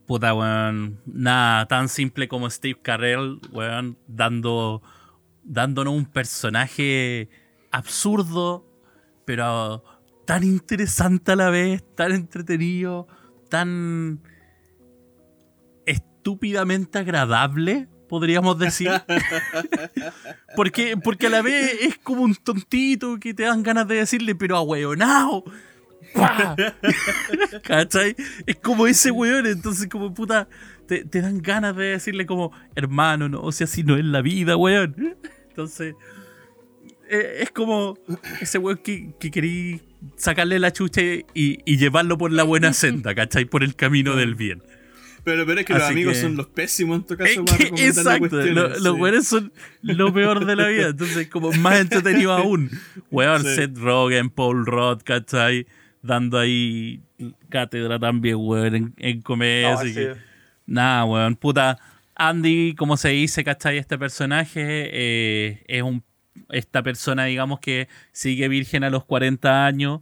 [0.06, 1.00] puta, weón.
[1.06, 4.82] Nada tan simple como Steve Carell, weón, dando,
[5.42, 7.30] dándonos un personaje
[7.70, 8.66] absurdo,
[9.24, 9.82] pero
[10.26, 13.06] tan interesante a la vez, tan entretenido,
[13.48, 14.20] tan
[15.86, 18.90] estúpidamente agradable, podríamos decir.
[20.56, 24.34] porque, porque a la vez es como un tontito que te dan ganas de decirle,
[24.34, 25.44] pero a hueonao.
[27.62, 28.14] ¿Cachai?
[28.46, 30.48] Es como ese weón, entonces como puta,
[30.86, 34.56] te, dan ganas de decirle como, hermano, no, o sea, si no es la vida,
[34.56, 35.16] weón.
[35.48, 35.94] Entonces,
[37.08, 37.98] eh, es como
[38.40, 39.80] ese weón que, que querí
[40.16, 43.44] sacarle la chucha y, llevarlo por la buena senda, ¿cachai?
[43.44, 44.62] Por el camino del bien.
[45.24, 47.44] Pero, pero es que los amigos son los pésimos en tu caso
[47.78, 50.88] Exacto, los buenos son lo peor de la vida.
[50.88, 52.70] Entonces, como más entretenido aún.
[53.10, 55.66] Weón, Seth Rogen, Paul Roth, ¿cachai?
[56.02, 57.00] Dando ahí
[57.48, 59.78] cátedra también, weón, en, comedia.
[60.66, 61.78] Nada, weón, puta.
[62.16, 63.78] Andy, como se dice, ¿cachai?
[63.78, 66.04] Este personaje eh, es un
[66.50, 70.00] esta persona, digamos, que sigue virgen a los 40 años.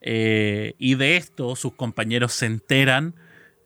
[0.00, 3.14] Eh, y de esto sus compañeros se enteran,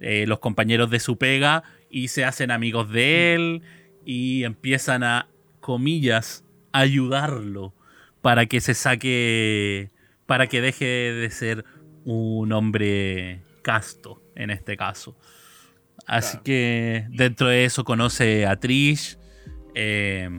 [0.01, 3.62] eh, los compañeros de su pega, y se hacen amigos de él
[4.05, 5.28] y empiezan a,
[5.61, 7.74] comillas, ayudarlo
[8.23, 9.90] para que se saque,
[10.27, 11.65] para que deje de ser
[12.05, 15.19] un hombre casto en este caso.
[16.07, 19.19] Así que dentro de eso conoce a Trish.
[19.74, 20.31] Eh,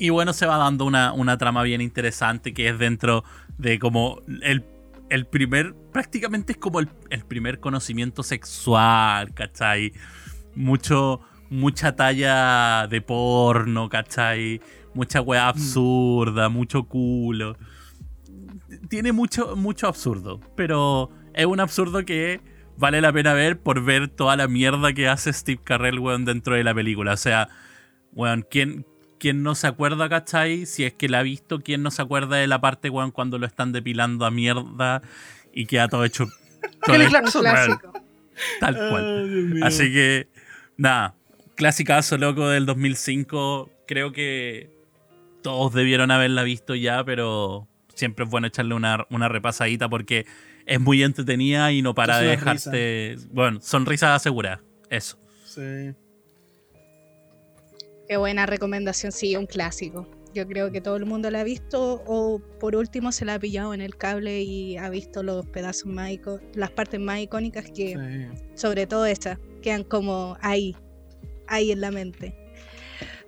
[0.00, 3.22] y bueno, se va dando una, trama bien interesante que es dentro
[3.58, 6.88] de como el, primer, prácticamente es como el,
[7.28, 9.92] primer conocimiento sexual, ¿cachai?
[10.54, 11.20] Mucho,
[11.50, 14.62] mucha talla de porno, ¿cachai?
[14.94, 15.48] Mucha weá mm.
[15.48, 17.58] absurda, mucho culo.
[18.88, 22.40] Tiene mucho, mucho absurdo, pero es un absurdo que
[22.78, 26.54] vale la pena ver por ver toda la mierda que hace Steve Carrell, weón, dentro
[26.54, 27.12] de la película.
[27.12, 27.50] O sea,
[28.12, 28.86] weón, ¿quién,
[29.20, 30.64] ¿Quién no se acuerda, cachai?
[30.64, 33.38] Si es que la ha visto, ¿quién no se acuerda de la parte, weón, cuando
[33.38, 35.02] lo están depilando a mierda
[35.52, 36.26] y queda todo hecho.
[36.84, 37.92] Todo el clásico.
[38.60, 39.60] Tal cual.
[39.62, 40.28] Así que,
[40.76, 41.14] nada,
[41.54, 43.70] clásicazo loco del 2005.
[43.86, 44.70] Creo que
[45.42, 50.26] todos debieron haberla visto ya, pero siempre es bueno echarle una, una repasadita porque
[50.66, 53.16] es muy entretenida y no para de dejarte.
[53.30, 54.60] Bueno, sonrisa asegurada.
[54.88, 55.18] Eso.
[55.44, 55.92] Sí.
[58.10, 60.04] Qué buena recomendación, sí, un clásico.
[60.34, 63.38] Yo creo que todo el mundo la ha visto o por último se la ha
[63.38, 66.10] pillado en el cable y ha visto los pedazos más
[66.54, 70.74] las partes más icónicas que, sobre todo estas, quedan como ahí,
[71.46, 72.34] ahí en la mente.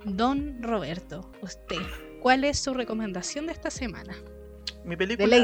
[0.05, 1.79] Don Roberto, usted,
[2.21, 4.17] ¿cuál es su recomendación de esta semana?
[4.85, 5.37] Mi película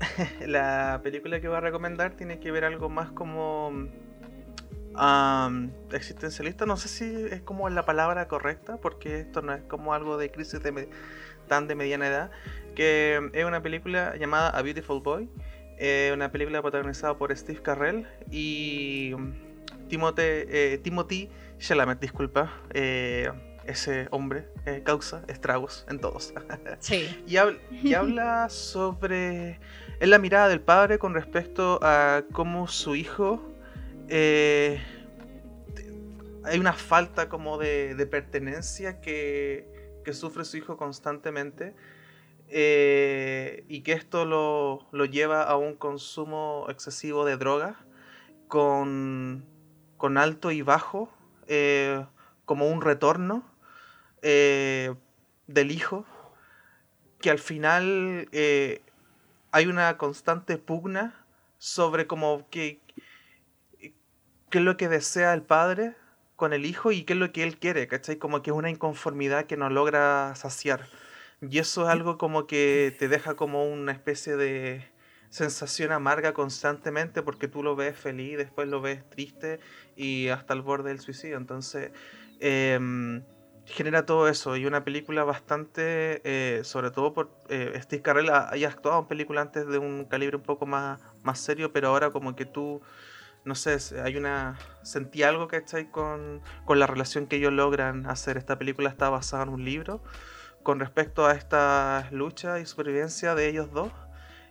[0.46, 3.88] la película que voy a recomendar tiene que ver algo más como
[5.92, 10.16] existencialista, no sé si es como la palabra correcta, porque esto no es como algo
[10.16, 10.88] de crisis de
[11.48, 12.30] tan de mediana edad,
[12.74, 15.28] que es una película llamada A Beautiful Boy,
[15.76, 19.12] eh, una película protagonizada por Steve Carrell y
[19.88, 23.30] Timothy, eh, Timothy Chalamet, disculpa, eh,
[23.66, 24.48] ese hombre
[24.84, 26.34] causa estragos en todos.
[26.80, 27.08] Sí.
[27.26, 27.36] y,
[27.88, 29.58] y habla sobre...
[30.00, 33.53] Es la mirada del padre con respecto a cómo su hijo
[34.08, 34.82] eh,
[36.44, 39.72] hay una falta como de, pertenencia que,
[40.12, 41.74] sufre su hijo constantemente
[42.48, 47.76] eh, y que esto lo, lleva a un consumo excesivo de drogas
[48.48, 49.44] con,
[50.16, 51.08] alto y bajo
[51.46, 52.04] eh,
[52.44, 53.42] como un retorno
[54.20, 56.04] del hijo
[57.20, 58.28] que al final
[59.50, 61.24] hay una constante pugna
[61.58, 62.83] sobre como que
[64.54, 65.96] qué es lo que desea el padre
[66.36, 68.18] con el hijo y qué es lo que él quiere, ¿cachai?
[68.18, 70.86] Como que es una inconformidad que no logra saciar.
[71.40, 74.88] Y eso es algo como que te deja como una especie de
[75.28, 79.58] sensación amarga constantemente porque tú lo ves feliz, después lo ves triste
[79.96, 81.36] y hasta el borde del suicidio.
[81.36, 81.90] Entonces,
[82.38, 83.24] em,
[83.64, 88.68] genera todo eso y una película bastante, eh, sobre todo por eh, Steve Carell haya
[88.68, 92.36] actuado en películas antes de un calibre un poco más, más serio, pero ahora como
[92.36, 92.82] que tú,
[93.44, 95.90] no sé, hay una, sentí algo, ¿cachai?
[95.90, 98.36] Con, con la relación que ellos logran hacer.
[98.36, 100.02] Esta película está basada en un libro
[100.62, 103.92] con respecto a esta lucha y supervivencia de ellos dos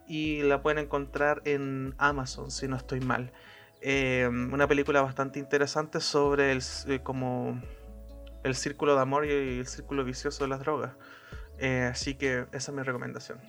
[0.07, 3.33] y la pueden encontrar en Amazon, si no estoy mal.
[3.81, 6.61] Eh, una película bastante interesante sobre el,
[7.03, 7.61] como
[8.43, 10.91] el círculo de amor y el círculo vicioso de las drogas.
[11.57, 13.39] Eh, así que esa es mi recomendación.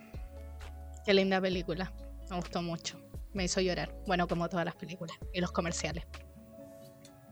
[1.04, 1.92] Qué linda película.
[2.30, 3.03] Me gustó mucho.
[3.34, 3.94] Me hizo llorar.
[4.06, 6.04] Bueno, como todas las películas y los comerciales.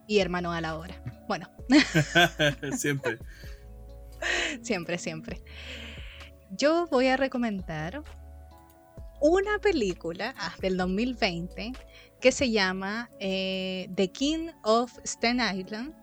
[0.07, 1.03] Y hermano a la hora.
[1.29, 1.49] Bueno.
[2.77, 3.19] siempre.
[4.62, 5.43] siempre, siempre.
[6.51, 8.03] Yo voy a recomendar
[9.20, 11.73] una película ah, del 2020
[12.20, 15.95] que se llama eh, The King of Staten Island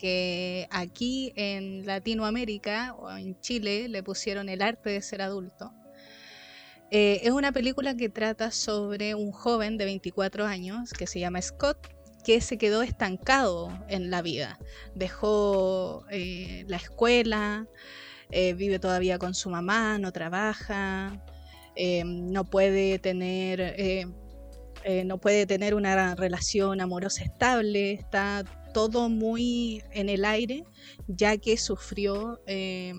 [0.00, 5.74] que aquí en Latinoamérica o en Chile le pusieron el arte de ser adulto.
[6.90, 11.40] Eh, es una película que trata sobre un joven de 24 años que se llama
[11.40, 11.88] Scott,
[12.24, 14.58] que se quedó estancado en la vida.
[14.94, 17.66] Dejó eh, la escuela,
[18.30, 21.22] eh, vive todavía con su mamá, no trabaja,
[22.04, 24.06] no puede tener...
[25.04, 30.64] no puede tener una relación amorosa estable, está todo muy en el aire,
[31.06, 32.94] ya que sufrió eh,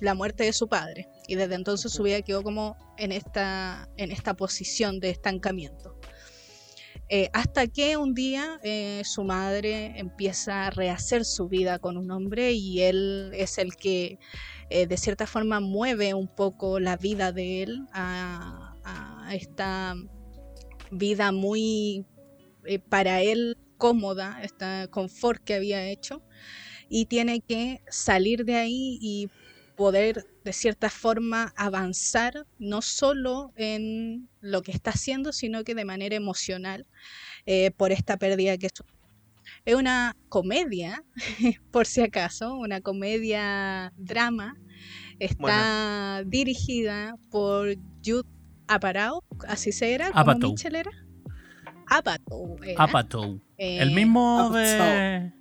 [0.00, 1.08] la muerte de su padre.
[1.30, 5.94] Y desde entonces su vida quedó como en esta, en esta posición de estancamiento.
[7.08, 12.10] Eh, hasta que un día eh, su madre empieza a rehacer su vida con un
[12.10, 14.18] hombre y él es el que
[14.70, 19.94] de cierta forma mueve un poco la vida de él a, a esta
[20.90, 22.06] vida muy
[22.88, 26.22] para él cómoda, este confort que había hecho,
[26.88, 29.28] y tiene que salir de ahí y
[29.76, 35.84] poder de cierta forma avanzar no solo en lo que está haciendo, sino que de
[35.84, 36.86] manera emocional
[37.46, 38.68] eh, por esta pérdida que
[39.64, 41.04] es una comedia,
[41.70, 44.56] por si acaso, una comedia drama.
[45.18, 48.28] Está dirigida por Jude
[48.68, 50.90] Apatow, así se era, como Mitchell era.
[51.88, 52.56] Apatow.
[52.78, 53.40] Apatow.
[53.58, 55.32] el mismo de,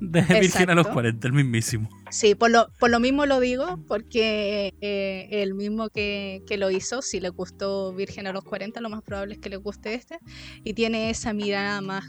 [0.00, 1.88] de Virgen a los 40, el mismísimo.
[2.10, 6.70] Sí, por lo, por lo mismo lo digo, porque eh, el mismo que, que, lo
[6.70, 9.94] hizo, si le gustó Virgen a los 40, lo más probable es que le guste
[9.94, 10.18] este.
[10.64, 12.04] Y tiene esa mirada más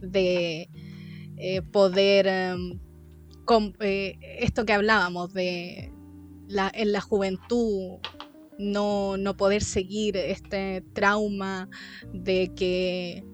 [0.00, 0.68] de
[1.36, 2.78] eh, poder, em,
[3.80, 5.92] eh, esto que hablábamos, de
[6.48, 7.98] la, en la juventud
[8.58, 11.68] no, no poder seguir este trauma
[12.12, 13.24] de que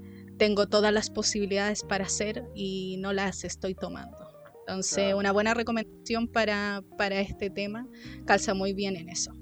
[0.41, 4.17] tengo todas las posibilidades para hacer y no las estoy tomando.
[4.61, 7.87] Entonces, una buena recomendación para, para, este tema
[8.25, 9.33] calza muy bien en eso.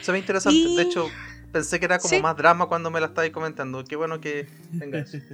[0.00, 0.66] Se ve interesante.
[0.76, 1.08] De hecho,
[1.52, 3.84] pensé que era como más drama cuando me la estabais comentando.
[3.84, 4.48] Qué bueno que
[4.78, 5.18] tenga eso.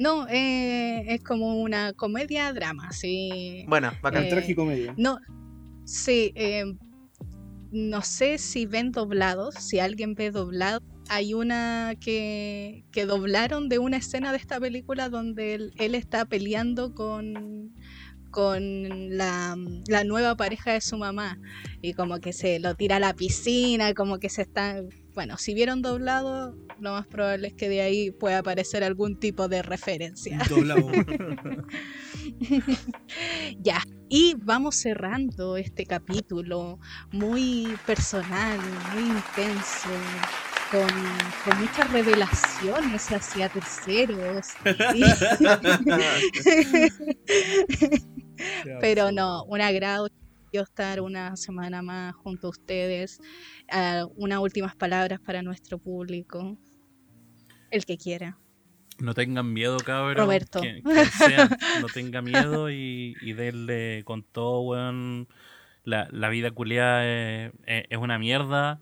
[0.00, 3.64] No, eh, es como una comedia-drama, sí.
[3.66, 4.26] Bueno, bacán.
[4.26, 4.94] Eh, tragicomedia.
[4.96, 5.18] No,
[5.84, 6.30] sí.
[6.36, 6.66] Eh,
[7.72, 13.78] no sé si ven doblados, si alguien ve doblado hay una que, que, doblaron de
[13.78, 17.74] una escena de esta película donde él, está peleando con,
[18.30, 19.56] con la,
[19.88, 21.38] la, nueva pareja de su mamá
[21.82, 24.82] y como que se lo tira a la piscina, como que se está...
[25.14, 29.48] Bueno, si vieron doblado, lo más probable es que de ahí pueda aparecer algún tipo
[29.48, 30.38] de referencia.
[30.48, 30.92] Doblado.
[33.58, 36.78] ya, y vamos cerrando este capítulo
[37.10, 38.60] muy personal,
[38.94, 39.88] muy intenso
[40.70, 40.86] con,
[41.58, 44.48] muchas revelaciones hacia terceros.
[48.80, 50.08] Pero no, un agrado
[50.62, 53.20] estar una semana más junto a ustedes.
[53.72, 56.56] Uh, unas últimas palabras para nuestro público.
[57.70, 58.38] El que quiera.
[58.98, 60.16] No tengan miedo, cabrón.
[60.16, 60.60] Roberto.
[61.80, 65.28] no tenga miedo y, y denle con todo, weón.
[65.84, 68.80] La, la vida culiada es, es, una mierda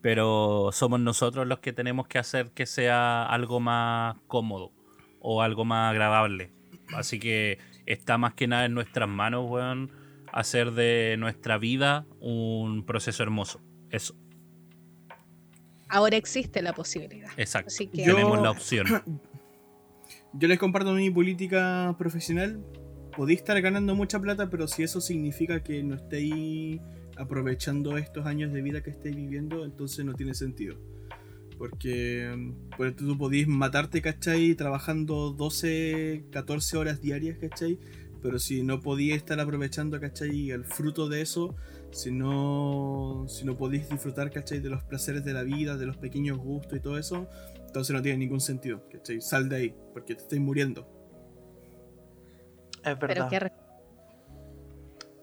[0.00, 4.72] pero somos nosotros los que tenemos que hacer que sea algo más cómodo
[5.20, 6.52] o algo más agradable.
[6.94, 9.90] Así que está más que nada en nuestras manos, weón,
[10.32, 13.60] hacer de nuestra vida un proceso hermoso.
[13.90, 14.14] Eso.
[15.88, 17.30] Ahora existe la posibilidad.
[17.36, 17.68] Exacto.
[17.68, 18.04] Así que...
[18.04, 18.86] Tenemos la opción.
[20.34, 22.62] Yo les comparto mi política profesional.
[23.16, 26.80] Podéis estar ganando mucha plata, pero si eso significa que no estéis
[27.18, 30.76] aprovechando estos años de vida que estés viviendo, entonces no tiene sentido.
[31.58, 34.54] Porque mm, por tú podís matarte, ¿cachai?
[34.54, 37.78] Trabajando 12, 14 horas diarias, ¿cachai?
[38.20, 40.50] pero si no podía estar aprovechando, ¿cachai?
[40.50, 41.54] El fruto de eso,
[41.92, 44.58] si no, si no podéis disfrutar, ¿cachai?
[44.58, 47.28] De los placeres de la vida, de los pequeños gustos y todo eso,
[47.64, 49.20] entonces no tiene ningún sentido, ¿cachai?
[49.20, 50.88] Sal de ahí, porque te estáis muriendo.
[52.84, 53.28] Es Pero verdad.
[53.30, 53.52] qué re-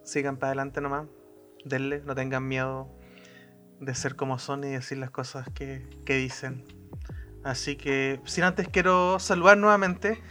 [0.04, 1.08] Sigan para adelante nomás.
[1.66, 2.88] Denle, no tengan miedo
[3.82, 6.64] de ser como son y decir las cosas que, que dicen.
[7.44, 10.22] Así que, sin antes quiero saludar nuevamente.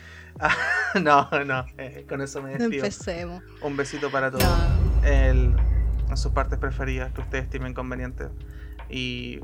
[0.41, 0.55] a-
[1.01, 2.85] no, no, eh, con eso me despido.
[2.85, 3.43] empecemos.
[3.61, 4.45] Un besito para todos.
[4.45, 5.05] No.
[5.07, 5.55] El-
[6.09, 8.29] en sus partes preferidas que ustedes estimen convenientes.
[8.89, 9.41] Y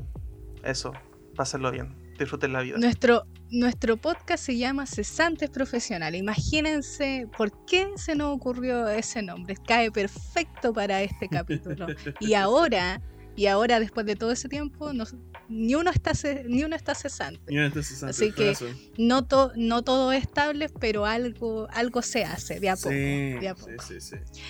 [0.63, 0.93] eso,
[1.35, 1.95] pásenlo bien.
[2.23, 2.77] Disfruten la vida.
[2.77, 6.15] Nuestro, nuestro podcast se llama Cesantes Profesional.
[6.15, 9.55] Imagínense por qué se nos ocurrió ese nombre.
[9.67, 11.87] Cae perfecto para este capítulo.
[12.19, 13.01] Y ahora,
[13.35, 15.05] y ahora después de todo ese tiempo, no-
[15.49, 16.11] ni uno está
[16.47, 17.41] ni uno está cesante.
[17.53, 18.77] Y entonces, Así antes, que- corazón.
[18.97, 22.89] No, to- no todo es estable, pero algo, algo se hace de a poco.
[22.89, 23.71] Sí, de a poco.
[23.87, 24.41] sí, sí, sí.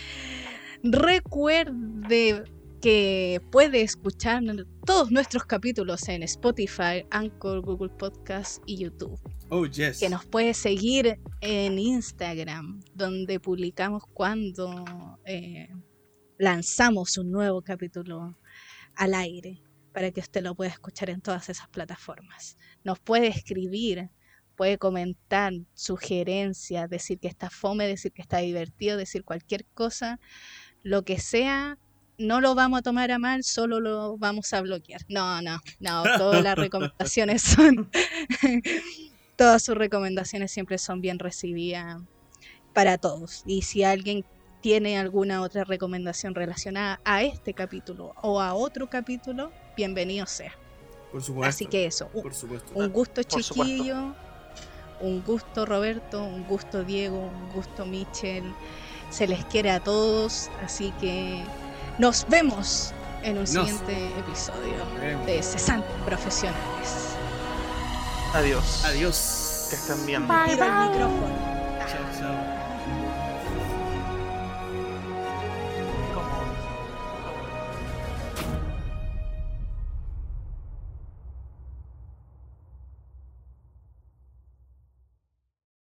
[0.83, 2.43] Recuerde
[2.81, 4.41] que puede escuchar
[4.85, 9.19] todos nuestros capítulos en Spotify, Anchor, Google Podcast y YouTube.
[9.49, 9.99] Oh, yes.
[9.99, 15.69] Que nos puede seguir en Instagram, donde publicamos cuando eh,
[16.39, 18.35] lanzamos un nuevo capítulo
[18.95, 19.61] al aire,
[19.93, 22.57] para que usted lo pueda escuchar en todas esas plataformas.
[22.83, 24.09] Nos puede escribir,
[24.55, 30.19] puede comentar sugerencias, decir que está fome, decir que está divertido, decir cualquier cosa,
[30.81, 31.77] lo que sea.
[32.17, 35.01] No lo vamos a tomar a mal, solo lo vamos a bloquear.
[35.09, 37.89] No, no, no, todas las recomendaciones son
[39.35, 41.99] todas sus recomendaciones siempre son bien recibidas
[42.73, 43.43] para todos.
[43.45, 44.23] Y si alguien
[44.61, 50.53] tiene alguna otra recomendación relacionada a este capítulo o a otro capítulo, bienvenido sea.
[51.11, 51.49] Por supuesto.
[51.49, 52.71] Así que eso, un, Por supuesto.
[52.75, 53.53] un gusto Por supuesto.
[53.65, 54.15] chiquillo,
[55.01, 58.43] un gusto Roberto, un gusto Diego, un gusto Michel.
[59.09, 61.41] Se les quiere a todos, así que
[61.97, 62.93] nos vemos
[63.23, 67.15] en un Nos siguiente episodio de Cesantes Profesionales.
[68.33, 68.85] Adiós.
[68.85, 69.67] Adiós.
[69.69, 70.27] Que estén bien.
[70.27, 71.35] Pido el micrófono.
[71.87, 72.60] Chao, chao.